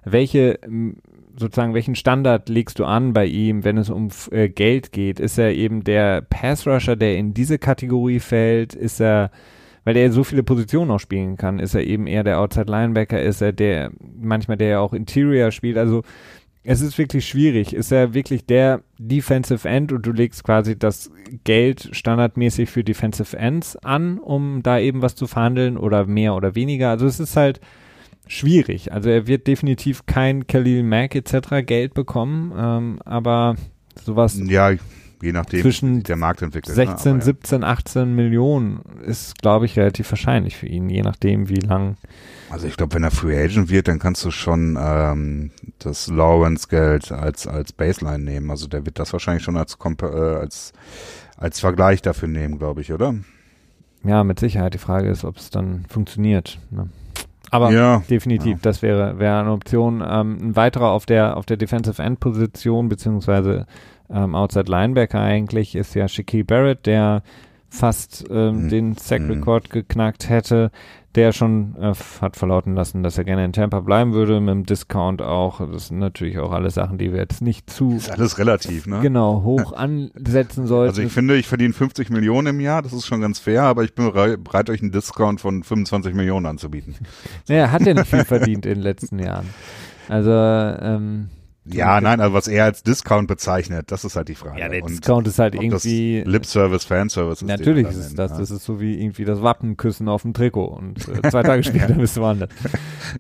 [0.04, 0.60] welche,
[1.36, 5.20] sozusagen, welchen Standard legst du an bei ihm, wenn es um äh, Geld geht?
[5.20, 8.74] Ist er eben der Pass-Rusher, der in diese Kategorie fällt?
[8.74, 9.32] Ist er,
[9.84, 13.22] weil er so viele Positionen auch spielen kann, ist er eben eher der Outside-Linebacker?
[13.22, 15.78] Ist er der, manchmal der ja auch Interior spielt?
[15.78, 16.04] Also,
[16.66, 17.74] es ist wirklich schwierig.
[17.74, 21.12] Ist er wirklich der Defensive End und du legst quasi das
[21.44, 26.56] Geld standardmäßig für Defensive Ends an, um da eben was zu verhandeln oder mehr oder
[26.56, 26.90] weniger?
[26.90, 27.60] Also es ist halt
[28.28, 28.92] schwierig.
[28.92, 31.66] Also er wird definitiv kein Khalil Mack etc.
[31.66, 33.56] Geld bekommen, ähm, aber
[34.04, 34.40] sowas.
[34.44, 34.72] Ja,
[35.22, 36.76] je nachdem, zwischen der Markt entwickelt.
[36.76, 37.20] 16, ne?
[37.20, 37.26] ja.
[37.26, 41.98] 17, 18 Millionen ist, glaube ich, relativ wahrscheinlich für ihn, je nachdem, wie lang
[42.54, 45.50] also ich glaube, wenn er Free Agent wird, dann kannst du schon ähm,
[45.80, 48.52] das Lawrence-Geld als als Baseline nehmen.
[48.52, 50.72] Also der wird das wahrscheinlich schon als Komp äh, als
[51.36, 53.16] als Vergleich dafür nehmen, glaube ich, oder?
[54.04, 54.76] Ja, mit Sicherheit.
[54.76, 56.60] Die Frage ist, ob es dann funktioniert.
[56.70, 56.90] Ne?
[57.54, 58.60] Aber ja, definitiv, ja.
[58.64, 60.04] das wäre wäre eine Option.
[60.06, 63.68] Ähm, ein weiterer auf der auf der Defensive End Position beziehungsweise
[64.10, 67.22] ähm, Outside Linebacker eigentlich ist ja Shaquille Barrett, der
[67.74, 68.70] fast ähm, mhm.
[68.70, 69.74] den Sack-Rekord mhm.
[69.74, 70.72] geknackt hätte
[71.16, 74.66] der schon äh, hat verlauten lassen, dass er gerne in Tampa bleiben würde, mit dem
[74.66, 75.60] Discount auch.
[75.72, 77.96] Das sind natürlich auch alle Sachen, die wir jetzt nicht zu.
[77.98, 79.00] Ist alles relativ, ne?
[79.02, 80.90] Genau, hoch ansetzen sollten.
[80.90, 83.84] Also ich finde, ich verdiene 50 Millionen im Jahr, das ist schon ganz fair, aber
[83.84, 86.96] ich bin bereit, euch einen Discount von 25 Millionen anzubieten.
[87.48, 89.50] Naja, hat er nicht viel verdient in den letzten Jahren.
[90.08, 91.30] Also, ähm,
[91.66, 94.60] ja, nein, also was er als Discount bezeichnet, das ist halt die Frage.
[94.60, 96.22] Ja, der Discount ist halt irgendwie.
[96.26, 98.32] Lip-Service, Fanservice ist Natürlich ist es das.
[98.32, 98.38] Ja.
[98.40, 101.94] Das ist so wie irgendwie das Wappenküssen auf dem Trikot und äh, zwei Tage später
[101.94, 102.50] bist du woanders.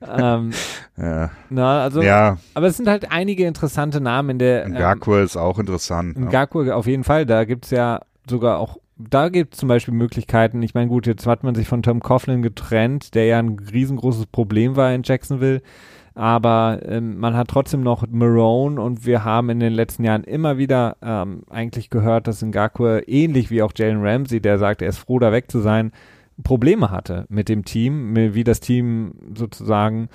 [0.05, 0.51] ähm,
[0.97, 1.31] ja.
[1.49, 2.37] Na, also, ja.
[2.53, 4.65] aber es sind halt einige interessante Namen in der.
[4.65, 6.19] Ähm, Ngakwe ist auch interessant.
[6.19, 6.25] Ne?
[6.25, 7.25] Ngakwe auf jeden Fall.
[7.25, 10.61] Da gibt's ja sogar auch da gibt es zum Beispiel Möglichkeiten.
[10.61, 14.27] Ich meine, gut, jetzt hat man sich von Tom Coughlin getrennt, der ja ein riesengroßes
[14.27, 15.61] Problem war in Jacksonville
[16.15, 20.57] aber ähm, man hat trotzdem noch Marone und wir haben in den letzten Jahren immer
[20.57, 24.99] wieder ähm, eigentlich gehört, dass Ngakwe ähnlich wie auch Jalen Ramsey, der sagt, er ist
[24.99, 25.91] froh, da weg zu sein,
[26.43, 30.09] Probleme hatte mit dem Team, wie das Team sozusagen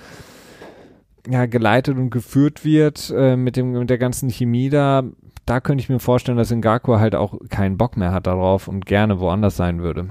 [1.29, 5.03] ja, geleitet und geführt wird äh, mit, dem, mit der ganzen Chemie da.
[5.45, 8.85] Da könnte ich mir vorstellen, dass Ngakwe halt auch keinen Bock mehr hat darauf und
[8.85, 10.09] gerne woanders sein würde.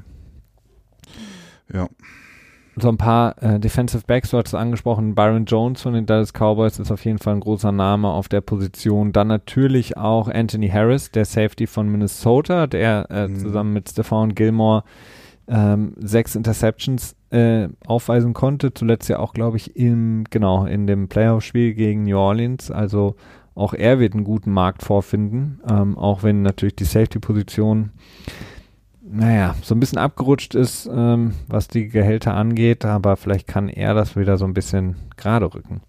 [1.73, 1.89] Ja
[2.81, 6.33] so ein paar äh, Defensive Backs, du hast es angesprochen, Byron Jones von den Dallas
[6.33, 9.13] Cowboys ist auf jeden Fall ein großer Name auf der Position.
[9.13, 13.37] Dann natürlich auch Anthony Harris, der Safety von Minnesota, der äh, mhm.
[13.37, 14.85] zusammen mit Stephon Gilmore
[15.49, 18.73] ähm, sechs Interceptions äh, aufweisen konnte.
[18.75, 22.71] Zuletzt ja auch, glaube ich, im, genau, in dem Playoff-Spiel gegen New Orleans.
[22.71, 23.17] Also
[23.55, 27.91] auch er wird einen guten Markt vorfinden, ähm, auch wenn natürlich die Safety-Position
[29.11, 33.95] naja, so ein bisschen abgerutscht ist, ähm, was die Gehälter angeht, aber vielleicht kann er
[33.95, 35.81] das wieder so ein bisschen gerade rücken.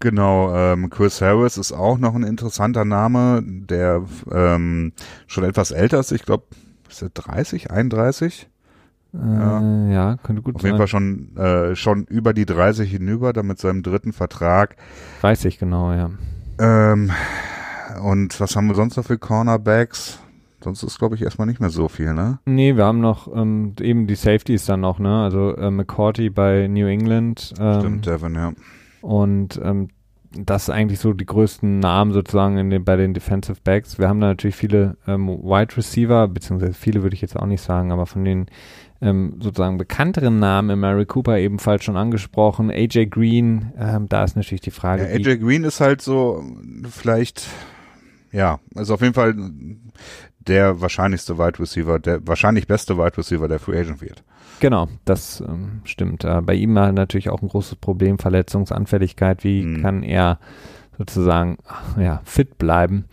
[0.00, 4.02] Genau, ähm, Chris Harris ist auch noch ein interessanter Name, der
[4.32, 4.92] ähm,
[5.26, 6.10] schon etwas älter ist.
[6.12, 6.44] Ich glaube,
[6.88, 8.48] ist er 30, 31?
[9.12, 9.88] Äh, ja.
[9.90, 10.72] ja, könnte gut Auf sein.
[10.72, 14.76] Auf jeden Fall schon, äh, schon über die 30 hinüber, da mit seinem dritten Vertrag.
[15.20, 16.10] Weiß ich genau, ja.
[16.58, 17.10] Ähm,
[18.02, 20.18] und was haben wir sonst noch für Cornerbacks?
[20.62, 22.38] Sonst ist, glaube ich, erstmal nicht mehr so viel, ne?
[22.44, 25.22] Nee, wir haben noch ähm, eben die Safeties dann noch, ne?
[25.22, 27.54] Also äh, McCourty bei New England.
[27.58, 28.52] Ähm, Stimmt, Devin, ja.
[29.00, 29.88] Und ähm,
[30.32, 33.98] das ist eigentlich so die größten Namen sozusagen in den, bei den Defensive Backs.
[33.98, 37.62] Wir haben da natürlich viele ähm, Wide Receiver, beziehungsweise viele würde ich jetzt auch nicht
[37.62, 38.46] sagen, aber von den
[39.00, 44.60] ähm, sozusagen bekannteren Namen, Mary Cooper ebenfalls schon angesprochen, AJ Green, ähm, da ist natürlich
[44.60, 45.02] die Frage.
[45.02, 46.44] Ja, AJ Green ist halt so
[46.88, 47.48] vielleicht,
[48.30, 49.34] ja, also auf jeden Fall
[50.40, 54.22] der wahrscheinlichste Wide Receiver, der wahrscheinlich beste Wide Receiver, der Free Agent wird.
[54.60, 56.24] Genau, das ähm, stimmt.
[56.24, 59.44] Äh, bei ihm war natürlich auch ein großes Problem, Verletzungsanfälligkeit.
[59.44, 59.82] Wie hm.
[59.82, 60.38] kann er
[60.98, 61.58] sozusagen
[61.98, 63.06] ja, fit bleiben?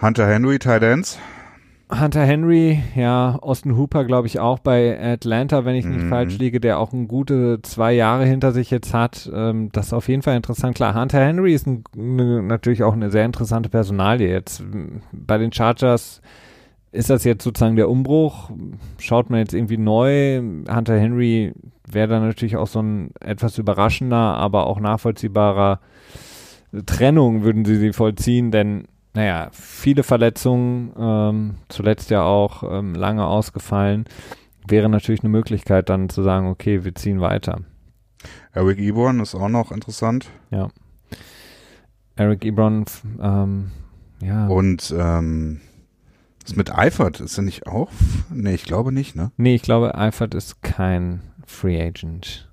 [0.00, 1.18] Hunter Henry, Tight Ends?
[1.90, 6.08] Hunter Henry, ja, Austin Hooper, glaube ich, auch bei Atlanta, wenn ich nicht mhm.
[6.08, 9.30] falsch liege, der auch ein gute zwei Jahre hinter sich jetzt hat.
[9.32, 10.76] Ähm, das ist auf jeden Fall interessant.
[10.76, 14.28] Klar, Hunter Henry ist ein, ne, natürlich auch eine sehr interessante Personalie.
[14.28, 14.64] Jetzt
[15.12, 16.22] bei den Chargers
[16.90, 18.50] ist das jetzt sozusagen der Umbruch?
[18.98, 20.38] Schaut man jetzt irgendwie neu?
[20.38, 21.52] Hunter Henry
[21.86, 25.80] wäre dann natürlich auch so ein etwas überraschender, aber auch nachvollziehbarer
[26.86, 28.84] Trennung würden sie sie vollziehen, denn
[29.14, 34.06] naja, viele Verletzungen, ähm, zuletzt ja auch ähm, lange ausgefallen,
[34.66, 37.60] wäre natürlich eine Möglichkeit dann zu sagen, okay, wir ziehen weiter.
[38.52, 40.30] Eric Ebron ist auch noch interessant.
[40.50, 40.68] Ja.
[42.16, 42.84] Eric Ebron,
[43.20, 43.70] ähm,
[44.20, 44.46] Ja.
[44.48, 45.60] Und ähm,
[46.42, 47.90] das mit Eifert ist er nicht auch?
[48.30, 49.32] Nee, ich glaube nicht, ne?
[49.36, 52.50] Nee, ich glaube, Eifert ist kein Free Agent.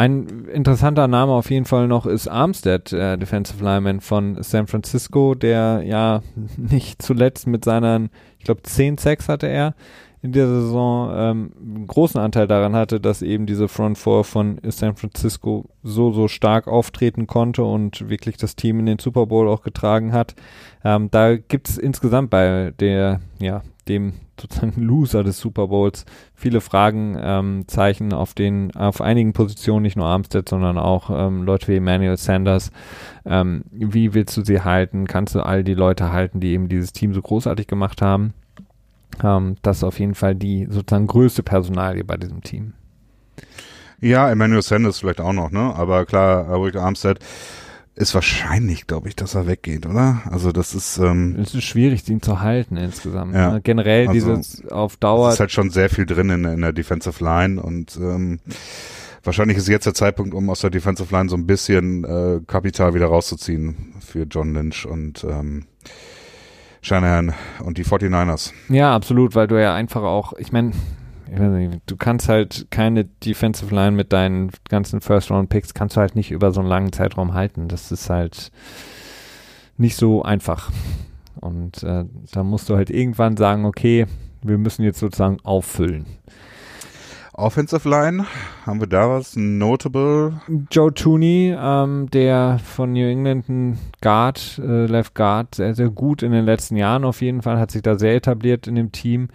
[0.00, 5.34] Ein interessanter Name auf jeden Fall noch ist Armstead, äh, Defensive Lineman von San Francisco,
[5.34, 6.22] der ja
[6.56, 8.08] nicht zuletzt mit seinen,
[8.38, 9.74] ich glaube, 10 Sacks hatte er
[10.22, 14.58] in der Saison ähm, einen großen Anteil daran hatte, dass eben diese Front Four von
[14.68, 19.48] San Francisco so, so stark auftreten konnte und wirklich das Team in den Super Bowl
[19.48, 20.34] auch getragen hat.
[20.82, 26.04] Ähm, da gibt es insgesamt bei der, ja, dem sozusagen Loser des Super Bowls
[26.34, 31.42] viele Fragen, ähm, Zeichen auf den, auf einigen Positionen, nicht nur Armstead, sondern auch ähm,
[31.42, 32.70] Leute wie Emmanuel Sanders.
[33.24, 35.06] Ähm, wie willst du sie halten?
[35.06, 38.34] Kannst du all die Leute halten, die eben dieses Team so großartig gemacht haben?
[39.22, 42.74] Ähm, das ist auf jeden Fall die sozusagen größte Personalie bei diesem Team.
[44.00, 45.74] Ja, Emmanuel Sanders vielleicht auch noch, ne?
[45.74, 47.18] Aber klar, Rick Armstead
[48.00, 50.22] ist wahrscheinlich, glaube ich, dass er weggeht, oder?
[50.30, 53.34] Also das ist ähm, Es ist schwierig, ihn zu halten insgesamt.
[53.34, 53.60] Ja, ne?
[53.60, 55.28] Generell also, dieses auf Dauer.
[55.28, 58.40] es ist halt schon sehr viel drin in, in der Defensive Line und ähm,
[59.22, 62.94] wahrscheinlich ist jetzt der Zeitpunkt, um aus der Defensive Line so ein bisschen äh, Kapital
[62.94, 65.66] wieder rauszuziehen für John Lynch und ähm,
[66.80, 68.52] Shanahan und die 49ers.
[68.70, 70.72] Ja, absolut, weil du ja einfach auch, ich meine,
[71.32, 76.00] ich weiß nicht, du kannst halt keine Defensive Line mit deinen ganzen First-Round-Picks, kannst du
[76.00, 77.68] halt nicht über so einen langen Zeitraum halten.
[77.68, 78.50] Das ist halt
[79.76, 80.70] nicht so einfach.
[81.40, 84.06] Und äh, da musst du halt irgendwann sagen, okay,
[84.42, 86.06] wir müssen jetzt sozusagen auffüllen.
[87.32, 88.26] Offensive Line,
[88.66, 90.40] haben wir da was notable?
[90.70, 96.22] Joe Tooney, ähm, der von New England ein Guard, äh, Left Guard, sehr, sehr gut
[96.22, 99.28] in den letzten Jahren auf jeden Fall, hat sich da sehr etabliert in dem Team,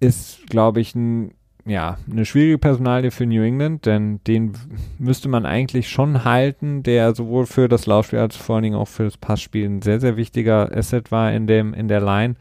[0.00, 1.32] ist, glaube ich, ein,
[1.66, 4.52] ja, eine schwierige Personalie für New England, denn den
[4.98, 8.88] müsste man eigentlich schon halten, der sowohl für das Laufspiel als vor allen Dingen auch
[8.88, 12.36] für das Passspiel ein sehr, sehr wichtiger Asset war in dem, in der Line.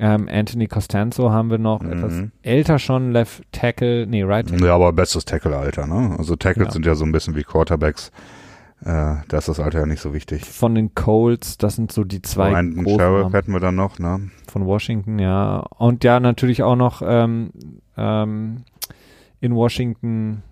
[0.00, 1.90] Ähm, Anthony Costanzo haben wir noch, Mhm.
[1.92, 4.66] etwas älter schon, Left Tackle, nee, Right Tackle.
[4.68, 6.14] Ja, aber bestes Tackle-Alter, ne?
[6.16, 6.72] Also Tackles Ja.
[6.72, 8.12] sind ja so ein bisschen wie Quarterbacks.
[8.84, 10.44] Äh, da ist das Alter ja nicht so wichtig.
[10.44, 13.98] von den Colts, das sind so die zwei Brandon großen Sheriff hätten wir dann noch,
[13.98, 14.30] ne?
[14.50, 15.58] von Washington, ja.
[15.78, 17.50] Und ja, natürlich auch noch ähm,
[17.96, 18.62] ähm,
[19.40, 20.42] in Washington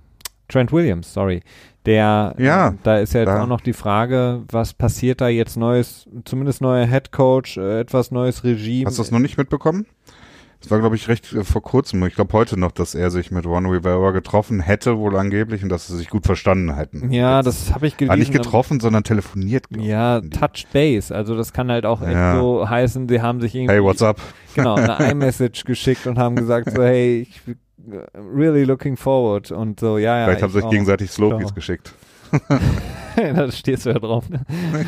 [0.48, 1.43] Trent Williams, sorry.
[1.86, 5.28] Der, Ja, äh, da ist ja jetzt da- auch noch die Frage, was passiert da
[5.28, 8.86] jetzt Neues, zumindest neuer Head Coach, äh, etwas neues Regime.
[8.86, 9.86] Hast du das noch nicht mitbekommen?
[10.61, 12.05] Das war, glaube ich, recht äh, vor kurzem.
[12.07, 15.69] Ich glaube heute noch, dass er sich mit Ron Rivera getroffen hätte, wohl angeblich, und
[15.69, 17.12] dass sie sich gut verstanden hätten.
[17.12, 18.12] Ja, das habe ich gelesen.
[18.12, 19.66] Ah, nicht getroffen, sondern telefoniert.
[19.77, 21.15] Ja, Touch Base.
[21.15, 22.37] Also das kann halt auch echt Ja.
[22.37, 24.20] so heißen, sie haben sich irgendwie Hey, what's up?
[24.55, 27.59] genau, eine iMessage geschickt und haben gesagt so, hey, ich bin
[28.35, 30.24] really looking forward und so, ja, ja.
[30.24, 31.55] Vielleicht haben sie ich sich gegenseitig Slopies Ciao.
[31.55, 31.95] geschickt.
[33.16, 34.28] da stehst du ja drauf.
[34.28, 34.41] Ne?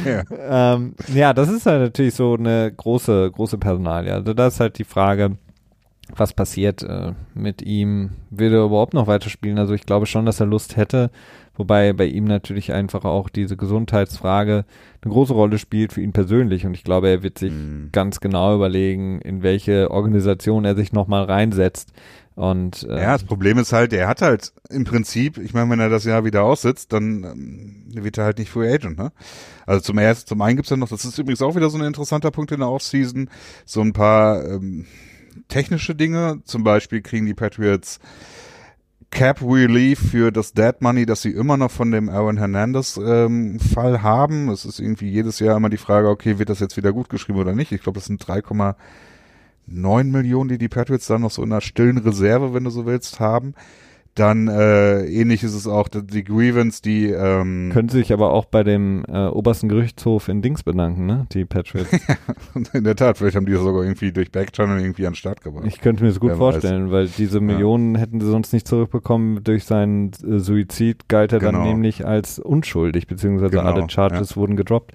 [0.05, 0.75] ja.
[0.75, 4.13] ähm, ja, das ist halt natürlich so eine große, große Personalie.
[4.13, 5.37] Also da ist halt die Frage,
[6.17, 8.11] was passiert äh, mit ihm?
[8.31, 9.59] Will er überhaupt noch weiterspielen?
[9.59, 11.11] Also ich glaube schon, dass er Lust hätte,
[11.57, 14.65] wobei bei ihm natürlich einfach auch diese Gesundheitsfrage
[15.03, 17.91] eine große Rolle spielt für ihn persönlich und ich glaube, er wird sich Mhm.
[17.93, 21.93] ganz genau überlegen, in welche Organisation er sich nochmal reinsetzt.
[22.35, 25.81] Und äh, Ja, das Problem ist halt, er hat halt im Prinzip, ich meine, wenn
[25.81, 29.11] er das Jahr wieder aussitzt, dann ähm, wird er halt nicht Free Agent, ne?
[29.67, 31.85] Also zum ersten, zum einen gibt's ja noch, das ist übrigens auch wieder so ein
[31.85, 33.29] interessanter Punkt in der Offseason,
[33.65, 34.87] so ein paar ähm,
[35.49, 38.01] technische Dinge, zum Beispiel kriegen die Patriots
[39.11, 43.59] Cap Relief für das Dead Money, das sie immer noch von dem Aaron Hernandez ähm,
[43.59, 44.51] Fall haben.
[44.51, 47.39] Es ist irgendwie jedes Jahr immer die Frage, okay, wird das jetzt wieder gut geschrieben
[47.39, 47.73] oder nicht?
[47.73, 51.99] Ich glaube, das sind 3,9 Millionen, die die Patriots dann noch so in einer stillen
[51.99, 53.55] Reserve, wenn du so willst, haben.
[54.19, 58.65] Dann äh, ähnlich ist es auch die- Grievance, die ähm, können sich aber auch bei
[58.65, 61.27] dem äh, obersten Gerichtshof in Dings bedanken, ne?
[61.33, 61.91] Die Patriots.
[62.73, 65.41] in der Tat, vielleicht haben die das sogar irgendwie durch Backchannel irgendwie an den Start
[65.43, 65.65] gebracht.
[65.69, 66.55] Ich könnte mir das gut Wer weiß.
[66.55, 69.45] vorstellen, weil diese Millionen hätten sie sonst nicht zurückbekommen.
[69.45, 71.65] Durch seinen äh, Suizid galt er dann Genau.
[71.67, 74.93] nämlich als unschuldig, beziehungsweise Genau, alle Charges wurden gedroppt.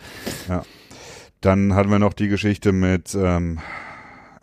[1.42, 3.60] Dann hatten wir noch die Geschichte mit ähm,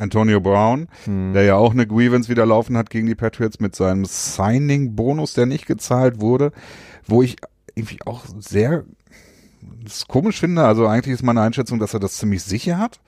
[0.01, 1.33] Antonio Brown, Hm.
[1.35, 5.47] der ja auch eine Grievance wieder laufen hat gegen die Patriots mit seinem Signing-Bonus, der
[5.47, 6.53] nicht gezahlt wurde,
[7.07, 7.37] wo ich
[7.75, 8.85] irgendwie auch sehr
[10.09, 10.65] komisch finde.
[10.65, 13.01] Also eigentlich ist meine Einschätzung, dass er das ziemlich sicher hat.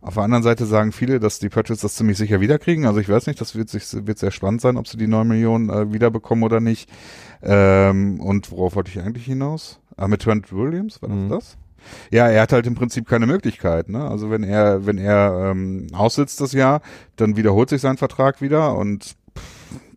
[0.00, 2.84] Auf der anderen Seite sagen viele, dass die Patriots das ziemlich sicher wiederkriegen.
[2.84, 5.26] Also ich weiß nicht, das wird, sich, wird sehr spannend sein, ob sie die 9
[5.26, 6.90] Millionen äh, wiederbekommen oder nicht.
[7.42, 9.80] Ähm, und worauf wollte ich eigentlich hinaus?
[9.96, 11.28] Ah, mit Trent Williams, war das Mhm.
[11.30, 11.56] das?
[12.10, 13.88] Ja, er hat halt im Prinzip keine Möglichkeit.
[13.88, 14.08] Ne?
[14.08, 16.80] Also wenn er, wenn er ähm, aussitzt das Jahr,
[17.16, 19.16] dann wiederholt sich sein Vertrag wieder und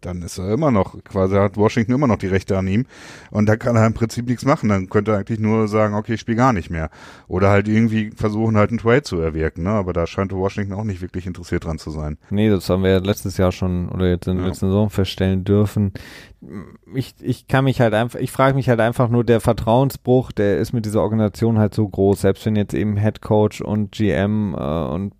[0.02, 2.86] dann ist er immer noch, quasi hat Washington immer noch die Rechte an ihm
[3.32, 4.70] und da kann er im Prinzip nichts machen.
[4.70, 6.90] Dann könnte er eigentlich nur sagen, okay, ich spiele gar nicht mehr.
[7.28, 9.72] Oder halt irgendwie versuchen, halt einen Trade zu erwirken, ne?
[9.72, 12.18] Aber da scheint Washington auch nicht wirklich interessiert dran zu sein.
[12.30, 14.50] Nee, das haben wir ja letztes Jahr schon oder jetzt in der ja.
[14.50, 15.94] letzten Saison feststellen dürfen.
[16.94, 20.60] Ich, ich kann mich halt einfach, ich frage mich halt einfach nur, der Vertrauensbruch, der
[20.60, 24.54] ist mit dieser Organisation halt so groß, selbst wenn jetzt eben Head Coach und GM
[24.54, 25.14] äh, und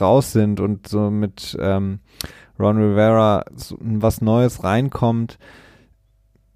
[0.00, 2.00] raus sind und so mit ähm,
[2.58, 3.44] Ron Rivera
[3.80, 5.38] was Neues reinkommt.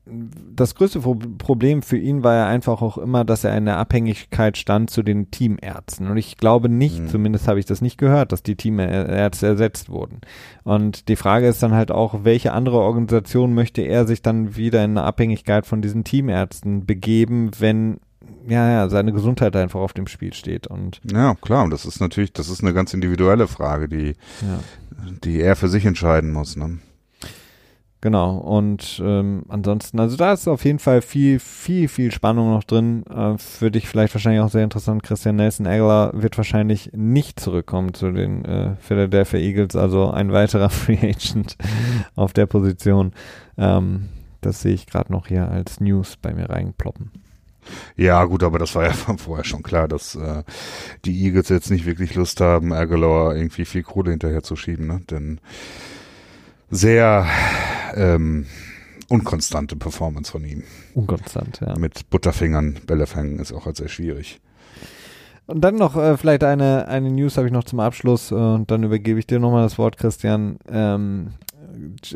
[0.09, 4.57] Das größte Problem für ihn war ja einfach auch immer, dass er in der Abhängigkeit
[4.57, 6.09] stand zu den Teamärzten.
[6.09, 7.09] Und ich glaube nicht, mhm.
[7.09, 10.21] zumindest habe ich das nicht gehört, dass die Teamärzte ersetzt wurden.
[10.63, 14.85] Und die Frage ist dann halt auch, welche andere Organisation möchte er sich dann wieder
[14.85, 17.99] in eine Abhängigkeit von diesen Teamärzten begeben, wenn
[18.47, 20.67] ja, ja, seine Gesundheit einfach auf dem Spiel steht.
[20.67, 24.61] Und ja, klar, und das ist natürlich, das ist eine ganz individuelle Frage, die, ja.
[25.25, 26.57] die er für sich entscheiden muss.
[26.57, 26.79] Ne?
[28.03, 32.63] Genau, und ähm, ansonsten, also da ist auf jeden Fall viel, viel, viel Spannung noch
[32.63, 33.05] drin.
[33.07, 35.03] Äh, für dich vielleicht wahrscheinlich auch sehr interessant.
[35.03, 40.71] Christian Nelson Aguilar wird wahrscheinlich nicht zurückkommen zu den äh, Philadelphia Eagles, also ein weiterer
[40.71, 41.57] Free Agent
[42.15, 43.13] auf der Position.
[43.59, 44.09] Ähm,
[44.41, 47.11] das sehe ich gerade noch hier als News bei mir reinploppen.
[47.97, 50.43] Ja, gut, aber das war ja vorher schon klar, dass äh,
[51.05, 55.01] die Eagles jetzt nicht wirklich Lust haben, Aguilar irgendwie viel Kohle hinterher zu schieben, ne?
[55.11, 55.41] Denn
[56.71, 57.27] sehr
[57.95, 58.47] ähm,
[59.09, 60.65] unkonstante Performance von ihm.
[60.95, 61.77] Unkonstant, ja.
[61.79, 64.41] Mit Butterfingern Bälle fangen ist auch halt sehr schwierig.
[65.47, 68.71] Und dann noch äh, vielleicht eine, eine News habe ich noch zum Abschluss äh, und
[68.71, 70.59] dann übergebe ich dir nochmal das Wort, Christian.
[70.69, 71.35] Ähm,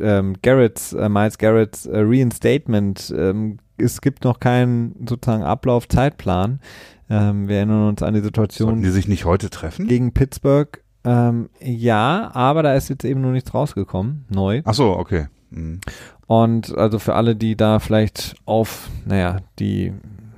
[0.01, 6.61] ähm, Garrett's, äh, Miles Garrett's äh, Reinstatement ähm, es gibt noch keinen sozusagen Ablauf-Zeitplan.
[7.09, 8.69] Ähm, wir erinnern uns an die Situation.
[8.69, 9.89] Sollten die sich nicht heute treffen?
[9.89, 10.83] Gegen Pittsburgh.
[11.03, 14.63] Ähm, ja, aber da ist jetzt eben nur nichts rausgekommen, neu.
[14.65, 15.29] Ach so, okay.
[15.51, 15.81] Mhm.
[16.27, 19.93] Und also für alle, die da vielleicht auf, naja, die,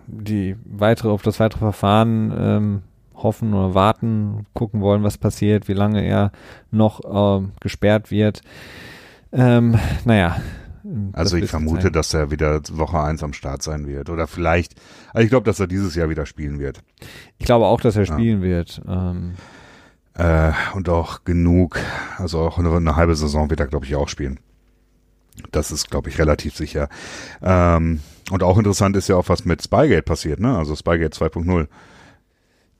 [0.06, 2.82] die weitere, auf das weitere Verfahren ähm,
[3.14, 6.32] hoffen oder warten, gucken wollen, was passiert, wie lange er
[6.70, 7.00] noch
[7.40, 8.40] äh, gesperrt wird.
[9.32, 10.36] Ähm, naja,
[11.12, 11.92] also ich vermute, sein.
[11.92, 14.10] dass er wieder Woche 1 am Start sein wird.
[14.10, 14.74] Oder vielleicht,
[15.12, 16.80] also ich glaube, dass er dieses Jahr wieder spielen wird.
[17.38, 18.12] Ich glaube auch, dass er ja.
[18.12, 18.82] spielen wird.
[18.88, 19.34] Ähm.
[20.14, 21.78] Äh, und auch genug,
[22.18, 24.40] also auch eine, eine halbe Saison wird er, glaube ich, auch spielen.
[25.50, 26.88] Das ist, glaube ich, relativ sicher.
[27.42, 28.00] Ähm,
[28.30, 30.56] und auch interessant ist ja auch, was mit Spygate passiert, ne?
[30.56, 31.68] Also Spygate 2.0.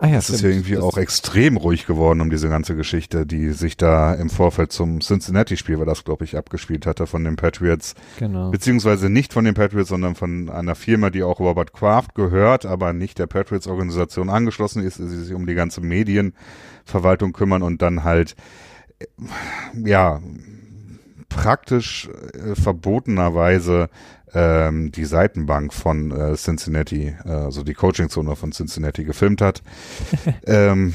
[0.03, 3.51] Ah ja, es ist ja irgendwie auch extrem ruhig geworden um diese ganze Geschichte, die
[3.51, 7.95] sich da im Vorfeld zum Cincinnati-Spiel, war das, glaube ich, abgespielt hatte von den Patriots.
[8.19, 8.51] Genau.
[8.51, 12.93] Beziehungsweise nicht von den Patriots, sondern von einer Firma, die auch Robert Kraft gehört, aber
[12.93, 18.35] nicht der Patriots-Organisation angeschlossen ist, die sich um die ganze Medienverwaltung kümmern und dann halt,
[18.99, 19.07] äh,
[19.89, 20.21] ja,
[21.29, 23.89] praktisch äh, verbotenerweise
[24.35, 29.63] ähm, die Seitenbank von äh, Cincinnati, äh, also die Coaching-Zone von Cincinnati gefilmt hat.
[30.47, 30.95] ähm,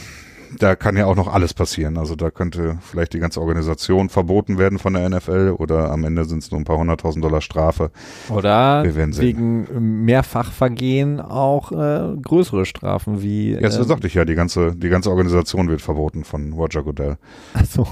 [0.57, 1.97] da kann ja auch noch alles passieren.
[1.97, 6.25] Also da könnte vielleicht die ganze Organisation verboten werden von der NFL oder am Ende
[6.25, 7.91] sind es nur ein paar hunderttausend Dollar Strafe.
[8.29, 13.53] Oder wegen Mehrfachvergehen auch äh, größere Strafen wie.
[13.53, 16.83] Ja, das äh, sagte ich ja, die ganze, die ganze Organisation wird verboten von Roger
[16.83, 17.17] Goodell.
[17.53, 17.87] Ach so.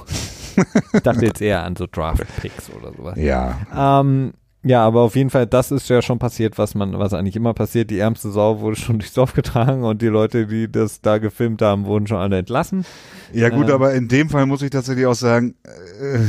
[0.93, 3.17] ich dachte jetzt eher an so Draft-Picks oder sowas.
[3.17, 3.57] Ja.
[3.75, 4.33] Ähm,
[4.65, 7.53] ja, aber auf jeden Fall, das ist ja schon passiert, was man, was eigentlich immer
[7.53, 7.91] passiert.
[7.91, 11.61] Die ärmste Sau wurde schon durchs Dorf getragen und die Leute, die das da gefilmt
[11.61, 12.83] haben, wurden schon alle entlassen.
[13.31, 16.19] Ja gut, ähm, aber in dem Fall muss ich tatsächlich auch sagen, äh,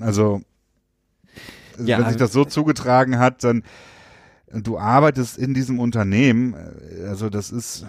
[0.00, 0.40] also
[1.84, 3.62] ja, wenn sich das so zugetragen hat, dann
[4.50, 7.84] du arbeitest in diesem Unternehmen, äh, also das ist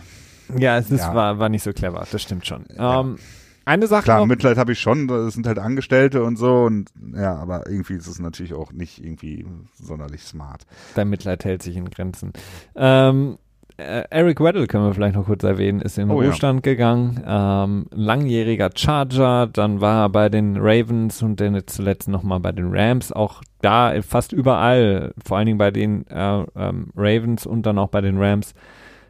[0.57, 1.15] ja, es ist, ja.
[1.15, 2.65] War, war nicht so clever, das stimmt schon.
[2.76, 2.99] Ja.
[2.99, 3.18] Ähm,
[3.66, 4.28] eine Sache Klar, noch.
[4.28, 8.08] Mitleid habe ich schon, das sind halt Angestellte und so und ja, aber irgendwie ist
[8.08, 10.66] es natürlich auch nicht irgendwie sonderlich smart.
[10.96, 12.34] Dein Mitleid hält sich in Grenzen.
[12.76, 13.38] Ähm,
[13.78, 16.72] äh, Eric Weddle können wir vielleicht noch kurz erwähnen, ist in den oh, Ruhestand ja.
[16.72, 17.22] gegangen.
[17.26, 22.54] Ähm, langjähriger Charger, dann war er bei den Ravens und dann jetzt zuletzt nochmal bei
[22.54, 23.12] den Rams.
[23.12, 27.90] Auch da fast überall, vor allen Dingen bei den äh, ähm, Ravens und dann auch
[27.90, 28.54] bei den Rams,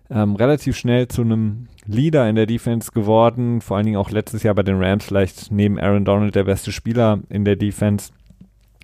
[0.10, 3.62] ähm, relativ schnell zu einem Leader in der Defense geworden.
[3.62, 6.72] Vor allen Dingen auch letztes Jahr bei den Rams vielleicht neben Aaron Donald der beste
[6.72, 8.12] Spieler in der Defense.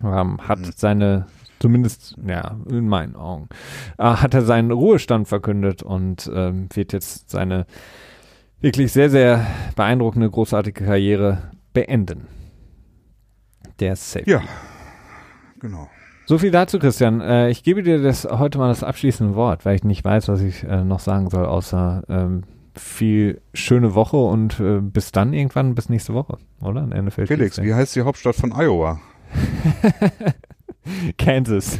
[0.03, 0.71] Ähm, hat mhm.
[0.75, 1.27] seine,
[1.59, 3.49] zumindest, ja, in meinen Augen,
[3.97, 7.65] äh, hat er seinen Ruhestand verkündet und ähm, wird jetzt seine
[8.61, 9.45] wirklich sehr, sehr
[9.75, 12.27] beeindruckende, großartige Karriere beenden.
[13.79, 14.31] Der Safety.
[14.31, 14.41] Ja,
[15.59, 15.89] genau.
[16.31, 17.19] So viel dazu, Christian.
[17.19, 20.39] Äh, ich gebe dir das heute mal das abschließende Wort, weil ich nicht weiß, was
[20.39, 22.43] ich äh, noch sagen soll, außer ähm,
[22.73, 26.83] viel schöne Woche und äh, bis dann irgendwann, bis nächste Woche, oder?
[26.83, 27.65] In NFL Felix, Tuesday.
[27.65, 29.01] wie heißt die Hauptstadt von Iowa?
[31.17, 31.77] Kansas.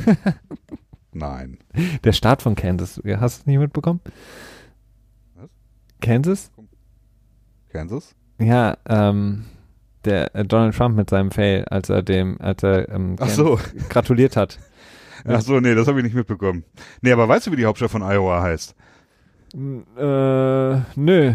[1.14, 1.58] Nein.
[2.04, 3.02] Der Staat von Kansas.
[3.22, 4.02] Hast du es nicht mitbekommen?
[5.36, 5.50] Was?
[6.02, 6.52] Kansas?
[7.70, 8.16] Kansas?
[8.38, 9.46] Ja, ähm,
[10.06, 13.60] der äh, Donald Trump mit seinem Fail, als er dem, als er ähm, so.
[13.90, 14.60] gratuliert hat.
[15.26, 16.64] Ach so, nee, das habe ich nicht mitbekommen.
[17.02, 18.76] Nee, aber weißt du, wie die Hauptstadt von Iowa heißt?
[19.54, 21.34] Äh, nö.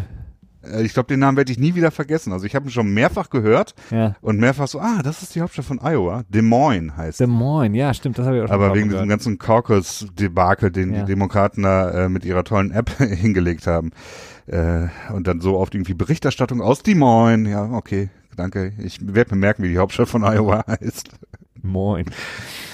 [0.67, 2.33] Äh, ich glaube, den Namen werde ich nie wieder vergessen.
[2.33, 4.17] Also ich habe ihn schon mehrfach gehört ja.
[4.21, 6.25] und mehrfach so, ah, das ist die Hauptstadt von Iowa.
[6.29, 9.03] Des Moines heißt Des Moines, ja, stimmt, das habe ich auch schon Aber wegen gehört.
[9.03, 11.01] diesem ganzen Caucus-Debakel, den ja.
[11.01, 13.91] die Demokraten da äh, mit ihrer tollen App hingelegt haben.
[14.47, 17.49] Äh, und dann so oft irgendwie Berichterstattung aus Des Moines.
[17.49, 18.73] Ja, okay, danke.
[18.79, 21.11] Ich werde mir merken, wie die Hauptstadt von Iowa heißt.
[21.63, 22.07] Moin.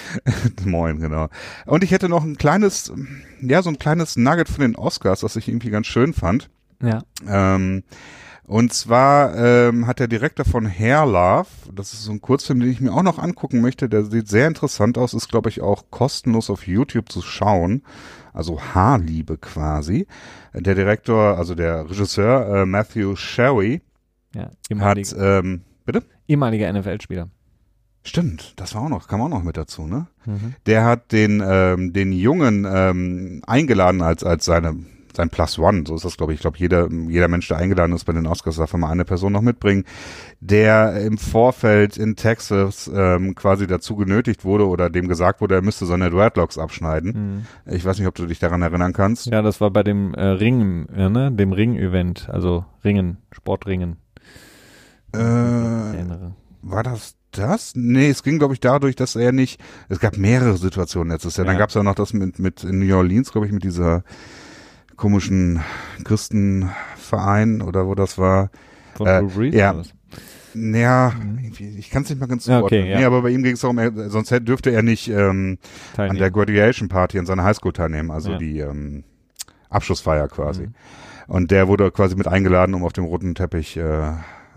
[0.65, 1.29] Moin, genau.
[1.67, 2.93] Und ich hätte noch ein kleines,
[3.41, 6.51] ja, so ein kleines Nugget von den Oscars, das ich irgendwie ganz schön fand.
[6.83, 7.03] Ja.
[7.27, 7.85] Ähm,
[8.47, 12.71] und zwar ähm, hat der Direktor von Hair Love, das ist so ein Kurzfilm, den
[12.71, 15.85] ich mir auch noch angucken möchte, der sieht sehr interessant aus, ist glaube ich auch
[15.91, 17.83] kostenlos auf YouTube zu schauen,
[18.33, 20.07] also Haarliebe quasi.
[20.55, 23.81] Der Direktor, also der Regisseur äh, Matthew Sherry
[24.35, 24.51] ja,
[24.81, 26.03] hat, ähm, bitte?
[26.29, 27.29] Ehemaliger NFL-Spieler.
[28.05, 30.09] Stimmt, das war auch noch, kam auch noch mit dazu, ne?
[30.27, 30.55] Mhm.
[30.67, 34.75] Der hat den, ähm, den Jungen ähm, eingeladen als, als seine,
[35.15, 36.39] sein Plus One, so ist das, glaube ich.
[36.39, 39.33] Ich glaube, jeder, jeder Mensch, der eingeladen ist bei den Oscars, darf immer eine Person
[39.33, 39.85] noch mitbringen,
[40.41, 45.63] der im Vorfeld in Texas ähm, quasi dazu genötigt wurde oder dem gesagt wurde, er
[45.63, 47.45] müsste seine Dreadlocks abschneiden.
[47.67, 47.73] Mhm.
[47.73, 49.27] Ich weiß nicht, ob du dich daran erinnern kannst.
[49.27, 51.31] Ja, das war bei dem äh, Ring, äh, ne?
[51.31, 54.02] Dem Ring-Event, also Ringen, Sportringen.
[55.13, 55.19] Äh,
[56.63, 57.75] war das das?
[57.75, 61.47] Nee, es ging, glaube ich, dadurch, dass er nicht, es gab mehrere Situationen letztes Jahr.
[61.47, 61.53] Ja.
[61.53, 64.05] Dann gab es ja noch das mit, mit in New Orleans, glaube ich, mit dieser
[64.97, 65.61] komischen
[66.05, 68.51] Christenverein oder wo das war.
[68.95, 69.83] Von äh, Breeze, ja.
[70.55, 71.39] Ja, mhm.
[71.79, 72.83] ich kann es nicht mal ganz zuordnen.
[72.83, 72.99] Okay, ja.
[72.99, 75.59] Nee, aber bei ihm ging es darum, er, sonst hätte, dürfte er nicht ähm,
[75.97, 78.39] an der Graduation Party in seiner Highschool teilnehmen, also ja.
[78.39, 79.05] die ähm,
[79.71, 80.67] Abschlussfeier quasi.
[80.67, 80.75] Mhm.
[81.27, 84.13] Und der wurde quasi mit eingeladen, um auf dem roten Teppich äh,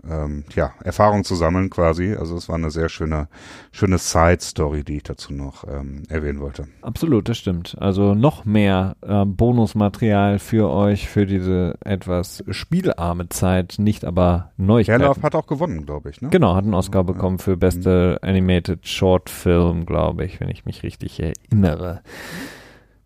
[0.10, 2.16] ähm, ja, Erfahrung zu sammeln quasi.
[2.16, 3.28] Also es war eine sehr schöne,
[3.72, 6.68] schöne Side-Story, die ich dazu noch ähm, erwähnen wollte.
[6.82, 7.76] Absolut, das stimmt.
[7.80, 15.02] Also noch mehr ähm, Bonusmaterial für euch für diese etwas spielarme Zeit, nicht aber Neuigkeiten.
[15.02, 16.22] Herlauf hat auch gewonnen, glaube ich.
[16.22, 16.30] Ne?
[16.30, 18.30] Genau, hat einen Oscar bekommen für beste mhm.
[18.30, 22.02] Animated Short Film, glaube ich, wenn ich mich richtig erinnere.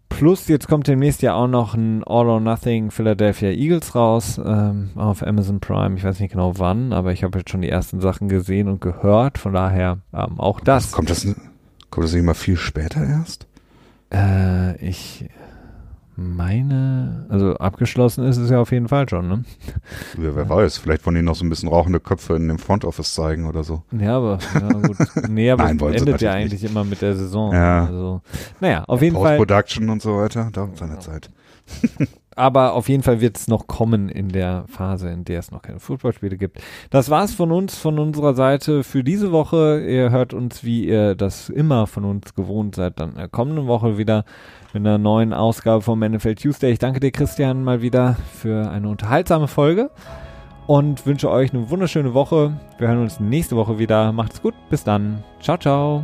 [0.09, 4.89] Plus, jetzt kommt demnächst ja auch noch ein All or Nothing Philadelphia Eagles raus ähm,
[4.95, 5.95] auf Amazon Prime.
[5.95, 8.81] Ich weiß nicht genau wann, aber ich habe jetzt schon die ersten Sachen gesehen und
[8.81, 9.37] gehört.
[9.37, 10.91] Von daher ähm, auch das.
[10.91, 11.25] Kommt das,
[11.89, 13.47] kommt das nicht mal viel später erst?
[14.11, 15.29] Äh, ich
[16.19, 19.43] meine, also abgeschlossen ist es ja auf jeden Fall schon, ne?
[20.17, 22.85] Ja, wer weiß, vielleicht wollen die noch so ein bisschen rauchende Köpfe in dem Front
[22.85, 23.83] Office zeigen oder so.
[23.91, 24.97] Ja, aber, ja, gut.
[25.29, 26.71] Nee, aber Nein, es endet ja eigentlich nicht.
[26.71, 27.53] immer mit der Saison.
[27.53, 27.85] Ja.
[27.85, 28.21] Also,
[28.59, 29.37] naja, auf jeden Fall.
[29.37, 30.99] Post-Production und so weiter, dauert seine ja.
[30.99, 31.29] Zeit.
[32.39, 35.61] aber auf jeden Fall wird es noch kommen in der Phase, in der es noch
[35.61, 36.61] keine Fußballspiele gibt.
[36.89, 39.85] Das war's von uns, von unserer Seite für diese Woche.
[39.85, 43.67] Ihr hört uns, wie ihr das immer von uns gewohnt seid, dann in der kommenden
[43.67, 44.23] Woche wieder
[44.73, 46.71] mit einer neuen Ausgabe vom NFL Tuesday.
[46.71, 49.89] Ich danke dir, Christian, mal wieder für eine unterhaltsame Folge
[50.67, 52.53] und wünsche euch eine wunderschöne Woche.
[52.77, 54.11] Wir hören uns nächste Woche wieder.
[54.11, 54.53] Macht's gut.
[54.69, 55.23] Bis dann.
[55.41, 56.03] Ciao, ciao.